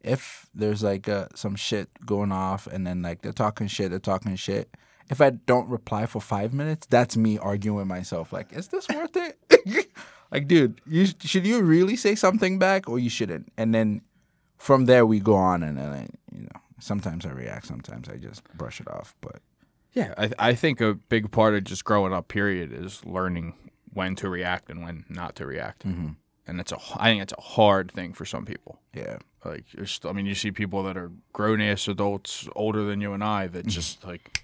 if 0.01 0.47
there's 0.53 0.83
like 0.83 1.09
uh, 1.09 1.27
some 1.35 1.55
shit 1.55 1.89
going 2.05 2.31
off, 2.31 2.67
and 2.67 2.85
then 2.85 3.01
like 3.01 3.21
they're 3.21 3.31
talking 3.31 3.67
shit, 3.67 3.89
they're 3.89 3.99
talking 3.99 4.35
shit. 4.35 4.69
If 5.09 5.21
I 5.21 5.29
don't 5.29 5.69
reply 5.69 6.05
for 6.05 6.21
five 6.21 6.53
minutes, 6.53 6.85
that's 6.87 7.15
me 7.15 7.37
arguing 7.37 7.77
with 7.77 7.87
myself. 7.87 8.33
Like, 8.33 8.51
is 8.51 8.67
this 8.67 8.87
worth 8.89 9.15
it? 9.15 9.89
like, 10.31 10.47
dude, 10.47 10.81
you 10.85 11.07
should 11.21 11.47
you 11.47 11.61
really 11.61 11.95
say 11.95 12.15
something 12.15 12.59
back, 12.59 12.89
or 12.89 12.99
you 12.99 13.09
shouldn't? 13.09 13.51
And 13.57 13.73
then 13.73 14.01
from 14.57 14.85
there 14.85 15.05
we 15.05 15.19
go 15.19 15.35
on, 15.35 15.63
and 15.63 15.77
then 15.77 15.89
I, 15.89 16.07
you 16.35 16.43
know, 16.43 16.61
sometimes 16.79 17.25
I 17.25 17.31
react, 17.31 17.67
sometimes 17.67 18.09
I 18.09 18.17
just 18.17 18.43
brush 18.55 18.81
it 18.81 18.87
off. 18.89 19.15
But 19.21 19.41
Yeah, 19.93 20.13
I, 20.17 20.31
I 20.39 20.55
think 20.55 20.81
a 20.81 20.95
big 20.95 21.31
part 21.31 21.55
of 21.55 21.63
just 21.63 21.85
growing 21.85 22.13
up, 22.13 22.27
period, 22.27 22.73
is 22.73 23.05
learning 23.05 23.53
when 23.93 24.15
to 24.15 24.29
react 24.29 24.69
and 24.69 24.83
when 24.83 25.05
not 25.09 25.35
to 25.37 25.45
react. 25.45 25.87
Mm-hmm. 25.87 26.09
And 26.47 26.59
it's 26.59 26.71
a, 26.71 26.77
I 26.95 27.09
think 27.09 27.23
it's 27.23 27.33
a 27.37 27.41
hard 27.41 27.91
thing 27.91 28.13
for 28.13 28.25
some 28.25 28.45
people. 28.45 28.79
yeah, 28.93 29.17
Like, 29.47 29.65
it's, 29.73 29.99
I 30.05 30.11
mean, 30.11 30.25
you 30.25 30.35
see 30.35 30.51
people 30.51 30.83
that 30.83 30.97
are 30.97 31.11
grown 31.33 31.61
ass 31.61 31.87
adults, 31.87 32.47
older 32.55 32.83
than 32.83 33.01
you 33.01 33.13
and 33.13 33.23
I, 33.23 33.47
that 33.47 33.59
mm-hmm. 33.59 33.69
just 33.69 34.05
like 34.05 34.43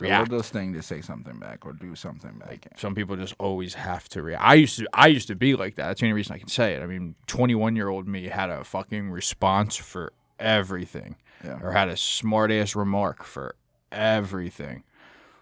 react. 0.00 0.28
littlest 0.28 0.52
thing 0.52 0.72
to 0.72 0.82
say 0.82 1.00
something 1.00 1.38
back 1.38 1.64
or 1.64 1.72
do 1.72 1.94
something 1.94 2.38
back. 2.38 2.66
Some 2.76 2.94
people 2.94 3.16
just 3.16 3.34
always 3.38 3.74
have 3.74 4.08
to 4.10 4.22
react. 4.22 4.42
I 4.44 4.54
used 4.54 4.78
to, 4.78 4.88
I 4.92 5.06
used 5.06 5.28
to 5.28 5.34
be 5.36 5.54
like 5.54 5.76
that. 5.76 5.86
That's 5.86 6.00
the 6.00 6.06
only 6.06 6.14
reason 6.14 6.34
I 6.34 6.38
can 6.38 6.48
say 6.48 6.74
it. 6.74 6.82
I 6.82 6.86
mean, 6.86 7.14
twenty-one 7.26 7.76
year 7.76 7.88
old 7.88 8.08
me 8.08 8.28
had 8.28 8.50
a 8.50 8.64
fucking 8.64 9.10
response 9.10 9.76
for 9.76 10.12
everything, 10.38 11.16
Yeah. 11.44 11.60
or 11.62 11.72
had 11.72 11.88
a 11.88 11.96
smart 11.96 12.50
ass 12.50 12.74
remark 12.74 13.22
for 13.22 13.54
everything, 13.92 14.82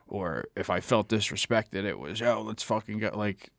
or 0.06 0.44
if 0.54 0.68
I 0.68 0.80
felt 0.80 1.08
disrespected, 1.08 1.84
it 1.84 1.98
was 1.98 2.20
yo, 2.20 2.42
let's 2.42 2.62
fucking 2.62 2.98
get 2.98 3.16
like. 3.16 3.50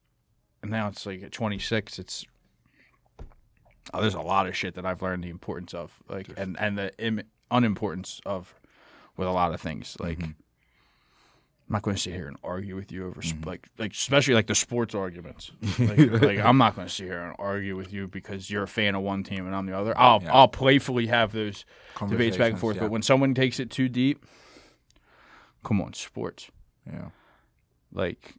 And 0.61 0.71
now 0.71 0.87
it's 0.87 1.05
like 1.05 1.23
at 1.23 1.31
twenty-six, 1.31 1.99
it's. 1.99 2.25
Oh, 3.93 4.01
there's 4.01 4.13
a 4.13 4.21
lot 4.21 4.47
of 4.47 4.55
shit 4.55 4.75
that 4.75 4.85
I've 4.85 5.01
learned 5.01 5.23
the 5.23 5.29
importance 5.29 5.73
of, 5.73 5.97
like, 6.07 6.27
and 6.37 6.57
and 6.59 6.77
the 6.77 6.97
Im- 6.99 7.23
unimportance 7.51 8.21
of, 8.25 8.53
with 9.17 9.27
a 9.27 9.31
lot 9.31 9.53
of 9.53 9.61
things, 9.61 9.97
like. 9.99 10.19
Mm-hmm. 10.19 10.31
I'm 11.69 11.75
not 11.77 11.81
going 11.83 11.95
to 11.95 12.01
sit 12.01 12.13
here 12.13 12.27
and 12.27 12.35
argue 12.43 12.75
with 12.75 12.91
you 12.91 13.07
over 13.07 13.21
sp- 13.23 13.39
mm-hmm. 13.39 13.49
like 13.49 13.67
like 13.77 13.93
especially 13.93 14.33
like 14.33 14.47
the 14.47 14.53
sports 14.53 14.93
arguments. 14.93 15.51
Like, 15.79 16.21
like 16.21 16.39
I'm 16.39 16.57
not 16.57 16.75
going 16.75 16.87
to 16.87 16.93
sit 16.93 17.05
here 17.07 17.21
and 17.21 17.35
argue 17.39 17.77
with 17.77 17.93
you 17.93 18.07
because 18.09 18.49
you're 18.51 18.63
a 18.63 18.67
fan 18.67 18.95
of 18.95 19.01
one 19.01 19.23
team 19.23 19.45
and 19.47 19.55
I'm 19.55 19.65
the 19.65 19.75
other. 19.75 19.97
I'll 19.97 20.21
Yeah. 20.21 20.33
I'll 20.33 20.49
playfully 20.49 21.07
have 21.07 21.31
those 21.31 21.63
debates 22.09 22.35
back 22.35 22.51
and 22.51 22.59
forth. 22.59 22.75
yeah. 22.75 22.83
But 22.83 22.91
when 22.91 23.01
someone 23.01 23.33
takes 23.33 23.61
it 23.61 23.71
too 23.71 23.87
deep, 23.87 24.25
come 25.63 25.81
on, 25.81 25.93
sports. 25.93 26.51
Yeah. 26.85 27.09
Like 27.93 28.35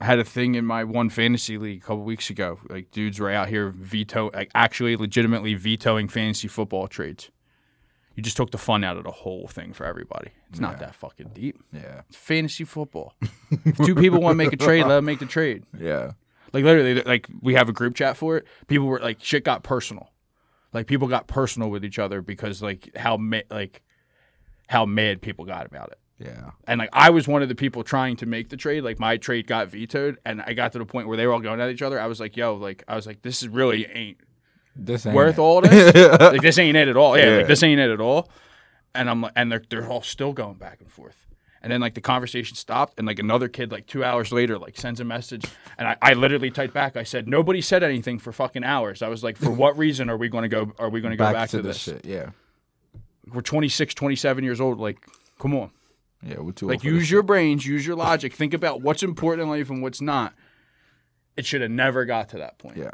had 0.00 0.18
a 0.18 0.24
thing 0.24 0.54
in 0.54 0.64
my 0.66 0.84
one 0.84 1.08
fantasy 1.08 1.56
league 1.58 1.82
a 1.82 1.86
couple 1.86 2.04
weeks 2.04 2.28
ago. 2.30 2.58
Like 2.68 2.90
dudes 2.90 3.18
were 3.18 3.30
out 3.30 3.48
here 3.48 3.70
veto 3.70 4.30
like 4.34 4.50
actually 4.54 4.96
legitimately 4.96 5.54
vetoing 5.54 6.08
fantasy 6.08 6.48
football 6.48 6.86
trades. 6.88 7.30
You 8.14 8.22
just 8.22 8.36
took 8.36 8.50
the 8.50 8.58
fun 8.58 8.82
out 8.82 8.96
of 8.96 9.04
the 9.04 9.10
whole 9.10 9.46
thing 9.46 9.72
for 9.74 9.84
everybody. 9.84 10.30
It's 10.50 10.60
not 10.60 10.72
Yeah. 10.74 10.78
that 10.86 10.94
fucking 10.94 11.30
deep. 11.34 11.62
Yeah. 11.72 12.02
It's 12.08 12.16
fantasy 12.16 12.64
football. 12.64 13.14
if 13.50 13.76
two 13.78 13.94
people 13.94 14.20
want 14.20 14.32
to 14.34 14.38
make 14.38 14.52
a 14.52 14.56
trade, 14.56 14.82
let 14.84 14.96
them 14.96 15.04
make 15.04 15.18
the 15.18 15.26
trade. 15.26 15.64
Yeah. 15.78 16.12
Like 16.52 16.64
literally, 16.64 17.02
like 17.02 17.28
we 17.42 17.54
have 17.54 17.68
a 17.68 17.72
group 17.72 17.94
chat 17.94 18.16
for 18.16 18.36
it. 18.38 18.46
People 18.68 18.86
were 18.86 19.00
like, 19.00 19.18
shit 19.22 19.44
got 19.44 19.62
personal. 19.62 20.10
Like 20.72 20.86
people 20.86 21.08
got 21.08 21.26
personal 21.26 21.68
with 21.70 21.84
each 21.84 21.98
other 21.98 22.22
because 22.22 22.62
like 22.62 22.94
how 22.96 23.16
ma- 23.16 23.40
like 23.50 23.82
how 24.68 24.86
mad 24.86 25.20
people 25.20 25.44
got 25.44 25.66
about 25.66 25.88
it. 25.92 25.98
Yeah. 26.18 26.50
And 26.66 26.78
like 26.78 26.90
I 26.92 27.10
was 27.10 27.28
one 27.28 27.42
of 27.42 27.48
the 27.48 27.54
people 27.54 27.84
trying 27.84 28.16
to 28.16 28.26
make 28.26 28.48
the 28.48 28.56
trade. 28.56 28.82
Like 28.84 28.98
my 28.98 29.16
trade 29.18 29.46
got 29.46 29.68
vetoed, 29.68 30.18
and 30.24 30.40
I 30.42 30.54
got 30.54 30.72
to 30.72 30.78
the 30.78 30.86
point 30.86 31.08
where 31.08 31.16
they 31.16 31.26
were 31.26 31.32
all 31.34 31.40
going 31.40 31.60
at 31.60 31.68
each 31.70 31.82
other. 31.82 32.00
I 32.00 32.06
was 32.06 32.20
like, 32.20 32.36
yo, 32.36 32.54
like 32.54 32.84
I 32.88 32.96
was 32.96 33.06
like, 33.06 33.22
this 33.22 33.42
is 33.42 33.48
really 33.48 33.86
ain't 33.92 34.18
This 34.74 35.04
ain't 35.04 35.14
worth 35.14 35.36
it. 35.38 35.40
all 35.40 35.60
this. 35.60 35.94
like 36.20 36.40
this 36.40 36.58
ain't 36.58 36.76
it 36.76 36.88
at 36.88 36.96
all. 36.96 37.18
Yeah, 37.18 37.30
Yeah. 37.32 37.36
like 37.38 37.46
this 37.48 37.62
ain't 37.62 37.80
it 37.80 37.90
at 37.90 38.00
all. 38.00 38.30
And 38.94 39.10
I'm 39.10 39.20
like, 39.20 39.32
and 39.36 39.52
they're 39.52 39.62
they're 39.68 39.86
all 39.88 40.00
still 40.02 40.32
going 40.32 40.54
back 40.54 40.80
and 40.80 40.90
forth. 40.90 41.16
And 41.62 41.70
then 41.72 41.80
like 41.82 41.94
the 41.94 42.00
conversation 42.00 42.56
stopped, 42.56 42.94
and 42.96 43.06
like 43.06 43.18
another 43.18 43.48
kid 43.48 43.70
like 43.72 43.86
two 43.86 44.02
hours 44.04 44.32
later 44.32 44.56
like 44.58 44.78
sends 44.78 45.00
a 45.00 45.04
message, 45.04 45.44
and 45.76 45.86
I, 45.88 45.96
I 46.00 46.12
literally 46.14 46.50
typed 46.50 46.72
back. 46.72 46.96
I 46.96 47.02
said 47.02 47.28
nobody 47.28 47.60
said 47.60 47.82
anything 47.82 48.18
for 48.20 48.32
fucking 48.32 48.64
hours. 48.64 49.02
I 49.02 49.08
was 49.08 49.22
like, 49.22 49.36
for 49.36 49.50
what 49.50 49.76
reason 49.76 50.08
are 50.08 50.16
we 50.16 50.28
going 50.30 50.42
to 50.42 50.48
go? 50.48 50.72
Are 50.78 50.88
we 50.88 51.00
going 51.02 51.10
to 51.10 51.16
go 51.16 51.30
back, 51.30 51.50
to, 51.50 51.60
this? 51.60 51.76
shit. 51.76 52.04
Yeah. 52.06 52.30
We're 53.32 53.40
26, 53.42 53.92
27 53.94 54.44
years 54.44 54.60
old. 54.60 54.78
Like, 54.78 54.98
come 55.40 55.54
on. 55.56 55.72
Yeah. 56.22 56.40
We're 56.40 56.52
too 56.52 56.66
Like 56.66 56.76
old 56.76 56.82
for 56.82 56.90
this 56.90 56.94
use 56.94 57.10
your 57.10 57.22
brains, 57.22 57.66
use 57.66 57.86
your 57.86 57.96
logic, 57.96 58.34
think 58.34 58.54
about 58.54 58.82
what's 58.82 59.02
important 59.02 59.44
in 59.44 59.50
life 59.50 59.70
and 59.70 59.82
what's 59.82 60.00
not. 60.00 60.34
It 61.36 61.44
should 61.44 61.60
have 61.60 61.70
never 61.70 62.04
got 62.04 62.30
to 62.30 62.38
that 62.38 62.58
point. 62.58 62.76
Yeah. 62.76 62.90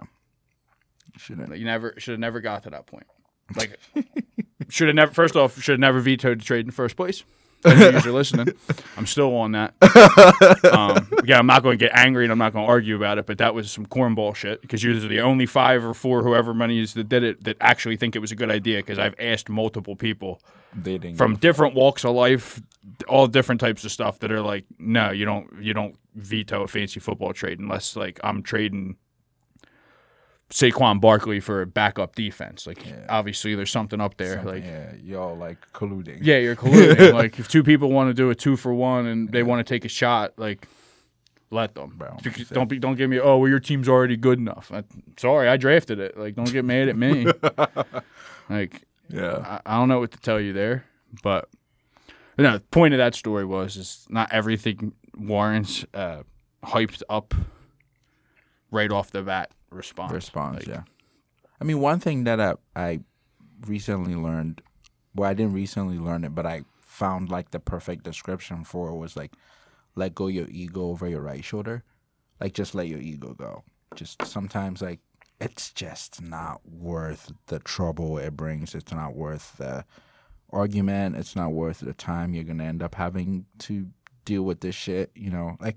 Shouldn't. 1.17 1.51
Like, 1.51 1.59
you 1.59 1.65
never 1.65 1.95
should 1.99 2.13
have 2.13 2.21
never 2.21 2.41
got 2.41 2.65
to 2.65 2.71
that 2.71 2.87
point. 2.87 3.07
Like 3.57 3.79
should 4.69 4.89
have 4.89 4.95
never 4.95 5.13
first 5.13 5.37
off 5.37 5.61
should 5.61 5.73
have 5.73 5.81
never 5.81 6.01
vetoed 6.01 6.41
the 6.41 6.45
trade 6.45 6.61
in 6.61 6.67
the 6.67 6.73
first 6.73 6.97
place. 6.97 7.25
If 7.64 8.05
you're 8.05 8.14
listening, 8.22 8.48
I'm 8.96 9.07
still 9.07 9.35
on 9.37 9.53
that. 9.53 9.75
Um, 10.72 11.09
again, 11.18 11.38
I'm 11.38 11.46
not 11.46 11.62
going 11.62 11.79
to 11.79 11.85
get 11.85 11.96
angry 11.96 12.25
and 12.25 12.33
I'm 12.33 12.38
not 12.38 12.53
going 12.53 12.64
to 12.64 12.70
argue 12.70 12.96
about 12.96 13.18
it, 13.18 13.27
but 13.27 13.38
that 13.38 13.55
was 13.55 13.70
some 13.70 13.87
cornball 13.87 14.35
shit 14.35 14.61
because 14.62 14.83
you're 14.83 14.98
the 14.98 15.20
only 15.20 15.46
five 15.46 15.85
or 15.85 15.94
four, 15.94 16.22
whoever 16.22 16.55
many 16.55 16.81
is 16.81 16.94
that 16.94 17.09
did 17.09 17.22
it, 17.22 17.44
that 17.44 17.57
actually 17.61 17.96
think 17.96 18.16
it 18.16 18.20
was 18.20 18.33
a 18.33 18.37
good 18.37 18.51
idea. 18.51 18.79
Because 18.79 18.98
I've 18.98 19.14
asked 19.18 19.48
multiple 19.48 19.96
people 19.96 20.40
from 21.16 21.37
different 21.37 21.75
walks 21.75 22.05
of 22.05 22.14
life, 22.14 22.61
all 23.09 23.27
different 23.27 23.61
types 23.61 23.85
of 23.85 23.92
stuff 23.92 24.18
that 24.20 24.33
are 24.33 24.40
like, 24.40 24.64
no, 24.79 25.11
you 25.11 25.25
don't, 25.25 25.48
you 25.61 25.75
don't 25.75 25.96
veto 26.14 26.62
a 26.62 26.68
fantasy 26.68 27.01
football 27.01 27.33
trade 27.33 27.59
unless 27.59 27.96
like 27.96 28.20
I'm 28.22 28.42
trading 28.42 28.96
Saquon 30.53 31.01
Barkley 31.01 31.41
for 31.41 31.62
a 31.62 31.67
backup 31.67 32.15
defense. 32.15 32.67
Like, 32.67 32.85
Yeah. 32.87 33.07
obviously, 33.09 33.55
there's 33.55 33.71
something 33.71 34.01
up 34.03 34.19
there. 34.19 34.35
something- 34.35 34.55
Like, 34.55 34.65
yeah, 34.65 34.93
y'all 35.03 35.35
like 35.37 35.59
colluding. 35.73 36.19
yeah, 36.21 36.37
you're 36.38 36.55
colluding. 36.57 37.12
like 37.15 37.38
if 37.38 37.49
two 37.49 37.62
people 37.62 37.91
want 37.91 38.11
to 38.11 38.15
do 38.15 38.29
a 38.31 38.35
two 38.35 38.57
for 38.57 38.73
one 38.75 39.07
and 39.07 39.31
they 39.31 39.43
want 39.43 39.67
to 39.67 39.75
take 39.75 39.85
a 39.85 39.88
shot, 39.88 40.35
like 40.37 40.69
let 41.51 41.75
them. 41.75 41.95
Bro, 41.97 42.19
don't 42.51 42.69
be 42.69 42.79
don't 42.79 42.97
give 42.97 43.09
me 43.11 43.19
oh 43.19 43.38
well 43.38 43.49
your 43.49 43.61
team's 43.61 43.88
already 43.88 44.17
good 44.17 44.38
enough. 44.38 44.71
I, 44.73 44.85
sorry, 45.17 45.49
I 45.49 45.57
drafted 45.57 45.99
it. 45.99 46.19
Like 46.19 46.35
don't 46.35 46.51
get 46.53 46.65
mad 46.67 46.88
at 46.88 46.97
me. 46.97 47.27
like 48.51 48.83
yeah, 49.09 49.61
I, 49.67 49.75
I 49.75 49.79
don't 49.79 49.88
know 49.88 50.01
what 50.01 50.11
to 50.12 50.19
tell 50.19 50.41
you 50.41 50.53
there, 50.53 50.85
but 51.23 51.49
but 52.37 52.43
no. 52.43 52.53
The 52.55 52.61
point 52.61 52.95
of 52.95 52.99
that 52.99 53.15
story 53.15 53.45
was 53.47 53.77
is 53.77 54.07
not 54.11 54.33
everything 54.33 54.93
warrants 55.17 55.85
uh, 55.95 56.23
hyped 56.65 57.03
up 57.09 57.35
right 58.71 58.91
off 58.91 59.11
the 59.11 59.23
bat 59.23 59.51
response. 59.73 60.13
response. 60.13 60.61
Like, 60.61 60.67
yeah, 60.67 60.83
I 61.61 61.65
mean, 61.65 61.81
one 61.81 62.01
thing 62.01 62.25
that 62.25 62.41
I, 62.41 62.55
I 62.75 63.01
recently 63.67 64.15
learned, 64.15 64.63
well, 65.15 65.31
I 65.31 65.35
didn't 65.35 65.55
recently 65.55 65.99
learn 65.99 66.25
it, 66.25 66.35
but 66.35 66.47
I 66.47 66.65
found 66.81 67.31
like 67.31 67.51
the 67.51 67.61
perfect 67.61 68.05
description 68.05 68.65
for 68.65 68.91
it 68.91 68.97
was 68.97 69.17
like, 69.17 69.33
let 69.95 70.15
go 70.15 70.27
your 70.27 70.47
ego 70.49 70.83
over 70.83 71.09
your 71.09 71.21
right 71.21 71.45
shoulder, 71.45 71.85
like 72.41 72.55
just 72.55 72.75
let 72.75 72.89
your 72.89 73.01
ego 73.01 73.35
go. 73.35 73.65
Just 73.95 74.25
sometimes 74.25 74.81
like 74.81 75.01
it's 75.41 75.71
just 75.71 76.23
not 76.23 76.61
worth 76.65 77.33
the 77.47 77.59
trouble 77.59 78.19
it 78.19 78.37
brings. 78.37 78.75
It's 78.75 78.93
not 78.93 79.15
worth 79.15 79.57
the 79.59 79.85
argument. 80.51 81.17
It's 81.17 81.35
not 81.35 81.53
worth 81.53 81.81
the 81.81 81.95
time 81.95 82.35
you're 82.35 82.45
gonna 82.45 82.65
end 82.65 82.83
up 82.83 82.95
having 82.95 83.47
to 83.61 83.89
deal 84.25 84.43
with 84.43 84.61
this 84.61 84.75
shit. 84.75 85.11
You 85.15 85.31
know, 85.31 85.57
like 85.61 85.77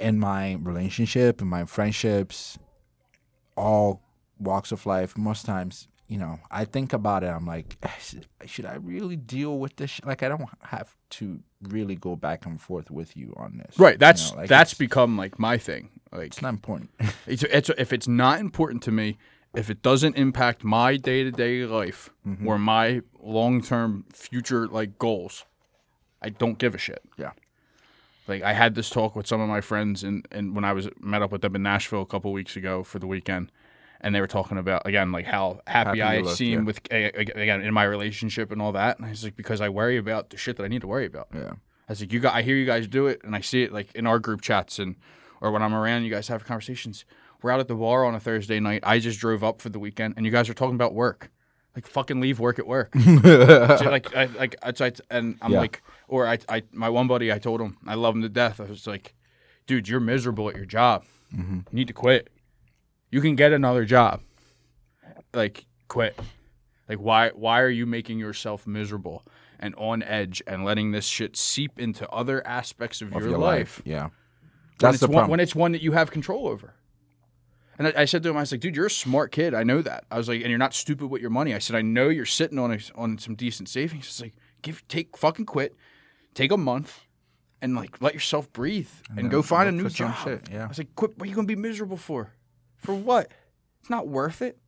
in 0.00 0.18
my 0.18 0.54
relationship, 0.62 1.40
in 1.40 1.48
my 1.48 1.64
friendships, 1.64 2.58
all 3.56 4.02
walks 4.38 4.72
of 4.72 4.86
life, 4.86 5.16
most 5.16 5.44
times, 5.46 5.88
you 6.08 6.18
know, 6.18 6.40
I 6.50 6.64
think 6.64 6.92
about 6.92 7.22
it. 7.22 7.28
I'm 7.28 7.46
like, 7.46 7.76
should, 8.46 8.64
I 8.66 8.74
really 8.76 9.16
deal 9.16 9.58
with 9.58 9.76
this? 9.76 10.00
Like, 10.04 10.22
I 10.22 10.28
don't 10.28 10.48
have 10.62 10.96
to 11.10 11.40
really 11.68 11.94
go 11.94 12.16
back 12.16 12.46
and 12.46 12.60
forth 12.60 12.90
with 12.90 13.16
you 13.16 13.32
on 13.36 13.58
this. 13.58 13.78
Right. 13.78 13.94
you 13.94 13.98
That's 13.98 14.32
know, 14.32 14.38
like, 14.38 14.48
that's 14.48 14.74
become 14.74 15.16
like 15.16 15.38
my 15.38 15.56
thing. 15.58 15.90
Like 16.10 16.26
it's 16.26 16.42
not 16.42 16.50
important. 16.54 16.90
It's, 17.26 17.44
it's 17.44 17.70
if 17.78 17.92
it's 17.92 18.08
not 18.08 18.40
important 18.40 18.82
to 18.84 18.90
me, 18.90 19.18
if 19.54 19.70
it 19.70 19.82
doesn't 19.82 20.16
impact 20.16 20.64
my 20.64 20.96
day 20.96 21.22
to 21.22 21.30
day 21.30 21.64
life 21.64 22.10
Mm-hmm. 22.26 22.46
or 22.48 22.58
my 22.58 23.02
long 23.20 23.62
term 23.62 24.04
future 24.12 24.66
like 24.66 24.98
goals, 24.98 25.44
I 26.22 26.30
don't 26.30 26.58
give 26.58 26.74
a 26.74 26.78
shit. 26.78 27.02
Yeah. 27.16 27.32
Like 28.28 28.42
I 28.42 28.52
had 28.52 28.74
this 28.74 28.90
talk 28.90 29.16
with 29.16 29.26
some 29.26 29.40
of 29.40 29.48
my 29.48 29.60
friends 29.60 30.04
and 30.04 30.26
and 30.30 30.54
when 30.54 30.64
I 30.64 30.72
was 30.72 30.88
met 31.00 31.22
up 31.22 31.32
with 31.32 31.42
them 31.42 31.56
in 31.56 31.62
Nashville 31.62 32.02
a 32.02 32.06
couple 32.06 32.32
weeks 32.32 32.56
ago 32.56 32.82
for 32.84 32.98
the 32.98 33.06
weekend, 33.06 33.50
and 34.00 34.14
they 34.14 34.20
were 34.20 34.26
talking 34.28 34.58
about 34.58 34.86
again 34.86 35.10
like 35.12 35.26
how 35.26 35.60
happy, 35.66 35.98
Happy 36.00 36.02
I 36.02 36.20
look, 36.20 36.36
seem 36.36 36.60
yeah. 36.60 36.64
with 36.66 36.80
again 36.90 37.62
in 37.62 37.74
my 37.74 37.84
relationship 37.84 38.52
and 38.52 38.60
all 38.62 38.72
that. 38.72 38.98
And 38.98 39.06
I 39.06 39.10
was 39.10 39.24
like 39.24 39.36
because 39.36 39.60
I 39.60 39.68
worry 39.68 39.96
about 39.96 40.30
the 40.30 40.36
shit 40.36 40.56
that 40.58 40.64
I 40.64 40.68
need 40.68 40.82
to 40.82 40.86
worry 40.86 41.06
about. 41.06 41.28
yeah. 41.34 41.52
I 41.88 41.92
was 41.92 42.00
like, 42.02 42.12
you 42.12 42.20
got, 42.20 42.36
I 42.36 42.42
hear 42.42 42.54
you 42.54 42.66
guys 42.66 42.86
do 42.86 43.08
it, 43.08 43.20
and 43.24 43.34
I 43.34 43.40
see 43.40 43.64
it 43.64 43.72
like 43.72 43.92
in 43.96 44.06
our 44.06 44.20
group 44.20 44.42
chats 44.42 44.78
and 44.78 44.94
or 45.40 45.50
when 45.50 45.60
I'm 45.62 45.74
around, 45.74 46.04
you 46.04 46.10
guys 46.10 46.28
have 46.28 46.44
conversations. 46.44 47.04
We're 47.42 47.50
out 47.50 47.58
at 47.58 47.66
the 47.66 47.74
bar 47.74 48.04
on 48.04 48.14
a 48.14 48.20
Thursday 48.20 48.60
night. 48.60 48.82
I 48.86 48.98
just 49.00 49.18
drove 49.18 49.42
up 49.42 49.60
for 49.60 49.70
the 49.70 49.78
weekend, 49.80 50.14
and 50.16 50.24
you 50.24 50.30
guys 50.30 50.48
are 50.48 50.54
talking 50.54 50.74
about 50.76 50.94
work. 50.94 51.30
Like 51.74 51.86
fucking 51.86 52.20
leave 52.20 52.38
work 52.38 52.58
at 52.58 52.66
work. 52.66 52.92
So, 53.22 53.88
like, 53.90 54.14
I, 54.14 54.26
like, 54.26 54.56
I, 54.62 54.92
and 55.10 55.36
I'm 55.40 55.52
Yeah. 55.52 55.58
like, 55.60 55.82
or 56.10 56.26
I, 56.26 56.38
I, 56.48 56.62
my 56.72 56.88
one 56.88 57.06
buddy, 57.06 57.32
I 57.32 57.38
told 57.38 57.60
him 57.60 57.76
I 57.86 57.94
love 57.94 58.14
him 58.14 58.22
to 58.22 58.28
death. 58.28 58.60
I 58.60 58.64
was 58.64 58.86
like, 58.86 59.14
dude, 59.66 59.88
you're 59.88 60.00
miserable 60.00 60.48
at 60.50 60.56
your 60.56 60.64
job. 60.66 61.04
Mm-hmm. 61.34 61.54
You 61.70 61.76
need 61.76 61.86
to 61.88 61.94
quit. 61.94 62.28
You 63.10 63.20
can 63.20 63.36
get 63.36 63.52
another 63.52 63.84
job. 63.84 64.20
Like, 65.32 65.66
quit. 65.88 66.18
Like, 66.88 66.98
why, 66.98 67.30
why 67.30 67.60
are 67.60 67.68
you 67.70 67.86
making 67.86 68.18
yourself 68.18 68.66
miserable? 68.66 69.24
and 69.62 69.74
on 69.76 70.02
edge 70.02 70.42
and 70.46 70.64
letting 70.64 70.90
this 70.92 71.04
shit 71.04 71.36
seep 71.36 71.78
into 71.78 72.08
other 72.08 72.44
aspects 72.46 73.02
of, 73.02 73.08
Of 73.14 73.20
your, 73.20 73.32
your 73.32 73.38
life. 73.38 73.76
life. 73.78 73.82
Yeah. 73.84 74.04
when 74.04 74.10
That's 74.78 74.94
it's 74.94 75.00
the 75.02 75.06
one, 75.08 75.12
problem. 75.16 75.30
when 75.32 75.40
it's 75.40 75.54
one 75.54 75.72
that 75.72 75.82
you 75.82 75.92
have 75.92 76.10
control 76.10 76.48
over. 76.48 76.72
And 77.78 77.88
I, 77.88 77.92
I 77.94 78.04
said 78.06 78.22
to 78.22 78.30
him, 78.30 78.38
I 78.38 78.40
was 78.40 78.52
like, 78.52 78.62
dude, 78.62 78.74
you're 78.74 78.86
a 78.86 78.90
smart 78.90 79.32
kid. 79.32 79.52
I 79.52 79.62
know 79.62 79.82
that. 79.82 80.04
I 80.10 80.16
was 80.16 80.28
like, 80.28 80.40
and 80.40 80.48
you're 80.48 80.58
not 80.58 80.72
stupid 80.72 81.08
with 81.08 81.20
your 81.20 81.28
money. 81.28 81.54
I 81.54 81.58
said, 81.58 81.76
I 81.76 81.82
know 81.82 82.08
you're 82.08 82.24
sitting 82.24 82.58
on 82.58 82.72
a, 82.72 82.78
on 82.94 83.18
some 83.18 83.34
decent 83.34 83.68
savings. 83.68 84.06
It's 84.06 84.22
like, 84.22 84.32
give, 84.62 84.82
take, 84.88 85.14
fucking 85.18 85.44
quit, 85.44 85.76
take 86.34 86.52
a 86.52 86.56
month, 86.56 87.00
and 87.62 87.74
like 87.74 88.00
let 88.00 88.14
yourself 88.14 88.52
breathe 88.52 88.88
and, 89.08 89.18
then 89.18 89.28
go 89.28 89.42
find 89.42 89.68
a 89.68 89.72
new 89.72 89.88
job. 89.88 90.16
shit, 90.24 90.48
yeah. 90.50 90.64
I 90.64 90.68
was 90.68 90.78
like, 90.78 90.94
quit. 90.96 91.16
What 91.18 91.26
are 91.26 91.28
you 91.28 91.34
gonna 91.34 91.46
be 91.46 91.56
miserable 91.56 91.96
for? 91.96 92.32
For 92.76 92.94
what? 92.94 93.30
It's 93.80 93.90
not 93.90 94.08
worth 94.08 94.42
it. 94.42 94.58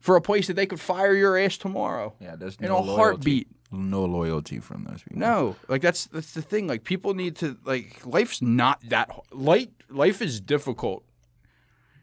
For 0.00 0.16
a 0.16 0.20
place 0.20 0.48
that 0.48 0.54
they 0.54 0.66
could 0.66 0.80
fire 0.80 1.14
your 1.14 1.38
ass 1.38 1.56
tomorrow 1.56 2.14
yeah, 2.20 2.34
there's 2.34 2.56
in 2.56 2.66
no 2.66 2.78
a 2.78 2.80
loyalty. 2.80 2.96
heartbeat. 2.96 3.48
No 3.70 4.04
loyalty 4.04 4.58
from 4.58 4.84
those 4.84 5.02
people. 5.02 5.18
No, 5.18 5.56
like 5.68 5.80
that's 5.80 6.06
that's 6.06 6.34
the 6.34 6.42
thing. 6.42 6.66
Like 6.66 6.84
people 6.84 7.14
need 7.14 7.36
to 7.36 7.56
like 7.64 8.04
life's 8.04 8.42
not 8.42 8.80
that 8.88 9.10
light. 9.32 9.70
Life 9.88 10.20
is 10.20 10.40
difficult 10.40 11.04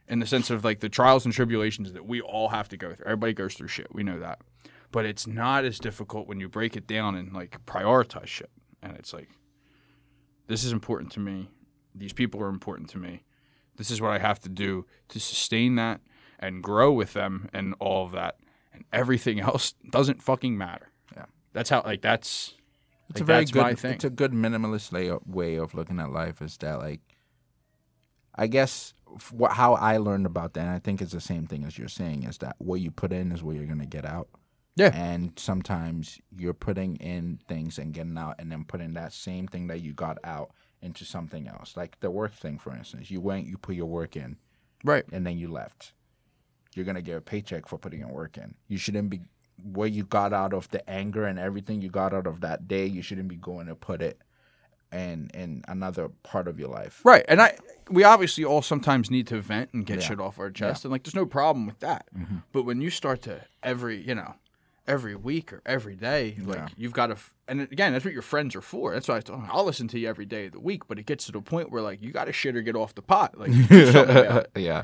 in 0.07 0.19
the 0.19 0.25
sense 0.25 0.49
of 0.49 0.63
like 0.63 0.79
the 0.79 0.89
trials 0.89 1.25
and 1.25 1.33
tribulations 1.33 1.93
that 1.93 2.05
we 2.05 2.21
all 2.21 2.49
have 2.49 2.67
to 2.69 2.77
go 2.77 2.93
through. 2.93 3.05
Everybody 3.05 3.33
goes 3.33 3.53
through 3.53 3.67
shit. 3.67 3.93
We 3.93 4.03
know 4.03 4.19
that, 4.19 4.39
but 4.91 5.05
it's 5.05 5.27
not 5.27 5.63
as 5.63 5.77
difficult 5.77 6.27
when 6.27 6.39
you 6.39 6.49
break 6.49 6.75
it 6.75 6.87
down 6.87 7.15
and 7.15 7.33
like 7.33 7.63
prioritize 7.65 8.27
shit. 8.27 8.49
And 8.81 8.95
it's 8.97 9.13
like, 9.13 9.29
this 10.47 10.63
is 10.63 10.71
important 10.71 11.11
to 11.13 11.19
me. 11.19 11.49
These 11.93 12.13
people 12.13 12.41
are 12.41 12.49
important 12.49 12.89
to 12.91 12.97
me. 12.97 13.23
This 13.77 13.91
is 13.91 14.01
what 14.01 14.11
I 14.11 14.19
have 14.19 14.39
to 14.41 14.49
do 14.49 14.85
to 15.09 15.19
sustain 15.19 15.75
that 15.75 16.01
and 16.39 16.63
grow 16.63 16.91
with 16.91 17.13
them 17.13 17.49
and 17.53 17.75
all 17.79 18.05
of 18.05 18.11
that. 18.13 18.37
And 18.73 18.85
everything 18.91 19.39
else 19.49 19.73
doesn't 19.89 20.21
fucking 20.21 20.57
matter. 20.57 20.89
Yeah. 21.15 21.25
That's 21.53 21.69
how 21.69 21.81
like 21.85 22.01
that's 22.01 22.55
It's 23.09 23.19
like, 23.19 23.21
a 23.21 23.25
very 23.25 23.45
good. 23.45 23.85
It's 23.85 24.03
a 24.03 24.09
good 24.09 24.31
minimalist 24.31 24.91
lay- 24.91 25.17
way 25.25 25.55
of 25.55 25.73
looking 25.73 25.99
at 25.99 26.11
life. 26.11 26.41
Is 26.41 26.57
that 26.57 26.79
like? 26.79 27.01
I 28.35 28.47
guess 28.47 28.93
what 29.31 29.51
how 29.51 29.73
I 29.73 29.97
learned 29.97 30.25
about 30.25 30.53
that, 30.53 30.61
and 30.61 30.69
I 30.69 30.79
think 30.79 31.01
it's 31.01 31.11
the 31.11 31.19
same 31.19 31.45
thing 31.45 31.63
as 31.65 31.77
you're 31.77 31.87
saying, 31.89 32.23
is 32.23 32.37
that 32.37 32.55
what 32.59 32.79
you 32.79 32.91
put 32.91 33.11
in 33.11 33.31
is 33.31 33.43
what 33.43 33.55
you're 33.55 33.65
gonna 33.65 33.85
get 33.85 34.05
out. 34.05 34.29
Yeah. 34.79 34.91
And 34.95 35.33
sometimes 35.37 36.19
you're 36.37 36.53
putting 36.53 36.95
in 36.97 37.39
things 37.47 37.77
and 37.77 37.93
getting 37.93 38.17
out, 38.17 38.35
and 38.39 38.51
then 38.51 38.63
putting 38.63 38.93
that 38.93 39.13
same 39.13 39.47
thing 39.47 39.67
that 39.67 39.81
you 39.81 39.93
got 39.93 40.17
out 40.23 40.51
into 40.81 41.03
something 41.05 41.47
else. 41.47 41.75
Like 41.75 41.99
the 41.99 42.09
work 42.09 42.33
thing, 42.33 42.57
for 42.57 42.73
instance. 42.73 43.11
You 43.11 43.19
went, 43.21 43.45
you 43.45 43.57
put 43.57 43.75
your 43.75 43.87
work 43.87 44.15
in, 44.15 44.37
right. 44.83 45.03
and 45.11 45.25
then 45.27 45.37
you 45.37 45.49
left. 45.49 45.93
You're 46.75 46.85
gonna 46.85 47.01
get 47.01 47.17
a 47.17 47.21
paycheck 47.21 47.67
for 47.67 47.77
putting 47.77 47.99
your 47.99 48.13
work 48.13 48.37
in. 48.37 48.55
You 48.67 48.77
shouldn't 48.77 49.09
be 49.09 49.21
what 49.61 49.91
you 49.91 50.03
got 50.03 50.31
out 50.31 50.53
of 50.53 50.69
the 50.69 50.89
anger 50.89 51.25
and 51.25 51.37
everything 51.37 51.81
you 51.81 51.89
got 51.89 52.13
out 52.13 52.25
of 52.27 52.39
that 52.41 52.67
day. 52.67 52.85
You 52.85 53.01
shouldn't 53.01 53.27
be 53.27 53.35
going 53.35 53.67
to 53.67 53.75
put 53.75 54.01
it 54.01 54.21
in 54.93 55.29
in 55.33 55.63
another 55.67 56.09
part 56.23 56.47
of 56.47 56.59
your 56.59 56.69
life. 56.69 57.01
Right. 57.03 57.25
And 57.27 57.41
I 57.41 57.57
we 57.89 58.03
obviously 58.03 58.45
all 58.45 58.61
sometimes 58.61 59.11
need 59.11 59.27
to 59.27 59.41
vent 59.41 59.71
and 59.73 59.85
get 59.85 59.95
Yeah. 59.95 59.99
Mm-hmm. 60.03 60.07
shit 60.07 60.19
off 60.19 60.39
our 60.39 60.49
chest 60.49 60.85
and 60.85 60.91
like 60.91 61.03
there's 61.03 61.15
no 61.15 61.25
problem 61.25 61.65
with 61.67 61.79
that. 61.79 62.07
But 62.53 62.63
when 62.63 62.79
you 62.81 62.89
start 62.89 63.21
to 63.23 63.41
every, 63.61 64.01
you 64.01 64.15
know, 64.15 64.33
every 64.87 65.15
week 65.15 65.53
or 65.53 65.61
every 65.65 65.95
day, 65.95 66.35
like 66.43 66.57
Yeah. 66.57 66.67
you've 66.77 66.93
got 66.93 67.07
to 67.07 67.13
f- 67.13 67.33
and 67.47 67.61
again, 67.61 67.93
that's 67.93 68.05
what 68.05 68.13
your 68.13 68.21
friends 68.23 68.55
are 68.55 68.61
for. 68.61 68.93
That's 68.93 69.07
why 69.07 69.17
I 69.17 69.21
thought, 69.21 69.47
I'll 69.51 69.65
listen 69.65 69.87
to 69.89 69.99
you 69.99 70.07
every 70.07 70.25
day 70.25 70.47
of 70.47 70.51
the 70.53 70.59
week, 70.59 70.87
but 70.87 70.97
it 70.99 71.05
gets 71.05 71.25
to 71.27 71.31
the 71.31 71.41
point 71.41 71.71
where 71.71 71.81
like 71.81 72.01
you 72.01 72.11
got 72.11 72.25
to 72.25 72.33
shit 72.33 72.55
or 72.55 72.61
get 72.61 72.75
off 72.75 72.95
the 72.95 73.01
pot. 73.01 73.37
Like 73.37 73.51
do 73.67 73.91
something 73.91 74.17
about 74.17 74.47
it. 74.55 74.61
yeah. 74.61 74.83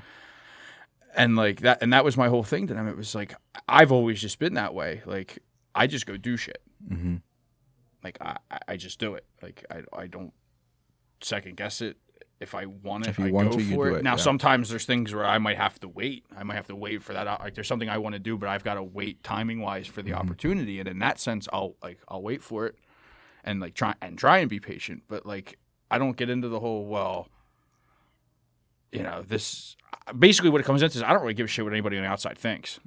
and 1.15 1.35
like 1.35 1.61
that 1.61 1.81
and 1.81 1.93
that 1.93 2.03
was 2.03 2.17
my 2.17 2.27
whole 2.27 2.43
thing 2.43 2.67
to 2.67 2.73
them 2.73 2.87
it 2.89 2.97
was 2.97 3.15
like 3.15 3.33
i've 3.69 3.89
always 3.91 4.19
just 4.19 4.37
been 4.37 4.55
that 4.55 4.73
way 4.73 5.01
like 5.05 5.39
i 5.73 5.87
just 5.87 6.05
go 6.05 6.17
do 6.17 6.35
shit 6.35 6.61
Mhm. 6.91 7.21
like 8.03 8.17
i 8.19 8.35
I- 8.51 8.59
i 8.69 8.75
just 8.77 8.99
do 8.99 9.13
it 9.15 9.25
like 9.41 9.63
i, 9.71 9.83
I 9.97 10.07
don't 10.07 10.33
second 11.21 11.55
guess 11.55 11.79
it 11.81 11.95
if 12.39 12.53
i 12.55 12.65
want 12.65 13.05
it 13.05 13.09
If 13.11 13.19
you 13.19 13.27
I 13.27 13.31
want 13.31 13.51
go 13.51 13.57
to, 13.57 13.63
for 13.75 13.89
it 13.89 13.95
it, 13.97 14.03
now 14.03 14.11
yeah. 14.11 14.17
sometimes 14.17 14.69
there's 14.69 14.85
things 14.85 15.13
where 15.13 15.25
i 15.25 15.37
might 15.37 15.57
have 15.57 15.79
to 15.79 15.87
wait 15.87 16.25
i 16.35 16.43
might 16.43 16.55
have 16.55 16.67
to 16.67 16.75
wait 16.75 17.01
for 17.03 17.13
that 17.13 17.25
like 17.39 17.53
there's 17.55 17.67
something 17.67 17.89
i 17.89 17.97
want 17.97 18.13
to 18.13 18.19
do 18.19 18.37
but 18.37 18.49
i've 18.49 18.63
got 18.63 18.73
to 18.75 18.83
wait 18.83 19.23
timing 19.23 19.61
wise 19.61 19.87
for 19.87 20.01
the 20.01 20.11
Mm-hmm. 20.11 20.19
opportunity 20.19 20.79
and 20.79 20.87
in 20.89 20.99
that 20.99 21.19
sense 21.19 21.47
i'll 21.53 21.75
like 21.81 21.99
i'll 22.09 22.21
wait 22.21 22.43
for 22.43 22.65
it 22.67 22.75
and 23.43 23.59
like 23.59 23.73
try 23.73 23.93
and 24.01 24.17
try 24.17 24.39
and 24.39 24.49
be 24.49 24.59
patient 24.59 25.03
but 25.07 25.25
like 25.25 25.57
i 25.89 25.97
don't 25.97 26.17
get 26.17 26.29
into 26.29 26.49
the 26.49 26.59
whole 26.59 26.85
well 26.85 27.27
you 28.91 29.03
know, 29.03 29.23
this 29.27 29.75
basically 30.17 30.49
what 30.49 30.61
it 30.61 30.63
comes 30.63 30.81
into 30.81 30.97
is 30.97 31.03
I 31.03 31.11
don't 31.11 31.21
really 31.21 31.33
give 31.33 31.45
a 31.45 31.47
shit 31.49 31.65
what 31.65 31.73
anybody 31.73 31.97
on 31.97 32.03
the 32.03 32.09
outside 32.09 32.37
thinks. 32.37 32.79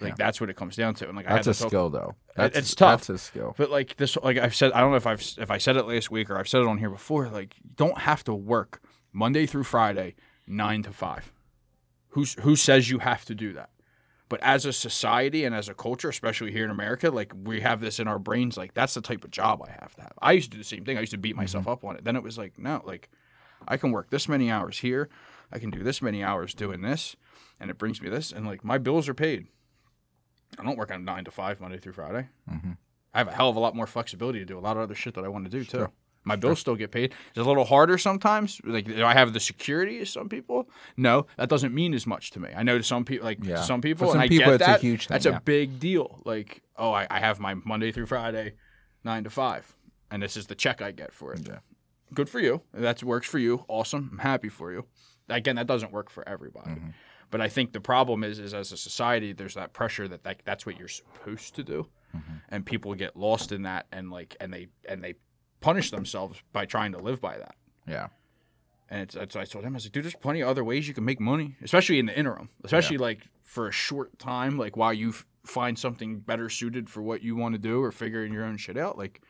Like 0.00 0.10
Yeah. 0.10 0.14
that's 0.18 0.40
what 0.40 0.50
it 0.50 0.56
comes 0.56 0.76
down 0.76 0.94
to. 0.96 1.08
And 1.08 1.16
like 1.16 1.26
I 1.26 1.34
That's 1.34 1.46
had 1.46 1.66
a 1.66 1.68
skill, 1.68 1.90
though. 1.90 2.14
That's, 2.34 2.56
it's 2.56 2.74
tough. 2.74 3.06
That's 3.06 3.10
a 3.10 3.18
skill. 3.18 3.54
But 3.56 3.70
like 3.70 3.96
this, 3.96 4.16
like 4.16 4.36
I've 4.36 4.54
said, 4.54 4.72
I 4.72 4.80
don't 4.80 4.90
know 4.90 4.96
if 4.96 5.06
I've 5.06 5.22
if 5.38 5.50
I 5.50 5.58
said 5.58 5.76
it 5.76 5.86
last 5.86 6.10
week 6.10 6.28
or 6.30 6.38
I've 6.38 6.48
said 6.48 6.60
it 6.60 6.66
on 6.66 6.78
here 6.78 6.90
before. 6.90 7.28
Like 7.28 7.56
you 7.56 7.70
don't 7.76 7.98
have 7.98 8.22
to 8.24 8.34
work 8.34 8.82
Monday 9.12 9.46
through 9.46 9.64
Friday, 9.64 10.14
nine 10.46 10.82
to 10.82 10.92
five. 10.92 11.32
Who's 12.08 12.34
who 12.34 12.56
says 12.56 12.90
you 12.90 12.98
have 12.98 13.24
to 13.26 13.34
do 13.34 13.52
that? 13.54 13.70
But 14.28 14.40
as 14.42 14.64
a 14.64 14.72
society 14.72 15.44
and 15.44 15.54
as 15.54 15.68
a 15.68 15.74
culture, 15.74 16.08
especially 16.08 16.50
here 16.50 16.64
in 16.64 16.70
America, 16.70 17.10
like 17.10 17.32
we 17.44 17.60
have 17.60 17.80
this 17.80 18.00
in 18.00 18.08
our 18.08 18.18
brains. 18.18 18.56
Like 18.56 18.74
that's 18.74 18.94
the 18.94 19.00
type 19.00 19.24
of 19.24 19.30
job 19.30 19.62
I 19.66 19.70
have 19.80 19.94
to 19.96 20.02
have. 20.02 20.12
I 20.20 20.32
used 20.32 20.50
to 20.50 20.56
do 20.56 20.62
the 20.62 20.68
same 20.68 20.84
thing. 20.84 20.96
I 20.96 21.00
used 21.00 21.12
to 21.12 21.18
beat 21.18 21.36
myself 21.36 21.64
mm-hmm. 21.64 21.72
up 21.72 21.84
on 21.84 21.96
it. 21.96 22.04
Then 22.04 22.16
it 22.16 22.22
was 22.22 22.36
like, 22.36 22.58
no, 22.58 22.82
like 22.84 23.08
I 23.68 23.76
can 23.76 23.92
work 23.92 24.10
this 24.10 24.28
many 24.28 24.50
hours 24.50 24.78
here. 24.78 25.08
I 25.52 25.58
can 25.58 25.70
do 25.70 25.82
this 25.82 26.02
many 26.02 26.24
hours 26.24 26.54
doing 26.54 26.82
this, 26.82 27.14
and 27.60 27.70
it 27.70 27.78
brings 27.78 28.02
me 28.02 28.08
this, 28.08 28.32
and 28.32 28.46
like 28.46 28.64
my 28.64 28.78
bills 28.78 29.08
are 29.08 29.14
paid. 29.14 29.46
I 30.58 30.64
don't 30.64 30.76
work 30.76 30.90
on 30.90 31.04
nine 31.04 31.24
to 31.24 31.30
five 31.30 31.60
Monday 31.60 31.78
through 31.78 31.92
Friday. 31.92 32.28
Mm-hmm. 32.50 32.72
I 33.14 33.18
have 33.18 33.28
a 33.28 33.32
hell 33.32 33.48
of 33.48 33.56
a 33.56 33.60
lot 33.60 33.74
more 33.74 33.86
flexibility 33.86 34.38
to 34.40 34.44
do 34.44 34.58
a 34.58 34.60
lot 34.60 34.76
of 34.76 34.82
other 34.82 34.94
shit 34.94 35.14
that 35.14 35.24
I 35.24 35.28
want 35.28 35.44
to 35.44 35.50
do 35.50 35.64
too. 35.64 35.78
Sure. 35.78 35.90
My 36.24 36.34
bills 36.34 36.58
still 36.58 36.74
get 36.74 36.90
paid. 36.90 37.12
It's 37.30 37.38
a 37.38 37.44
little 37.44 37.64
harder 37.64 37.98
sometimes. 37.98 38.60
Like, 38.64 38.86
do 38.86 39.04
I 39.04 39.12
have 39.12 39.32
the 39.32 39.38
security 39.38 40.00
as 40.00 40.10
some 40.10 40.28
people? 40.28 40.68
No, 40.96 41.26
that 41.36 41.48
doesn't 41.48 41.72
mean 41.72 41.94
as 41.94 42.04
much 42.04 42.32
to 42.32 42.40
me. 42.40 42.48
I 42.54 42.64
know 42.64 42.78
to 42.78 42.82
some 42.84 43.04
people, 43.04 43.24
like 43.24 43.44
Yeah. 43.44 43.62
some 43.62 43.80
people, 43.80 44.08
For 44.08 44.12
some 44.12 44.20
and 44.20 44.24
I 44.24 44.28
people, 44.28 44.58
get 44.58 44.60
it's 44.60 44.68
a 44.68 44.78
huge 44.78 45.06
thing, 45.06 45.14
That's 45.14 45.24
yeah. 45.26 45.36
a 45.36 45.40
big 45.40 45.78
deal. 45.78 46.20
Like, 46.24 46.62
oh, 46.76 46.92
I, 46.92 47.06
I 47.10 47.20
have 47.20 47.38
my 47.38 47.54
Monday 47.54 47.92
through 47.92 48.06
Friday, 48.06 48.54
nine 49.04 49.22
to 49.22 49.30
five, 49.30 49.72
and 50.10 50.20
this 50.20 50.36
is 50.36 50.48
the 50.48 50.56
check 50.56 50.82
I 50.82 50.90
get 50.90 51.12
for 51.14 51.32
it. 51.32 51.46
Yeah. 51.46 51.58
Good 52.12 52.28
for 52.28 52.40
you. 52.40 52.62
That 52.74 53.02
works 53.04 53.28
for 53.28 53.38
you. 53.38 53.64
Awesome. 53.68 54.10
I'm 54.12 54.18
happy 54.18 54.48
for 54.48 54.72
you. 54.72 54.84
Again, 55.28 55.56
that 55.56 55.68
doesn't 55.68 55.92
work 55.92 56.10
for 56.10 56.28
everybody. 56.28 56.72
Mm-hmm. 56.72 56.88
But 57.30 57.40
I 57.40 57.48
think 57.48 57.72
the 57.72 57.80
problem 57.80 58.22
is, 58.24 58.38
is 58.38 58.54
as 58.54 58.72
a 58.72 58.76
society, 58.76 59.32
there's 59.32 59.54
that 59.54 59.72
pressure 59.72 60.06
that, 60.08 60.22
that 60.24 60.42
that's 60.44 60.64
what 60.66 60.78
you're 60.78 60.88
supposed 60.88 61.54
to 61.56 61.62
do, 61.64 61.86
Mm-hmm. 62.16 62.32
and 62.50 62.64
people 62.64 62.94
get 62.94 63.16
lost 63.16 63.52
in 63.52 63.62
that, 63.62 63.86
and 63.92 64.10
like, 64.10 64.36
and 64.40 64.50
they 64.52 64.68
and 64.88 65.02
they 65.02 65.14
punish 65.60 65.90
themselves 65.90 66.40
by 66.52 66.64
trying 66.64 66.92
to 66.92 66.98
live 66.98 67.20
by 67.20 67.36
that. 67.36 67.56
Yeah. 67.86 68.08
And 68.88 69.02
it's, 69.02 69.16
it's 69.16 69.34
I 69.36 69.44
told 69.44 69.64
him, 69.64 69.72
I 69.72 69.76
was 69.76 69.84
like, 69.84 69.92
dude, 69.92 70.04
there's 70.04 70.14
plenty 70.14 70.40
of 70.40 70.48
other 70.48 70.62
ways 70.64 70.86
you 70.86 70.94
can 70.94 71.04
make 71.04 71.18
money, 71.20 71.56
especially 71.62 71.98
in 71.98 72.06
the 72.06 72.16
interim, 72.16 72.48
especially 72.64 72.98
like 72.98 73.22
for 73.42 73.66
a 73.68 73.72
short 73.72 74.18
time, 74.20 74.56
like 74.56 74.76
while 74.76 74.94
you 74.94 75.08
f- 75.10 75.26
find 75.44 75.76
something 75.78 76.20
better 76.20 76.48
suited 76.48 76.88
for 76.88 77.02
what 77.02 77.22
you 77.22 77.34
want 77.34 77.54
to 77.54 77.58
do 77.58 77.82
or 77.82 77.90
figuring 77.90 78.32
your 78.32 78.44
own 78.44 78.56
shit 78.56 78.78
out. 78.78 78.96
Like, 78.96 79.20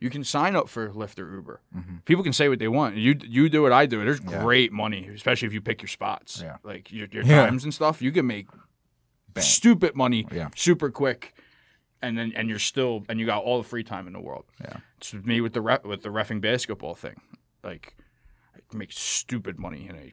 you 0.00 0.10
can 0.10 0.22
sign 0.24 0.54
up 0.56 0.68
for 0.68 0.90
Lyft 0.90 1.18
or 1.18 1.32
Uber. 1.34 1.60
People 2.04 2.22
can 2.22 2.32
say 2.32 2.48
what 2.48 2.58
they 2.58 2.68
want. 2.68 2.96
You 2.96 3.16
you 3.24 3.48
do 3.48 3.62
what 3.62 3.72
I 3.72 3.86
do. 3.86 4.04
There's 4.04 4.20
Mm-hmm. 4.20 4.30
Yeah. 4.30 4.42
great 4.42 4.72
money, 4.72 5.08
especially 5.14 5.46
if 5.46 5.52
you 5.54 5.60
pick 5.60 5.82
your 5.82 5.88
spots, 5.88 6.40
Yeah. 6.42 6.56
like 6.62 6.92
your, 6.92 7.08
your 7.10 7.24
Yeah. 7.24 7.46
times 7.46 7.64
and 7.64 7.72
stuff. 7.74 8.00
You 8.02 8.12
can 8.12 8.26
make 8.26 8.46
Bang. 9.34 9.44
stupid 9.44 9.94
money, 9.96 10.26
super 10.56 10.90
quick, 10.90 11.34
and 12.00 12.16
then 12.16 12.32
and 12.36 12.48
you're 12.48 12.58
still 12.60 13.04
and 13.08 13.18
you 13.20 13.26
got 13.26 13.42
all 13.42 13.58
the 13.62 13.68
free 13.68 13.84
time 13.84 14.06
in 14.06 14.12
the 14.12 14.20
world. 14.20 14.44
Yeah. 14.60 14.76
It's 14.98 15.12
me 15.14 15.40
with 15.40 15.52
the 15.52 15.60
ref, 15.60 15.84
with 15.84 16.02
the 16.02 16.10
refing 16.10 16.40
basketball 16.40 16.94
thing. 16.94 17.20
Like, 17.64 17.96
I 18.54 18.76
make 18.76 18.92
stupid 18.92 19.58
money 19.58 19.88
in 19.88 19.96
a 19.96 20.12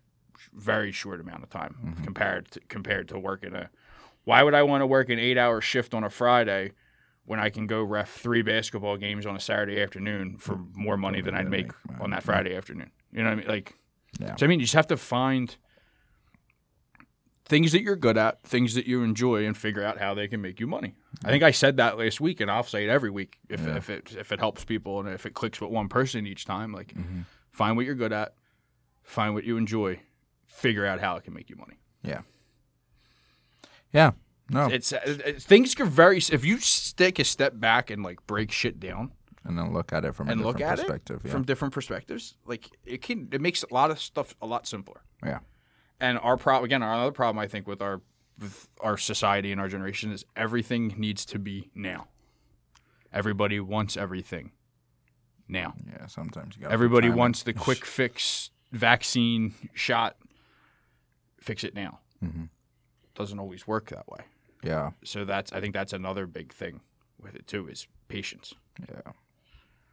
very 0.53 0.91
short 0.91 1.19
amount 1.19 1.43
of 1.43 1.49
time 1.49 1.75
Mm-hmm. 1.85 2.03
compared 2.03 2.51
to 2.51 2.59
compared 2.69 3.07
to 3.09 3.19
working 3.19 3.53
a. 3.55 3.69
Why 4.23 4.41
would 4.41 4.55
I 4.55 4.63
want 4.63 4.81
to 4.81 4.87
work 4.87 5.09
an 5.09 5.19
eight 5.19 5.37
hour 5.37 5.61
shift 5.61 5.93
on 5.93 6.03
a 6.03 6.09
Friday 6.09 6.71
when 7.25 7.39
I 7.39 7.49
can 7.49 7.67
go 7.67 7.83
ref 7.83 8.11
three 8.11 8.41
basketball 8.43 8.97
games 8.97 9.25
on 9.25 9.35
a 9.35 9.39
Saturday 9.39 9.81
afternoon 9.81 10.37
for 10.37 10.59
more 10.73 10.95
money 10.97 11.21
than 11.21 11.33
I'd 11.35 11.49
make 11.49 11.71
on 11.99 12.11
that 12.11 12.23
Friday 12.23 12.55
afternoon? 12.55 12.91
You 13.11 13.19
know 13.23 13.29
what 13.29 13.33
I 13.33 13.35
mean? 13.35 13.47
Like, 13.47 13.73
Yeah. 14.19 14.35
so 14.35 14.45
I 14.45 14.49
mean, 14.49 14.59
you 14.59 14.65
just 14.65 14.75
have 14.75 14.87
to 14.87 14.97
find 14.97 15.55
things 17.47 17.71
that 17.73 17.81
you're 17.81 17.95
good 17.95 18.17
at, 18.17 18.41
things 18.43 18.73
that 18.73 18.87
you 18.87 19.03
enjoy, 19.03 19.45
and 19.45 19.55
figure 19.55 19.83
out 19.83 19.99
how 19.99 20.13
they 20.15 20.27
can 20.27 20.41
make 20.41 20.59
you 20.59 20.65
money. 20.67 20.95
I 21.23 21.29
think 21.29 21.43
I 21.43 21.51
said 21.51 21.77
that 21.77 21.97
last 21.97 22.19
week, 22.19 22.41
and 22.41 22.49
I'll 22.49 22.63
say 22.63 22.83
it 22.85 22.89
every 22.89 23.09
week 23.11 23.37
if, 23.49 23.61
Yeah. 23.61 23.75
if 23.77 23.89
it 23.89 24.15
if 24.17 24.31
it 24.31 24.39
helps 24.39 24.65
people 24.65 24.99
and 24.99 25.09
if 25.09 25.25
it 25.25 25.33
clicks 25.33 25.61
with 25.61 25.69
one 25.69 25.87
person 25.89 26.25
each 26.25 26.45
time. 26.45 26.71
Like, 26.71 26.93
Mm-hmm. 26.93 27.21
find 27.51 27.77
what 27.77 27.85
you're 27.85 27.95
good 27.95 28.13
at, 28.13 28.33
find 29.03 29.33
what 29.35 29.43
you 29.43 29.57
enjoy, 29.57 29.99
figure 30.47 30.85
out 30.85 30.99
how 30.99 31.15
it 31.17 31.23
can 31.23 31.33
make 31.33 31.49
you 31.49 31.55
money. 31.55 31.77
Yeah. 32.03 32.21
Yeah. 33.93 34.11
No. 34.49 34.67
It's, 34.67 34.91
it's 34.93 35.43
things 35.45 35.79
are 35.79 35.85
very 35.85 36.17
if 36.17 36.45
you 36.45 36.59
take 36.95 37.17
a 37.19 37.23
step 37.23 37.59
back 37.59 37.89
and 37.89 38.03
like 38.03 38.25
break 38.27 38.51
shit 38.51 38.79
down 38.79 39.11
and 39.43 39.57
then 39.57 39.73
look 39.73 39.91
at 39.91 40.05
it 40.05 40.13
from 40.13 40.29
and 40.29 40.41
a 40.41 40.43
look 40.43 40.57
different 40.57 40.79
at 40.79 40.79
it 40.79 40.87
perspective. 40.87 41.21
yeah. 41.25 41.31
from 41.31 41.43
different 41.43 41.73
perspectives, 41.73 42.35
like 42.45 42.69
it 42.85 43.01
can 43.01 43.27
it 43.31 43.41
makes 43.41 43.63
a 43.63 43.73
lot 43.73 43.89
of 43.91 43.99
stuff 43.99 44.35
a 44.41 44.45
lot 44.45 44.67
simpler. 44.67 45.01
yeah. 45.23 45.39
And 45.99 46.19
our 46.19 46.37
problem 46.37 46.65
again, 46.65 46.83
our 46.83 46.93
other 46.93 47.11
problem 47.11 47.39
I 47.39 47.47
think 47.47 47.67
with 47.67 47.81
our 47.81 48.01
with 48.37 48.67
our 48.81 48.97
society 48.97 49.51
and 49.51 49.59
our 49.61 49.67
generation 49.69 50.11
is 50.11 50.25
everything 50.35 50.93
needs 50.97 51.25
to 51.25 51.39
be 51.39 51.71
now. 51.73 52.07
Everybody 53.13 53.59
wants 53.61 53.95
everything 53.97 54.51
now. 55.47 55.73
Yeah. 55.89 56.05
Sometimes 56.07 56.55
you 56.57 56.63
got. 56.63 56.71
Everybody 56.71 57.09
wants 57.09 57.43
the 57.43 57.53
quick 57.67 57.85
fix 57.85 58.51
vaccine 58.71 59.53
shot. 59.73 60.17
Fix 61.39 61.63
it 61.63 61.73
now. 61.73 61.99
Mhm. 62.23 62.49
Doesn't 63.15 63.39
always 63.39 63.65
work 63.65 63.89
that 63.89 64.07
way. 64.09 64.19
Yeah. 64.65 64.91
So 65.03 65.23
that's 65.25 65.53
I 65.53 65.61
think 65.61 65.73
that's 65.73 65.93
another 65.93 66.25
big 66.27 66.51
thing 66.53 66.81
with 67.21 67.35
it 67.35 67.47
too 67.47 67.67
is 67.67 67.87
patience. 68.07 68.53
Yeah. 68.89 69.11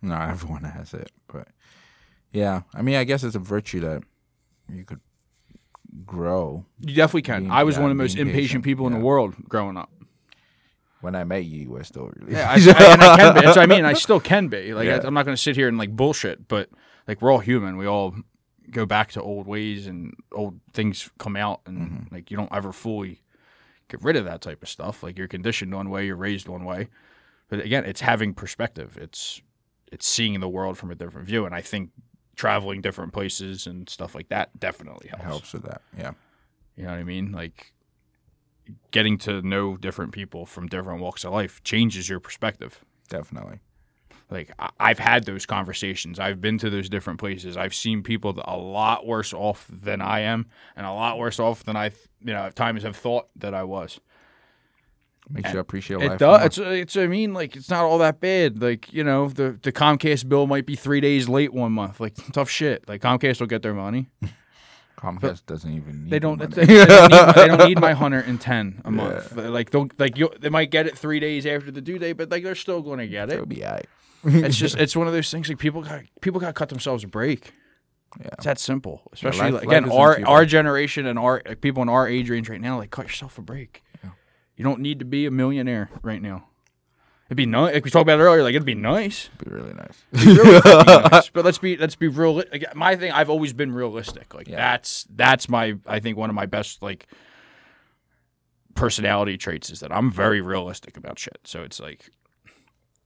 No, 0.01 0.15
everyone 0.21 0.65
has 0.65 0.95
it, 0.95 1.11
but 1.33 1.49
yeah. 2.33 2.63
I 2.75 2.83
mean, 2.83 2.97
I 2.97 3.05
guess 3.05 3.23
it's 3.23 3.37
a 3.37 3.39
virtue 3.41 3.81
that 3.81 4.03
you 4.69 4.85
could 4.85 5.01
grow. 6.07 6.65
You 6.81 6.95
definitely 6.95 7.23
can. 7.23 7.41
Being- 7.43 7.51
I 7.53 7.63
was 7.65 7.77
yeah, 7.77 7.83
one 7.83 7.91
of 7.91 7.97
the 7.97 8.03
most 8.03 8.17
impatient 8.17 8.35
patient, 8.35 8.65
people 8.65 8.87
in 8.87 8.93
the 8.93 8.99
world 9.01 9.35
growing 9.49 9.77
up. 9.77 9.91
When 11.01 11.17
I 11.17 11.25
met 11.25 11.45
you, 11.45 11.63
you 11.63 11.71
were 11.71 11.83
still 11.85 12.11
really. 12.17 12.33
Yeah, 12.35 12.49
I, 12.51 12.55
I- 12.55 12.57
and 12.93 13.03
I 13.03 13.17
can 13.17 13.35
be. 13.35 13.41
That's 13.41 13.57
what 13.57 13.63
I 13.63 13.67
mean. 13.67 13.85
I 13.85 13.93
still 13.95 14.21
can 14.21 14.49
be. 14.49 14.73
Like 14.73 14.87
Yeah. 14.87 14.97
I, 15.03 15.07
I'm 15.07 15.15
not 15.15 15.25
going 15.25 15.37
to 15.37 15.43
sit 15.43 15.57
here 15.57 15.69
and 15.69 15.77
like 15.79 15.91
bullshit, 15.95 16.47
but 16.49 16.69
like 17.09 17.21
we're 17.21 17.33
all 17.33 17.41
human. 17.41 17.77
We 17.77 17.87
all 17.87 18.15
go 18.71 18.87
back 18.87 19.11
to 19.13 19.23
old 19.23 19.47
ways 19.47 19.87
and 19.87 20.15
old 20.33 20.61
things 20.73 21.11
come 21.19 21.37
out, 21.37 21.61
and 21.67 21.79
Mm-hmm. 21.79 22.15
like 22.15 22.31
you 22.31 22.37
don't 22.37 22.53
ever 22.55 22.73
fully 22.73 23.22
get 23.93 24.03
rid 24.03 24.17
of 24.17 24.25
that 24.25 24.41
type 24.41 24.63
of 24.63 24.69
stuff. 24.69 25.03
Like 25.03 25.19
you're 25.19 25.29
conditioned 25.29 25.73
one 25.75 25.91
way, 25.91 26.07
you're 26.07 26.17
raised 26.17 26.49
one 26.49 26.65
way. 26.65 26.89
But 27.49 27.61
again, 27.61 27.85
it's 27.85 28.01
having 28.01 28.35
perspective. 28.35 28.99
It's 29.01 29.41
it's 29.93 30.07
seeing 30.07 30.41
the 30.41 30.49
world 30.49 30.79
from 30.79 30.91
a 30.91 30.95
different 30.95 31.27
view, 31.27 31.45
and 31.45 31.55
I 31.55 31.61
think 31.61 31.91
traveling 32.35 32.81
different 32.81 33.13
places 33.13 33.67
and 33.67 33.89
stuff 33.89 34.15
like 34.15 34.29
that 34.31 34.59
definitely 34.59 35.09
helps. 35.09 35.25
helps 35.25 35.53
with 35.53 35.65
that. 35.65 35.83
Yeah. 35.97 36.13
You 36.77 36.85
know 36.85 36.91
what 36.91 36.99
I 36.99 37.05
mean? 37.05 37.31
Like 37.33 37.75
getting 38.91 39.19
to 39.19 39.43
know 39.43 39.77
different 39.77 40.13
people 40.13 40.47
from 40.47 40.67
different 40.67 41.01
walks 41.01 41.25
of 41.25 41.33
life 41.33 41.63
changes 41.63 42.09
your 42.09 42.21
perspective. 42.21 42.85
Definitely. 43.09 43.61
Like 44.33 44.51
I've 44.81 44.99
had 44.99 45.25
those 45.25 45.45
conversations. 45.47 46.19
I've 46.19 46.41
been 46.41 46.57
to 46.59 46.71
those 46.71 46.89
different 46.89 47.21
places. 47.21 47.57
I've 47.57 47.75
seen 47.75 48.03
people 48.03 48.33
that 48.33 48.51
a 48.51 48.57
lot 48.57 49.07
worse 49.07 49.33
off 49.35 49.67
than 49.71 50.01
I 50.01 50.21
am, 50.21 50.47
and 50.75 50.87
a 50.87 50.93
lot 50.93 51.19
worse 51.19 51.39
off 51.39 51.65
than 51.65 51.77
I, 51.77 51.91
you 52.21 52.33
know, 52.33 52.45
at 52.45 52.57
times 52.57 52.83
have 52.83 52.97
thought 52.97 53.29
that 53.37 53.53
I 53.55 53.65
was. 53.65 54.01
Makes 55.31 55.53
you 55.53 55.61
appreciate 55.61 56.03
It 56.03 56.09
life. 56.09 56.19
does. 56.19 56.39
more. 56.39 56.47
It's, 56.47 56.59
it's. 56.59 56.97
I 56.97 57.07
mean, 57.07 57.33
like 57.33 57.55
it's 57.57 57.71
not 57.71 57.85
all 57.85 57.99
that 57.99 58.21
bad. 58.21 58.61
Like 58.61 58.93
you 58.93 59.05
know, 59.05 59.29
the 59.29 59.59
the 59.63 59.71
Comcast 59.71 60.29
bill 60.29 60.47
might 60.47 60.67
be 60.67 60.77
three 60.77 61.01
days 61.01 61.29
late 61.29 61.53
one 61.53 61.73
month. 61.73 62.01
Like 62.01 62.15
tough 62.33 62.51
shit. 62.51 62.89
Like 62.89 63.03
Comcast 63.03 63.39
will 63.41 63.47
get 63.47 63.63
their 63.63 63.75
money. 63.75 64.09
Comcast 64.99 65.47
doesn't 65.47 65.73
even. 65.73 66.05
Need 66.05 66.11
They 66.11 66.19
don't. 66.19 66.39
They, 66.39 66.65
they 66.65 66.85
don't 66.87 67.11
need, 67.11 67.17
my- 67.27 67.33
they 67.33 67.49
don't 67.49 67.69
need 67.69 67.81
my 67.81 67.93
hundred 68.05 68.27
and 68.27 68.41
ten 68.41 68.81
a 68.85 68.91
month. 68.91 69.35
Like 69.37 69.71
they'll 69.71 69.89
like 69.99 70.17
you. 70.17 70.31
They 70.41 70.49
might 70.49 70.71
get 70.71 70.87
it 70.87 70.97
three 70.99 71.21
days 71.21 71.45
after 71.47 71.71
the 71.71 71.81
due 71.81 71.99
date, 71.99 72.15
but 72.15 72.31
like 72.31 72.43
they're 72.45 72.55
still 72.55 72.83
going 72.83 72.99
to 72.99 73.07
get 73.07 73.29
it. 73.31 73.35
It'll 73.35 73.47
be 73.47 73.65
alright. 73.65 73.87
It's 74.25 74.57
just 74.57 74.77
it's 74.77 74.95
one 74.97 75.07
of 75.07 75.13
those 75.13 75.31
things 75.31 75.49
like 75.49 75.59
people 75.59 75.83
got 75.83 76.03
people 76.21 76.41
got 76.41 76.49
to 76.49 76.53
cut 76.53 76.69
themselves 76.69 77.05
a 77.05 77.09
break. 77.09 77.53
Yeah. 78.21 78.29
It's 78.35 78.45
that 78.45 78.59
simple. 78.59 79.03
Especially 79.13 79.51
life- 79.51 79.55
like, 79.55 79.63
again, 79.65 79.91
our 79.91 80.19
our 80.27 80.45
generation 80.45 81.07
and 81.07 81.19
our 81.19 81.43
like, 81.47 81.61
people 81.61 81.83
in 81.83 81.89
our 81.89 82.07
age 82.07 82.29
range 82.31 82.49
right 82.49 82.61
now, 82.61 82.77
like 82.79 82.91
cut 82.91 83.07
yourself 83.07 83.39
a 83.39 83.43
break. 83.43 83.83
You 84.57 84.65
don't 84.65 84.81
need 84.81 84.99
to 84.99 85.05
be 85.07 85.25
a 85.27 85.31
millionaire 85.31 85.89
right 86.03 86.21
now. 86.21 86.45
It'd 87.29 87.37
be 87.39 87.47
nice. 87.47 87.73
Like 87.73 87.85
we 87.85 87.91
talked 87.91 88.03
about 88.03 88.21
earlier, 88.21 88.43
like 88.43 88.51
it'd 88.55 88.67
be 88.67 88.75
nice. 88.75 89.31
Be 89.43 89.51
really 89.51 89.73
nice. 89.73 90.05
Really 90.13 90.61
nice. 91.11 91.31
But 91.31 91.47
let's 91.47 91.57
be 91.57 91.79
let's 91.79 91.97
be 91.97 92.09
real. 92.09 92.35
Like, 92.35 92.77
my 92.77 92.95
thing, 92.95 93.11
I've 93.13 93.31
always 93.31 93.55
been 93.55 93.73
realistic. 93.73 94.35
Like 94.35 94.47
Yeah. 94.49 94.57
that's 94.57 95.07
that's 95.09 95.49
my 95.49 95.79
I 95.87 95.99
think 96.01 96.19
one 96.19 96.29
of 96.29 96.37
my 96.37 96.45
best 96.47 96.83
like 96.83 97.07
personality 98.75 99.37
traits 99.39 99.71
is 99.71 99.81
that 99.81 99.93
I'm 99.93 100.11
very 100.11 100.41
realistic 100.43 100.97
about 100.97 101.19
shit. 101.19 101.39
So 101.45 101.63
it's 101.63 101.81
like, 101.81 102.11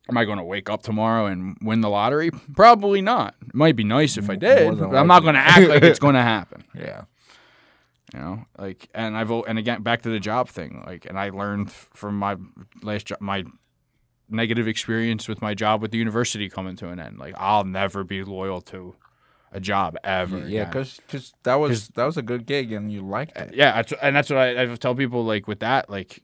am 0.08 0.16
I 0.16 0.24
going 0.24 0.38
to 0.38 0.44
wake 0.44 0.70
up 0.70 0.82
tomorrow 0.82 1.26
and 1.26 1.56
win 1.62 1.80
the 1.80 1.88
lottery? 1.88 2.30
Probably 2.54 3.00
not. 3.00 3.34
It 3.46 3.54
might 3.54 3.76
be 3.76 3.84
nice 3.84 4.16
if 4.16 4.30
I 4.30 4.36
did, 4.36 4.78
but 4.78 4.94
I'm 4.94 5.06
not 5.06 5.22
going 5.22 5.34
to 5.34 5.40
act 5.40 5.68
like 5.68 5.82
it's 5.82 5.98
going 5.98 6.14
to 6.14 6.22
happen. 6.22 6.64
Yeah. 6.74 7.02
You 8.14 8.20
know, 8.20 8.44
like, 8.56 8.88
and 8.94 9.16
I've 9.16 9.32
al- 9.32 9.44
and 9.44 9.58
again 9.58 9.82
back 9.82 10.02
to 10.02 10.08
the 10.08 10.20
job 10.20 10.48
thing. 10.48 10.84
Like, 10.86 11.06
and 11.06 11.18
I 11.18 11.30
learned 11.30 11.72
from 11.72 12.16
my 12.16 12.36
last 12.80 13.06
job, 13.06 13.20
my 13.20 13.44
negative 14.30 14.68
experience 14.68 15.26
with 15.28 15.42
my 15.42 15.54
job 15.54 15.82
with 15.82 15.90
the 15.90 15.98
university 15.98 16.48
coming 16.48 16.76
to 16.76 16.88
an 16.88 17.00
end. 17.00 17.18
Like, 17.18 17.34
I'll 17.36 17.64
never 17.64 18.04
be 18.04 18.22
loyal 18.22 18.60
to 18.62 18.94
a 19.52 19.58
job 19.58 19.96
ever. 20.04 20.38
Yeah, 20.38 20.70
again. 20.70 20.86
because 21.06 21.34
that 21.42 21.56
was 21.56 21.88
that 21.88 22.04
was 22.04 22.16
a 22.16 22.22
good 22.22 22.46
gig 22.46 22.70
and 22.72 22.92
you 22.92 23.04
liked 23.04 23.36
it. 23.36 23.54
yeah, 23.54 23.82
and 24.00 24.14
that's 24.14 24.30
what 24.30 24.38
I, 24.38 24.62
I 24.62 24.66
tell 24.76 24.94
people. 24.94 25.24
Like 25.24 25.48
with 25.48 25.60
that, 25.60 25.90
like 25.90 26.22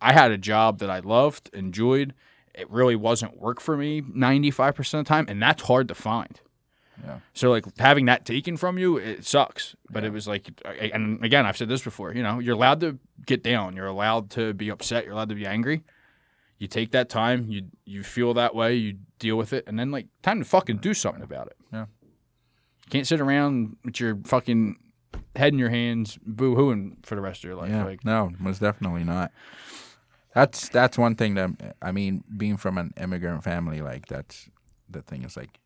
I 0.00 0.14
had 0.14 0.30
a 0.30 0.38
job 0.38 0.78
that 0.78 0.88
I 0.90 1.00
loved, 1.00 1.50
enjoyed. 1.52 2.14
It 2.58 2.70
really 2.70 2.96
wasn't 2.96 3.38
work 3.38 3.60
for 3.60 3.76
me 3.76 4.02
95% 4.02 4.78
of 4.78 5.04
the 5.04 5.08
time, 5.08 5.26
and 5.28 5.40
that's 5.40 5.62
hard 5.62 5.88
to 5.88 5.94
find. 5.94 6.40
Yeah. 7.04 7.20
So 7.32 7.50
like 7.50 7.64
having 7.78 8.06
that 8.06 8.24
taken 8.26 8.56
from 8.56 8.78
you, 8.78 8.96
it 8.96 9.24
sucks. 9.24 9.76
But 9.90 10.04
it 10.04 10.12
was 10.12 10.26
like, 10.26 10.50
and 10.64 11.24
again, 11.24 11.46
I've 11.46 11.56
said 11.56 11.68
this 11.68 11.82
before. 11.82 12.12
You 12.12 12.22
know, 12.22 12.40
you're 12.40 12.56
allowed 12.56 12.80
to 12.80 12.98
get 13.24 13.42
down. 13.42 13.76
You're 13.76 13.86
allowed 13.86 14.30
to 14.30 14.52
be 14.52 14.68
upset. 14.68 15.04
You're 15.04 15.12
allowed 15.14 15.28
to 15.28 15.34
be 15.36 15.46
angry. 15.46 15.84
You 16.58 16.66
take 16.66 16.90
that 16.90 17.08
time. 17.08 17.48
You 17.48 17.66
you 17.84 18.02
feel 18.02 18.34
that 18.34 18.54
way. 18.54 18.74
You 18.74 18.98
deal 19.20 19.36
with 19.36 19.52
it, 19.52 19.64
and 19.68 19.78
then 19.78 19.92
like 19.92 20.06
time 20.22 20.40
to 20.40 20.44
fucking 20.44 20.78
do 20.78 20.92
something 20.92 21.22
about 21.22 21.46
it. 21.46 21.56
Yeah. 21.72 21.86
You 22.84 22.90
can't 22.90 23.06
sit 23.06 23.20
around 23.20 23.76
with 23.84 24.00
your 24.00 24.18
fucking 24.24 24.76
head 25.36 25.52
in 25.52 25.58
your 25.58 25.70
hands, 25.70 26.18
boo 26.24 26.56
hooing 26.56 26.96
for 27.04 27.14
the 27.14 27.20
rest 27.20 27.44
of 27.44 27.48
your 27.48 27.56
life. 27.56 27.70
Yeah, 27.70 27.84
Like, 27.84 28.04
no, 28.04 28.32
most 28.38 28.60
definitely 28.60 29.04
not. 29.04 29.30
That's 30.34 30.68
that's 30.68 30.96
one 30.98 31.14
thing 31.14 31.34
that 31.34 31.50
I 31.82 31.92
mean, 31.92 32.22
being 32.36 32.56
from 32.56 32.78
an 32.78 32.92
immigrant 33.00 33.42
family, 33.44 33.80
like 33.80 34.06
that's 34.06 34.48
the 34.88 35.02
thing. 35.02 35.24
Is 35.24 35.36
like 35.36 35.58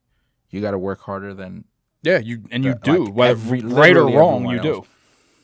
you 0.50 0.60
got 0.60 0.70
to 0.72 0.78
work 0.78 1.00
harder 1.00 1.34
than 1.34 1.64
yeah, 2.02 2.18
you 2.18 2.42
and 2.50 2.64
you 2.64 2.72
Like 2.72 2.82
do 2.82 3.04
whether 3.10 3.30
every- 3.32 3.60
right 3.60 3.96
or 3.96 4.06
wrong, 4.06 4.46
you 4.48 4.60
do. 4.60 4.84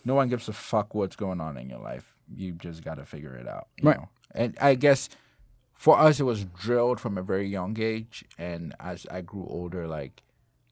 no 0.05 0.14
one 0.14 0.29
gives 0.29 0.49
a 0.49 0.53
fuck 0.53 0.95
what's 0.95 1.16
going 1.16 1.41
on 1.41 1.57
in 1.57 1.69
your 1.69 1.81
life. 1.81 2.14
You 2.35 2.53
just 2.53 2.85
got 2.85 2.97
to 2.97 3.05
figure 3.07 3.35
it 3.37 3.49
out. 3.49 3.69
you 3.81 3.89
Right. 3.89 3.99
know? 3.99 4.09
And 4.35 4.57
I 4.61 4.75
guess 4.75 5.09
for 5.75 5.99
us, 5.99 6.21
it 6.21 6.25
was 6.25 6.45
drilled 6.45 7.01
from 7.01 7.16
a 7.16 7.23
very 7.23 7.49
young 7.49 7.79
age. 7.81 8.25
And 8.39 8.75
as 8.81 9.07
I 9.11 9.21
grew 9.23 9.47
older, 9.49 9.87
like 9.87 10.23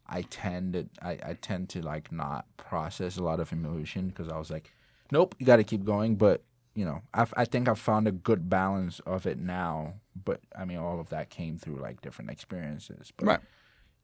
I 0.09 0.23
tended, 0.23 0.91
I, 1.01 1.13
I 1.25 1.37
tend 1.41 1.69
to 1.71 1.83
like 1.83 2.13
not 2.13 2.45
process 2.57 3.17
a 3.17 3.23
lot 3.23 3.41
of 3.41 3.53
emotion 3.53 4.09
because 4.09 4.29
I 4.29 4.37
was 4.39 4.51
like, 4.51 4.71
nope, 5.11 5.35
you 5.39 5.47
got 5.47 5.57
to 5.57 5.65
keep 5.65 5.85
going. 5.85 6.17
But 6.17 6.43
you 6.77 6.85
know, 6.85 7.01
I, 7.15 7.27
I 7.37 7.45
think 7.47 7.69
I've 7.69 7.79
found 7.79 8.07
a 8.07 8.13
good 8.13 8.49
balance 8.49 9.01
of 9.01 9.27
it 9.27 9.39
now. 9.39 9.95
But 10.25 10.41
I 10.57 10.65
mean, 10.65 10.79
all 10.79 11.01
of 11.01 11.09
that 11.09 11.31
came 11.31 11.59
through 11.59 11.77
like 11.77 12.03
different 12.03 12.31
experiences. 12.31 13.13
But 13.17 13.27
Right. 13.27 13.41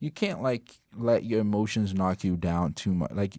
you 0.01 0.11
can't 0.11 0.43
like 0.43 0.81
let 0.97 1.25
your 1.25 1.41
emotions 1.41 1.93
knock 1.95 2.25
you 2.25 2.37
down 2.37 2.73
too 2.73 2.95
much. 2.95 3.13
Like, 3.13 3.35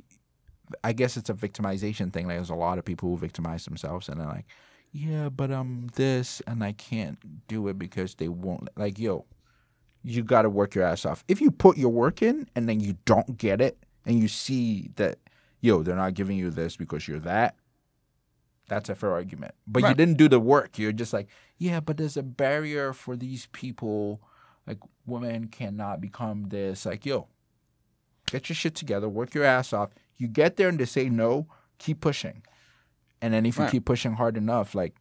I 0.84 0.94
guess 0.94 1.18
it's 1.18 1.30
a 1.30 1.34
victimization 1.34 2.14
thing. 2.14 2.28
Like, 2.28 2.38
there's 2.38 2.50
a 2.52 2.56
lot 2.56 2.78
of 2.78 2.86
people 2.86 3.10
who 3.10 3.18
victimize 3.18 3.66
themselves, 3.66 4.08
and 4.08 4.20
they're 4.22 4.28
like, 4.28 4.46
"Yeah, 4.92 5.30
but 5.30 5.52
I'm 5.52 5.88
this, 5.96 6.42
and 6.48 6.64
I 6.64 6.72
can't 6.74 7.48
do 7.48 7.68
it 7.68 7.78
because 7.80 8.16
they 8.16 8.30
won't." 8.30 8.70
Like, 8.78 8.98
yo, 9.00 9.26
you 10.04 10.24
got 10.24 10.44
to 10.44 10.50
work 10.50 10.76
your 10.76 10.84
ass 10.84 11.06
off. 11.06 11.24
If 11.28 11.42
you 11.42 11.50
put 11.52 11.78
your 11.78 11.90
work 11.90 12.22
in 12.22 12.48
and 12.56 12.70
then 12.70 12.80
you 12.80 12.98
don't 13.06 13.38
get 13.38 13.62
it, 13.62 13.78
and 14.06 14.20
you 14.20 14.28
see 14.28 14.90
that, 14.96 15.18
yo, 15.62 15.82
they're 15.84 15.96
not 15.96 16.14
giving 16.14 16.38
you 16.38 16.50
this 16.52 16.76
because 16.76 17.08
you're 17.08 17.20
that. 17.20 17.56
That's 18.70 18.90
a 18.90 18.96
fair 18.96 19.12
argument. 19.12 19.54
But 19.68 19.84
you 19.84 19.94
didn't 19.94 20.18
do 20.18 20.28
the 20.30 20.40
work. 20.40 20.80
You're 20.80 20.92
just 20.94 21.12
like, 21.14 21.28
yeah, 21.58 21.80
but 21.80 21.98
there's 21.98 22.18
a 22.18 22.24
barrier 22.24 22.94
for 22.94 23.16
these 23.16 23.48
people 23.52 24.22
like 24.66 24.80
women 25.06 25.48
cannot 25.50 26.00
become 26.00 26.48
this 26.48 26.86
like 26.86 27.06
yo 27.06 27.28
get 28.32 28.48
your 28.48 28.56
shit 28.56 28.74
together 28.74 29.10
work 29.10 29.34
your 29.34 29.44
ass 29.44 29.74
off 29.74 29.90
you 30.16 30.26
get 30.26 30.56
there 30.56 30.70
and 30.70 30.80
they 30.80 30.86
say 30.86 31.10
no 31.10 31.46
keep 31.80 32.00
pushing 32.00 32.42
and 33.22 33.34
then 33.34 33.46
if 33.46 33.58
you 33.58 33.64
Right. 33.64 33.72
keep 33.72 33.84
pushing 33.84 34.14
hard 34.14 34.38
enough 34.38 34.74
like 34.74 34.96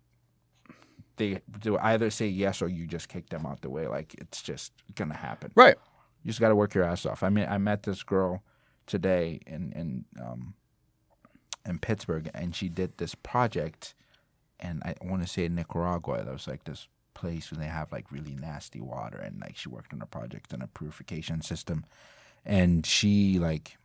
they 1.16 1.40
do 1.60 1.78
either 1.78 2.10
say 2.10 2.26
yes 2.26 2.60
or 2.60 2.68
you 2.68 2.86
just 2.88 3.08
kick 3.08 3.28
them 3.30 3.46
out 3.46 3.60
the 3.60 3.70
way 3.70 3.86
like 3.86 4.14
it's 4.18 4.42
just 4.42 4.72
gonna 4.96 5.16
happen 5.16 5.52
Right. 5.54 5.76
you 6.24 6.28
just 6.28 6.40
gotta 6.40 6.56
work 6.56 6.74
your 6.74 6.82
ass 6.84 7.06
off 7.06 7.22
i 7.22 7.28
mean 7.28 7.46
i 7.48 7.58
met 7.58 7.84
this 7.84 8.02
girl 8.02 8.42
today 8.86 9.38
in 9.46 9.72
in 9.72 10.04
um 10.20 10.54
in 11.66 11.78
pittsburgh 11.78 12.30
and 12.34 12.54
she 12.54 12.68
did 12.68 12.96
this 12.98 13.14
project 13.14 13.94
and 14.60 14.82
i 14.84 14.94
want 15.02 15.22
to 15.22 15.28
say 15.28 15.44
in 15.44 15.54
nicaragua 15.54 16.22
there 16.24 16.32
was 16.32 16.46
like 16.46 16.64
this 16.64 16.88
place 17.14 17.50
where 17.50 17.58
they 17.58 17.66
have 17.66 17.92
like 17.92 18.10
really 18.10 18.34
nasty 18.34 18.80
water 18.80 19.18
and 19.18 19.40
like 19.40 19.56
she 19.56 19.68
worked 19.68 19.92
on 19.92 20.02
a 20.02 20.06
project 20.06 20.52
on 20.52 20.62
a 20.62 20.66
purification 20.66 21.42
system. 21.42 21.84
And 22.44 22.84
she 22.84 23.38
like 23.38 23.76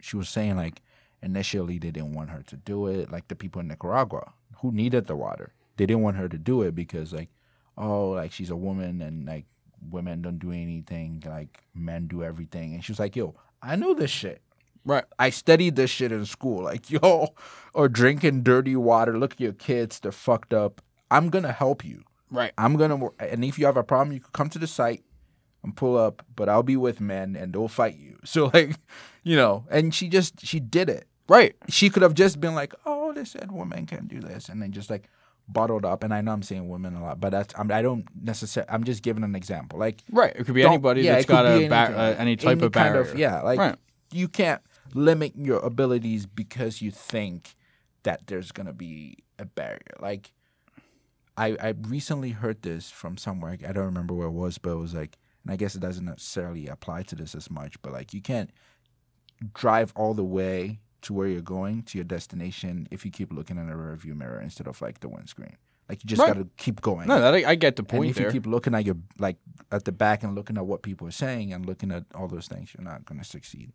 she 0.00 0.16
was 0.16 0.28
saying 0.28 0.56
like 0.56 0.82
initially 1.22 1.78
they 1.78 1.90
didn't 1.90 2.14
want 2.14 2.30
her 2.30 2.42
to 2.46 2.56
do 2.56 2.86
it. 2.86 3.10
Like 3.10 3.28
the 3.28 3.34
people 3.34 3.60
in 3.60 3.68
nicaragua 3.68 4.32
who 4.58 4.72
needed 4.72 5.06
the 5.06 5.16
water 5.16 5.52
they 5.76 5.86
didn't 5.86 6.02
want 6.02 6.16
her 6.16 6.28
to 6.28 6.38
do 6.38 6.62
it 6.62 6.74
because 6.74 7.12
like 7.12 7.30
oh 7.76 8.10
like 8.10 8.32
she's 8.32 8.50
a 8.50 8.56
woman 8.56 9.02
and 9.02 9.26
like 9.26 9.46
women 9.90 10.22
don't 10.22 10.38
do 10.38 10.52
anything 10.52 11.22
like 11.26 11.64
men 11.74 12.06
do 12.06 12.22
everything. 12.22 12.74
And 12.74 12.84
she 12.84 12.92
was 12.92 13.00
like 13.00 13.16
yo 13.16 13.34
i 13.60 13.76
know 13.76 13.94
this 13.94 14.10
shit 14.10 14.42
Right. 14.84 15.04
I 15.18 15.30
studied 15.30 15.76
this 15.76 15.90
shit 15.90 16.12
in 16.12 16.24
school. 16.26 16.62
Like, 16.72 16.90
yo, 16.90 17.28
or 17.74 17.88
drinking 17.88 18.42
dirty 18.42 18.76
water. 18.76 19.18
Look 19.18 19.32
at 19.34 19.40
your 19.40 19.52
kids; 19.52 20.00
they're 20.00 20.12
fucked 20.12 20.52
up. 20.54 20.80
I'm 21.10 21.28
gonna 21.30 21.52
help 21.52 21.84
you. 21.84 22.02
Right. 22.30 22.52
I'm 22.56 22.76
gonna, 22.76 22.98
and 23.18 23.44
if 23.44 23.58
you 23.58 23.66
have 23.66 23.76
a 23.76 23.84
problem, 23.84 24.12
you 24.12 24.20
can 24.20 24.30
come 24.32 24.48
to 24.50 24.58
the 24.58 24.66
site 24.66 25.02
and 25.62 25.76
pull 25.76 25.96
up. 25.96 26.24
But 26.34 26.48
I'll 26.48 26.62
be 26.62 26.76
with 26.76 27.00
men, 27.00 27.36
and 27.36 27.52
they'll 27.52 27.68
fight 27.68 27.96
you. 27.96 28.18
So, 28.24 28.50
like, 28.54 28.76
you 29.24 29.36
know, 29.36 29.64
and 29.70 29.94
she 29.94 30.08
just 30.08 30.44
she 30.46 30.60
did 30.60 30.88
it. 30.88 31.06
Right. 31.28 31.54
She 31.68 31.90
could 31.90 32.02
have 32.02 32.14
just 32.14 32.40
been 32.40 32.54
like, 32.54 32.72
"Oh, 32.86 33.12
they 33.12 33.24
said 33.24 33.50
women 33.52 33.86
can't 33.86 34.08
do 34.08 34.20
this," 34.20 34.48
and 34.48 34.60
then 34.62 34.72
just 34.72 34.90
like 34.90 35.08
bottled 35.48 35.84
up. 35.84 36.02
And 36.04 36.14
I 36.14 36.20
know 36.20 36.32
I'm 36.32 36.42
saying 36.42 36.68
women 36.68 36.94
a 36.94 37.02
lot, 37.02 37.20
but 37.20 37.30
that's 37.30 37.52
I'm, 37.58 37.70
I 37.72 37.82
don't 37.82 38.06
necessarily. 38.20 38.70
I'm 38.72 38.84
just 38.84 39.02
giving 39.02 39.24
an 39.24 39.34
example. 39.34 39.78
Like, 39.78 40.02
Right. 40.10 40.32
It 40.36 40.44
could 40.46 40.54
be 40.54 40.62
anybody 40.62 41.02
yeah, 41.02 41.14
that's 41.14 41.26
got 41.26 41.46
a 41.46 41.68
bar- 41.68 41.94
uh, 41.94 42.14
any 42.16 42.36
type 42.36 42.58
Any 42.58 42.66
of 42.66 42.72
barrier. 42.72 43.12
yeah, 43.16 43.40
like 43.42 43.58
Right. 43.58 43.76
you 44.12 44.28
can't 44.28 44.62
limit 44.94 45.32
your 45.36 45.58
abilities 45.60 46.26
because 46.26 46.82
you 46.82 46.90
think 46.90 47.54
that 48.02 48.26
there's 48.26 48.52
gonna 48.52 48.72
be 48.72 49.18
a 49.38 49.44
barrier. 49.44 49.80
Like 50.00 50.32
I 51.36 51.56
I 51.60 51.74
recently 51.88 52.30
heard 52.30 52.62
this 52.62 52.90
from 52.90 53.16
somewhere. 53.16 53.52
I 53.66 53.72
don't 53.72 53.84
remember 53.86 54.14
where 54.14 54.26
it 54.28 54.32
was, 54.32 54.58
but 54.58 54.70
it 54.72 54.76
was 54.76 54.94
like, 54.94 55.18
and 55.44 55.52
I 55.52 55.56
guess 55.56 55.74
it 55.74 55.80
doesn't 55.80 56.04
necessarily 56.04 56.66
apply 56.68 57.04
to 57.04 57.14
this 57.14 57.34
as 57.34 57.50
much. 57.50 57.80
But 57.82 57.92
like, 57.92 58.12
you 58.12 58.20
can't 58.20 58.50
drive 59.54 59.92
all 59.96 60.14
the 60.14 60.24
way 60.24 60.80
to 61.02 61.12
where 61.12 61.26
you're 61.26 61.40
going 61.42 61.82
to 61.82 61.98
your 61.98 62.04
destination 62.04 62.86
if 62.90 63.04
you 63.04 63.10
keep 63.10 63.32
looking 63.32 63.56
in 63.58 63.68
a 63.68 63.74
rearview 63.74 64.14
mirror 64.14 64.40
instead 64.40 64.68
of 64.68 64.80
like 64.80 65.00
the 65.00 65.08
windscreen. 65.08 65.56
Like 65.88 66.04
you 66.04 66.08
just 66.08 66.20
Right. 66.20 66.28
got 66.34 66.40
to 66.40 66.48
keep 66.58 66.80
going. 66.80 67.08
No, 67.08 67.20
that 67.20 67.34
I, 67.34 67.50
I 67.50 67.54
get 67.56 67.76
the 67.76 67.82
point. 67.82 68.02
And 68.02 68.10
if 68.10 68.16
there. 68.16 68.26
you 68.26 68.32
keep 68.32 68.46
looking 68.46 68.74
at 68.74 68.84
your 68.84 68.96
like 69.18 69.36
at 69.72 69.84
the 69.84 69.90
back 69.92 70.22
and 70.22 70.34
looking 70.34 70.56
at 70.56 70.64
what 70.66 70.82
people 70.82 71.08
are 71.08 71.12
saying 71.12 71.52
and 71.52 71.66
looking 71.66 71.90
at 71.90 72.04
all 72.14 72.28
those 72.28 72.46
things, 72.46 72.72
you're 72.76 72.84
not 72.84 73.04
gonna 73.04 73.24
succeed. 73.24 73.72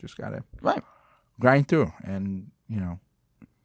Just 0.00 0.16
gotta 0.16 0.42
right. 0.62 0.82
grind 1.38 1.68
through, 1.68 1.92
and 2.04 2.50
you 2.68 2.80
know, 2.80 2.98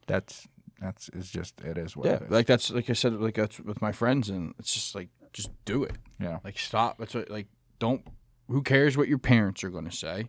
that's 0.06 0.46
that's 0.80 1.08
it's 1.12 1.30
just 1.30 1.60
it 1.62 1.78
is 1.78 1.96
what 1.96 2.06
Yeah. 2.06 2.14
it 2.14 2.22
is. 2.22 2.30
Like 2.30 2.46
that's 2.46 2.70
like 2.70 2.90
I 2.90 2.92
said. 2.92 3.14
Like 3.14 3.34
that's 3.34 3.60
with 3.60 3.80
my 3.80 3.92
friends, 3.92 4.28
and 4.28 4.54
it's 4.58 4.72
just 4.72 4.94
like 4.94 5.08
just 5.32 5.50
do 5.64 5.84
it. 5.84 5.96
yeah, 6.18 6.38
Like 6.44 6.58
stop. 6.58 6.98
That's 6.98 7.14
what, 7.14 7.30
like 7.30 7.46
don't. 7.78 8.02
Who 8.48 8.62
cares 8.62 8.96
what 8.96 9.08
your 9.08 9.18
parents 9.18 9.64
are 9.64 9.70
going 9.70 9.86
to 9.86 9.96
say? 9.96 10.28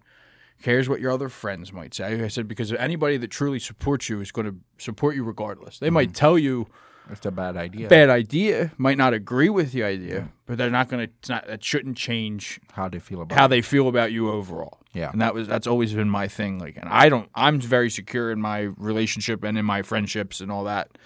Cares 0.63 0.89
what 0.89 0.99
your 0.99 1.11
other 1.11 1.29
friends 1.29 1.71
might 1.71 1.93
say? 1.93 2.15
Like 2.15 2.23
I 2.23 2.27
said 2.29 2.47
because 2.47 2.73
anybody 2.73 3.17
that 3.17 3.29
truly 3.29 3.59
supports 3.59 4.09
you 4.09 4.21
is 4.21 4.31
going 4.31 4.47
to 4.47 4.55
support 4.83 5.15
you 5.15 5.23
regardless. 5.23 5.77
They 5.77 5.91
might 5.91 6.07
mm-hmm. 6.09 6.13
tell 6.13 6.37
you 6.37 6.67
it's 7.09 7.25
a 7.25 7.31
bad 7.31 7.55
idea. 7.55 7.87
bad 7.87 8.09
idea, 8.09 8.71
might 8.77 8.97
not 8.97 9.13
agree 9.13 9.49
with 9.49 9.71
the 9.71 9.83
idea, 9.83 10.29
but 10.45 10.57
they're 10.57 10.69
not 10.69 10.89
going 10.89 11.07
to. 11.21 11.41
That 11.47 11.63
shouldn't 11.63 11.97
change 11.97 12.59
How 12.73 12.89
they 12.89 12.99
feel 12.99 13.21
about 13.21 13.37
how 13.37 13.45
it. 13.45 13.49
they 13.49 13.61
feel 13.61 13.87
about 13.87 14.11
you 14.11 14.29
overall. 14.29 14.79
Yeah. 14.97 15.11
And 15.11 15.21
that 15.21 15.33
was 15.33 15.47
that's 15.47 15.67
always 15.67 15.93
been 15.93 16.09
my 16.09 16.27
thing. 16.27 16.59
Like, 16.59 16.77
and 16.77 16.89
I 16.89 17.09
don't. 17.09 17.29
I'm 17.35 17.59
very 17.59 17.89
secure 17.89 18.31
in 18.31 18.41
my 18.41 18.61
relationship 18.77 19.43
and 19.43 19.57
in 19.57 19.65
my 19.65 19.81
friendships 19.83 20.41
and 20.41 20.51
all 20.51 20.63
that. 20.65 20.97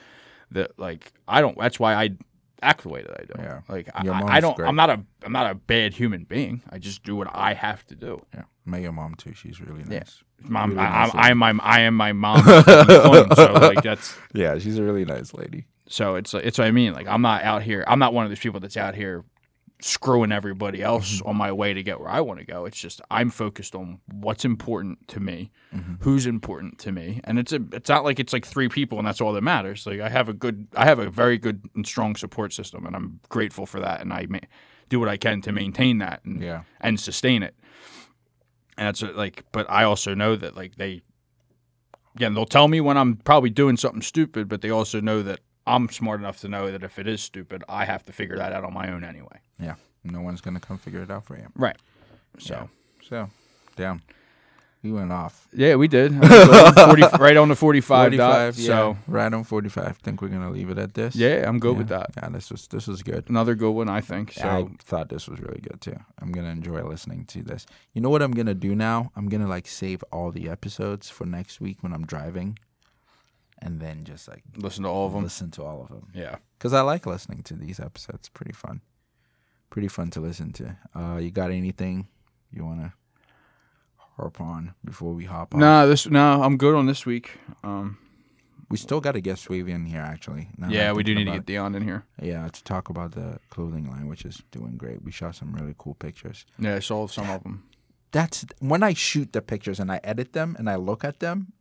That 0.51 0.77
like 0.79 1.11
I 1.27 1.41
don't. 1.41 1.57
That's 1.57 1.79
why 1.79 1.93
I 1.95 2.09
act 2.61 2.83
the 2.83 2.89
way 2.89 3.01
that 3.01 3.11
I 3.19 3.23
do. 3.25 3.33
Yeah. 3.37 3.61
Like 3.69 3.89
I, 3.93 4.03
Your 4.03 4.13
I- 4.13 4.37
I 4.37 4.39
don't. 4.39 4.55
great. 4.55 4.67
I'm 4.67 4.75
not 4.75 4.89
a. 4.89 5.01
I'm 5.23 5.31
not 5.31 5.49
a 5.51 5.55
bad 5.55 5.93
human 5.93 6.23
being. 6.23 6.61
I 6.69 6.77
just 6.77 7.03
do 7.03 7.15
what 7.15 7.27
I 7.31 7.53
have 7.53 7.85
to 7.87 7.95
do. 7.95 8.21
Yeah, 8.33 8.43
met 8.65 8.81
your 8.81 8.91
mom 8.91 9.15
too. 9.15 9.33
She's 9.33 9.59
really 9.61 9.83
nice. 9.83 10.23
Mom, 10.43 10.71
Really 10.71 10.81
I, 10.81 11.05
nice 11.05 11.11
I 11.15 11.29
am 11.31 11.37
my. 11.37 11.53
I 11.61 11.79
am 11.81 11.95
my 11.95 12.11
fucking 12.13 13.35
so 13.35 13.53
like 13.53 13.81
that's. 13.83 14.17
Yeah, 14.33 14.57
she's 14.57 14.77
a 14.77 14.83
really 14.83 15.05
nice 15.05 15.33
lady. 15.33 15.65
So 15.87 16.15
it's 16.15 16.33
it's 16.33 16.57
what 16.57 16.67
I 16.67 16.71
mean. 16.71 16.93
Like 16.93 17.07
I'm 17.07 17.21
not 17.21 17.43
out 17.43 17.63
here. 17.63 17.83
I'm 17.87 17.99
not 17.99 18.13
one 18.13 18.25
of 18.25 18.31
those 18.31 18.39
people 18.39 18.59
that's 18.59 18.77
out 18.77 18.95
here 18.95 19.23
screwing 19.83 20.31
everybody 20.31 20.81
else 20.81 21.17
Mm-hmm. 21.17 21.27
on 21.29 21.35
my 21.35 21.51
way 21.51 21.73
to 21.73 21.83
get 21.83 21.99
where 21.99 22.09
I 22.09 22.21
want 22.21 22.39
to 22.39 22.45
go. 22.45 22.65
It's 22.65 22.79
just 22.79 23.01
I'm 23.11 23.29
focused 23.29 23.75
on 23.75 23.99
what's 24.13 24.45
important 24.45 25.07
to 25.09 25.19
me, 25.19 25.51
Mm-hmm. 25.75 25.95
who's 26.01 26.25
important 26.25 26.77
to 26.79 26.91
me, 26.91 27.19
and 27.23 27.37
it's 27.39 27.51
a 27.53 27.59
it's 27.73 27.89
not 27.89 28.03
like 28.03 28.19
it's 28.19 28.33
like 28.33 28.45
three 28.45 28.69
people 28.69 28.97
and 28.99 29.07
that's 29.07 29.21
all 29.21 29.33
that 29.33 29.41
matters. 29.41 29.85
Like 29.85 29.99
I 29.99 30.09
have 30.09 30.29
a 30.29 30.33
good 30.33 30.67
I 30.75 30.85
have 30.85 30.99
a 30.99 31.09
very 31.09 31.37
good 31.37 31.63
and 31.75 31.85
strong 31.87 32.15
support 32.15 32.53
system, 32.53 32.85
and 32.85 32.95
I'm 32.95 33.19
grateful 33.29 33.65
for 33.65 33.79
that, 33.79 34.01
and 34.01 34.13
I 34.13 34.25
ma- 34.29 34.39
do 34.89 34.99
what 34.99 35.09
I 35.09 35.17
can 35.17 35.41
to 35.41 35.51
maintain 35.51 35.97
that 35.99 36.23
and 36.25 36.41
Yeah, 36.41 36.63
and 36.79 36.99
sustain 36.99 37.43
it. 37.43 37.55
And 38.77 39.01
uh, 39.03 39.11
like, 39.15 39.45
but 39.51 39.69
I 39.69 39.83
also 39.83 40.13
know 40.13 40.35
that 40.35 40.55
like 40.55 40.75
they, 40.75 41.01
again, 42.15 42.33
they'll 42.33 42.45
tell 42.45 42.67
me 42.67 42.81
when 42.81 42.97
I'm 42.97 43.15
probably 43.17 43.49
doing 43.49 43.77
something 43.77 44.01
stupid, 44.01 44.47
but 44.47 44.61
they 44.61 44.69
also 44.69 44.99
know 45.01 45.21
that 45.23 45.39
I'm 45.67 45.89
smart 45.89 46.19
enough 46.19 46.39
to 46.41 46.47
know 46.49 46.71
that 46.71 46.83
if 46.83 46.97
it 46.97 47.07
is 47.07 47.21
stupid, 47.21 47.63
I 47.69 47.85
have 47.85 48.03
to 48.05 48.11
figure 48.11 48.37
that 48.37 48.51
out 48.53 48.63
on 48.63 48.73
my 48.73 48.91
own 48.91 49.03
anyway. 49.03 49.39
Yeah. 49.61 49.75
No 50.03 50.21
one's 50.21 50.41
gonna 50.41 50.59
come 50.59 50.77
figure 50.77 51.01
it 51.03 51.11
out 51.11 51.25
for 51.25 51.37
you. 51.37 51.47
Right. 51.55 51.77
So, 52.39 52.69
So, 53.07 53.29
damn. 53.75 54.01
We 54.83 54.91
went 54.91 55.11
off. 55.11 55.47
Yeah, 55.53 55.75
we 55.75 55.87
did. 55.87 56.11
40, 56.27 57.03
right 57.19 57.37
on 57.37 57.49
the 57.49 57.55
45, 57.55 58.17
dot. 58.17 58.57
yeah, 58.57 58.65
So, 58.65 58.97
right 59.07 59.31
on 59.31 59.43
45. 59.43 59.85
I 59.87 59.91
think 59.91 60.23
we're 60.23 60.29
gonna 60.29 60.49
leave 60.49 60.71
it 60.71 60.79
at 60.79 60.95
this. 60.95 61.15
yeah, 61.15 61.47
I'm 61.47 61.59
good 61.59 61.73
yeah. 61.73 61.77
with 61.77 61.87
that. 61.89 62.09
Yeah, 62.17 62.29
this 62.29 62.49
was 62.49 62.65
this 62.67 62.87
was 62.87 63.03
good. 63.03 63.29
Another 63.29 63.53
good 63.53 63.69
one, 63.73 63.89
I 63.89 64.01
think. 64.01 64.31
So, 64.33 64.41
I 64.49 64.67
thought 64.83 65.09
this 65.09 65.27
was 65.27 65.39
really 65.39 65.61
good 65.61 65.81
too. 65.81 65.97
I'm 66.19 66.31
gonna 66.31 66.49
enjoy 66.49 66.81
listening 66.81 67.25
to 67.25 67.43
this. 67.43 67.67
You 67.93 68.01
know 68.01 68.09
what 68.09 68.23
I'm 68.23 68.31
gonna 68.31 68.55
do 68.55 68.73
now? 68.73 69.11
I'm 69.15 69.29
gonna 69.29 69.47
like 69.47 69.67
save 69.67 70.03
all 70.11 70.31
the 70.31 70.49
episodes 70.49 71.11
for 71.11 71.25
next 71.27 71.61
week 71.61 71.83
when 71.83 71.93
I'm 71.93 72.05
driving, 72.07 72.57
and 73.61 73.79
then 73.79 74.03
just 74.03 74.27
like 74.27 74.41
listen 74.57 74.83
to 74.85 74.89
all 74.89 75.05
of 75.05 75.13
them. 75.13 75.21
listen 75.21 75.51
to 75.51 75.63
all 75.63 75.83
of 75.83 75.89
them 75.89 76.07
Yeah. 76.15 76.37
because 76.57 76.73
I 76.73 76.81
like 76.81 77.05
listening 77.05 77.43
to 77.43 77.53
these 77.53 77.79
episodes. 77.79 78.29
Pretty 78.29 78.53
fun, 78.53 78.81
pretty 79.71 79.87
fun 79.87 80.11
to 80.11 80.19
listen 80.21 80.53
to. 80.53 80.77
Uh, 80.95 81.17
you 81.17 81.31
got 81.31 81.49
anything 81.49 82.07
you 82.51 82.63
wanna 82.63 82.93
harp 84.15 84.39
on 84.39 84.73
before 84.85 85.13
we 85.13 85.25
hop 85.25 85.55
on? 85.55 85.59
Nah, 85.59 85.85
this 85.87 86.07
no, 86.07 86.43
I'm 86.43 86.57
good 86.57 86.75
on 86.75 86.85
this 86.85 87.05
week. 87.05 87.31
Um, 87.63 87.97
We 88.69 88.77
still 88.77 89.01
got 89.01 89.13
to 89.13 89.21
get 89.21 89.37
in 89.49 89.85
here 89.85 89.99
actually. 90.13 90.47
Now 90.57 90.69
yeah, 90.69 90.93
we 90.93 91.03
do 91.03 91.13
need 91.13 91.25
to 91.25 91.31
get 91.33 91.45
Dion 91.45 91.75
in 91.75 91.83
here. 91.83 92.03
Yeah, 92.21 92.47
to 92.47 92.63
talk 92.63 92.89
about 92.89 93.11
the 93.11 93.39
clothing 93.49 93.89
line, 93.91 94.07
which 94.07 94.23
is 94.23 94.43
doing 94.51 94.77
great. 94.77 95.03
We 95.03 95.11
shot 95.11 95.35
some 95.35 95.51
really 95.53 95.75
cool 95.77 95.95
pictures. 95.95 96.45
Yeah, 96.57 96.75
I 96.75 96.79
saw 96.79 97.07
some 97.07 97.29
of 97.29 97.43
them. 97.43 97.63
That's 98.11 98.45
when 98.59 98.81
I 98.81 98.93
shoot 98.93 99.33
the 99.33 99.41
pictures 99.41 99.79
and 99.81 99.91
I 99.91 99.99
edit 100.03 100.31
them 100.31 100.55
and 100.57 100.69
I 100.69 100.77
look 100.77 101.03
at 101.03 101.19
them. 101.19 101.51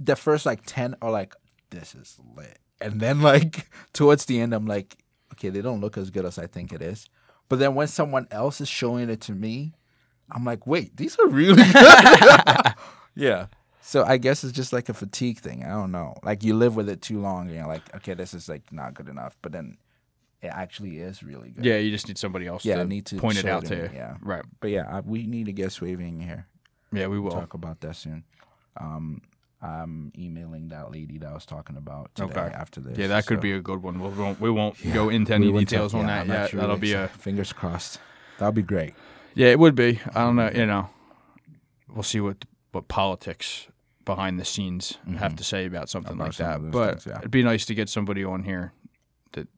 The 0.00 0.16
first 0.16 0.46
like 0.46 0.62
ten 0.66 0.96
are 1.00 1.12
like, 1.20 1.32
this 1.70 1.94
is 1.94 2.18
lit, 2.36 2.58
and 2.80 3.00
then 3.00 3.20
like 3.22 3.68
towards 3.92 4.24
the 4.26 4.40
end, 4.40 4.52
I'm 4.52 4.66
like, 4.66 4.96
okay, 5.32 5.50
they 5.50 5.62
don't 5.62 5.80
look 5.80 5.96
as 5.96 6.10
good 6.10 6.24
as 6.24 6.38
I 6.38 6.46
think 6.48 6.72
it 6.72 6.82
is. 6.82 7.08
But 7.48 7.58
then 7.58 7.74
when 7.74 7.86
someone 7.88 8.26
else 8.30 8.60
is 8.60 8.68
showing 8.68 9.08
it 9.08 9.20
to 9.22 9.32
me, 9.32 9.72
I'm 10.30 10.44
like, 10.44 10.66
wait, 10.66 10.96
these 10.96 11.18
are 11.18 11.28
really 11.28 11.62
good. 11.72 12.74
yeah. 13.14 13.46
So 13.80 14.02
I 14.04 14.16
guess 14.16 14.42
it's 14.42 14.52
just 14.52 14.72
like 14.72 14.88
a 14.88 14.94
fatigue 14.94 15.38
thing. 15.38 15.64
I 15.64 15.68
don't 15.68 15.92
know. 15.92 16.14
Like 16.24 16.42
you 16.42 16.54
live 16.54 16.74
with 16.74 16.88
it 16.88 17.02
too 17.02 17.20
long, 17.20 17.46
and 17.46 17.54
you're 17.56 17.68
like, 17.68 17.82
okay, 17.96 18.14
this 18.14 18.34
is 18.34 18.48
like 18.48 18.72
not 18.72 18.94
good 18.94 19.08
enough. 19.08 19.36
But 19.42 19.52
then 19.52 19.76
it 20.42 20.48
actually 20.48 20.98
is 20.98 21.22
really 21.22 21.50
good. 21.50 21.64
Yeah, 21.64 21.78
you 21.78 21.90
just 21.92 22.08
need 22.08 22.18
somebody 22.18 22.46
else 22.48 22.64
Yeah, 22.64 22.76
to, 22.76 22.80
I 22.82 22.84
need 22.84 23.06
to 23.06 23.16
point 23.16 23.38
it 23.38 23.46
out 23.46 23.64
to 23.66 23.76
you. 23.76 23.90
yeah. 23.94 24.16
Right. 24.20 24.44
But 24.60 24.70
yeah, 24.70 24.86
I, 24.90 25.00
we 25.00 25.26
need 25.26 25.46
to 25.46 25.52
get 25.52 25.68
Swavy 25.68 26.08
in 26.08 26.20
here. 26.20 26.46
Yeah, 26.92 27.06
we 27.06 27.20
will. 27.20 27.30
Talk 27.30 27.54
about 27.54 27.80
that 27.82 27.94
soon. 27.94 28.24
Um, 28.76 29.22
I'm 29.62 30.12
emailing 30.18 30.68
that 30.68 30.90
lady 30.92 31.18
that 31.18 31.28
I 31.30 31.34
was 31.34 31.46
talking 31.46 31.76
about 31.76 32.14
today 32.14 32.30
Okay. 32.30 32.54
after 32.54 32.80
this. 32.80 32.98
Yeah, 32.98 33.06
that 33.08 33.26
could 33.26 33.38
so- 33.38 33.42
be 33.42 33.52
a 33.52 33.60
good 33.60 33.82
one. 33.82 33.98
We'll, 33.98 34.10
we 34.10 34.22
won't, 34.22 34.40
we 34.40 34.50
won't 34.50 34.84
Yeah, 34.84 34.94
go 34.94 35.08
into 35.08 35.34
any 35.34 35.48
went 35.48 35.68
to- 35.68 35.74
details 35.74 35.94
on 35.94 36.02
yeah, 36.06 36.18
that 36.24 36.26
yet. 36.26 36.36
actually 36.36 36.60
That'll 36.60 36.76
be 36.76 36.92
a 36.92 37.08
fingers 37.08 37.52
crossed. 37.52 37.98
That'll 38.38 38.52
be 38.52 38.62
great. 38.62 38.94
yeah, 39.34 39.48
it 39.48 39.58
would 39.58 39.74
be. 39.74 40.00
I 40.14 40.20
don't 40.24 40.36
know. 40.36 40.50
You 40.54 40.66
know, 40.66 40.90
we'll 41.88 42.02
see 42.02 42.20
what 42.20 42.44
what 42.72 42.88
politics 42.88 43.68
behind 44.04 44.38
the 44.38 44.44
scenes 44.44 44.98
have 45.18 45.34
to 45.36 45.42
say 45.42 45.64
about 45.66 45.88
something 45.88 46.12
Mm-hmm. 46.12 46.20
About 46.20 46.26
like 46.26 46.34
some 46.34 46.62
that. 46.64 46.70
But 46.70 46.90
things, 47.02 47.06
yeah. 47.06 47.18
it'd 47.18 47.30
be 47.30 47.42
nice 47.42 47.64
to 47.66 47.74
get 47.74 47.88
somebody 47.88 48.22
on 48.24 48.44
here 48.44 48.72
that 49.32 49.48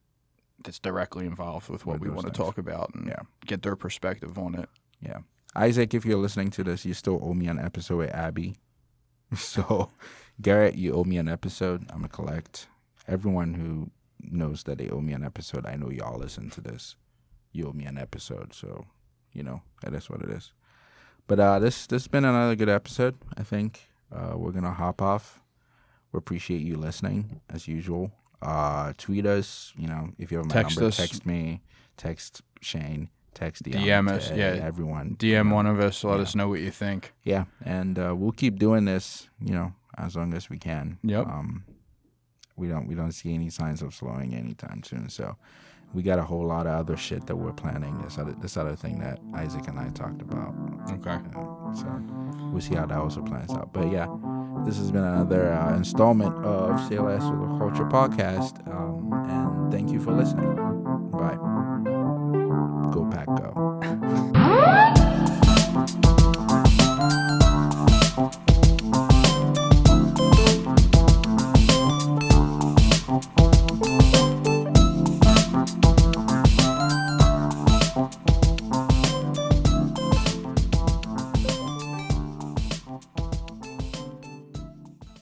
that's 0.63 0.79
directly 0.79 1.27
involved 1.27 1.69
with 1.69 1.85
what 1.85 1.95
With 2.01 2.09
we 2.09 2.15
want 2.15 2.27
to 2.29 2.33
talk 2.33 2.57
about 2.57 2.95
and 2.95 3.09
Yeah. 3.09 3.23
get 3.47 3.63
their 3.63 3.75
perspective 3.77 4.39
on 4.39 4.55
it. 4.55 4.69
Yeah. 5.03 5.19
Isaac, 5.57 5.93
if 5.93 6.07
you're 6.07 6.19
listening 6.19 6.51
to 6.53 6.63
this, 6.65 6.85
you 6.85 6.95
still 6.95 7.19
owe 7.23 7.35
me 7.35 7.49
an 7.49 7.59
episode 7.59 7.97
with 7.99 8.11
Abby. 8.15 8.55
So, 9.37 9.91
Garrett, 10.41 10.77
you 10.77 10.95
owe 10.95 11.05
me 11.05 11.19
an 11.19 11.29
episode. 11.29 11.85
I'm 11.91 12.03
to 12.03 12.09
collect. 12.09 12.67
Everyone 13.07 13.55
who 13.55 13.91
knows 14.21 14.63
that 14.65 14.79
they 14.79 14.89
owe 14.89 15.01
me 15.01 15.13
an 15.13 15.25
episode, 15.25 15.67
I 15.67 15.77
know 15.77 15.91
y'all 15.91 16.19
listen 16.19 16.51
to 16.51 16.61
this. 16.61 16.97
You 17.53 17.69
owe 17.69 17.73
me 17.73 17.85
an 17.85 17.99
episode. 17.99 18.55
So, 18.55 18.87
you 19.33 19.43
know, 19.43 19.63
that 19.83 19.95
is 19.95 20.09
what 20.09 20.23
it 20.23 20.31
is. 20.31 20.53
But 21.27 21.41
uh, 21.41 21.59
this 21.59 21.87
this 21.87 22.03
has 22.05 22.09
been 22.09 22.25
another 22.25 22.57
good 22.57 22.69
episode, 22.71 23.17
I 23.37 23.43
think. 23.43 23.83
Uh, 24.11 24.33
we're 24.37 24.53
going 24.53 24.65
to 24.65 24.71
hop 24.71 25.03
off. 25.03 25.43
We 26.13 26.19
appreciate 26.19 26.63
you 26.63 26.77
listening, 26.77 27.41
as 27.51 27.69
usual. 27.69 28.11
Uh, 28.41 28.93
tweet 28.97 29.27
us, 29.27 29.75
you 29.77 29.89
know, 29.89 30.11
if 30.19 30.33
you 30.33 30.39
have 30.39 30.47
my 30.47 30.53
Text 30.55 30.79
number, 30.79 30.89
us. 30.89 30.97
text 30.97 31.27
me, 31.27 31.61
text 31.99 32.41
Shane, 32.63 33.11
text 33.35 33.63
Dion, 33.63 33.83
DM 33.83 34.11
us, 34.11 34.31
yeah. 34.31 34.59
everyone. 34.63 35.17
you 35.21 35.35
DM 35.35 35.49
know. 35.49 35.55
one 35.55 35.67
of 35.67 35.81
us. 35.81 36.03
Let 36.05 36.17
Yeah. 36.17 36.23
us 36.23 36.35
know 36.35 36.49
what 36.49 36.61
you 36.61 36.71
think. 36.71 37.13
Yeah, 37.25 37.45
and 37.65 37.99
uh, 37.99 38.15
we'll 38.17 38.33
keep 38.33 38.59
doing 38.59 38.85
this, 38.85 39.29
you 39.41 39.53
know, 39.55 39.73
as 39.97 40.17
long 40.17 40.35
as 40.35 40.51
we 40.51 40.59
can. 40.59 40.99
Yep. 41.03 41.27
Um, 41.27 41.65
we 42.57 42.67
don't 42.69 42.89
we 42.89 42.95
don't 42.95 43.13
see 43.13 43.35
any 43.35 43.51
signs 43.51 43.83
of 43.83 43.95
slowing 43.95 44.35
anytime 44.35 44.83
soon. 44.83 45.09
So 45.09 45.37
we 45.95 46.03
got 46.03 46.19
a 46.19 46.23
whole 46.25 46.45
lot 46.45 46.67
of 46.67 46.75
other 46.75 46.97
shit 46.97 47.27
that 47.27 47.37
we're 47.37 47.53
planning. 47.53 47.97
This 48.03 48.19
other 48.19 48.33
this 48.33 48.57
other 48.57 48.75
thing 48.77 48.99
that 48.99 49.21
Isaac 49.35 49.69
and 49.69 49.79
I 49.79 49.89
talked 49.91 50.21
about. 50.23 50.55
Okay. 50.91 51.19
So 51.75 51.87
we'll 52.53 52.61
see 52.61 52.75
how 52.75 52.87
that 52.87 52.99
also 52.99 53.23
plans 53.23 53.53
out. 53.53 53.73
But 53.73 53.93
yeah, 53.93 54.07
this 54.67 54.77
has 54.79 54.91
been 54.91 55.05
another 55.05 55.53
uh, 55.53 55.77
installment 55.77 56.35
of 56.45 56.81
CLS 56.91 57.31
with 57.31 57.55
a 57.55 57.59
Culture 57.59 57.85
podcast. 57.87 58.67
Um, 58.69 59.13
and 59.31 59.73
thank 59.73 59.91
you 59.93 60.01
for 60.01 60.13
listening. 60.13 60.57
Bye. 61.13 61.58
Go 62.91 63.05
Pack 63.11 63.27
Go. 63.27 63.78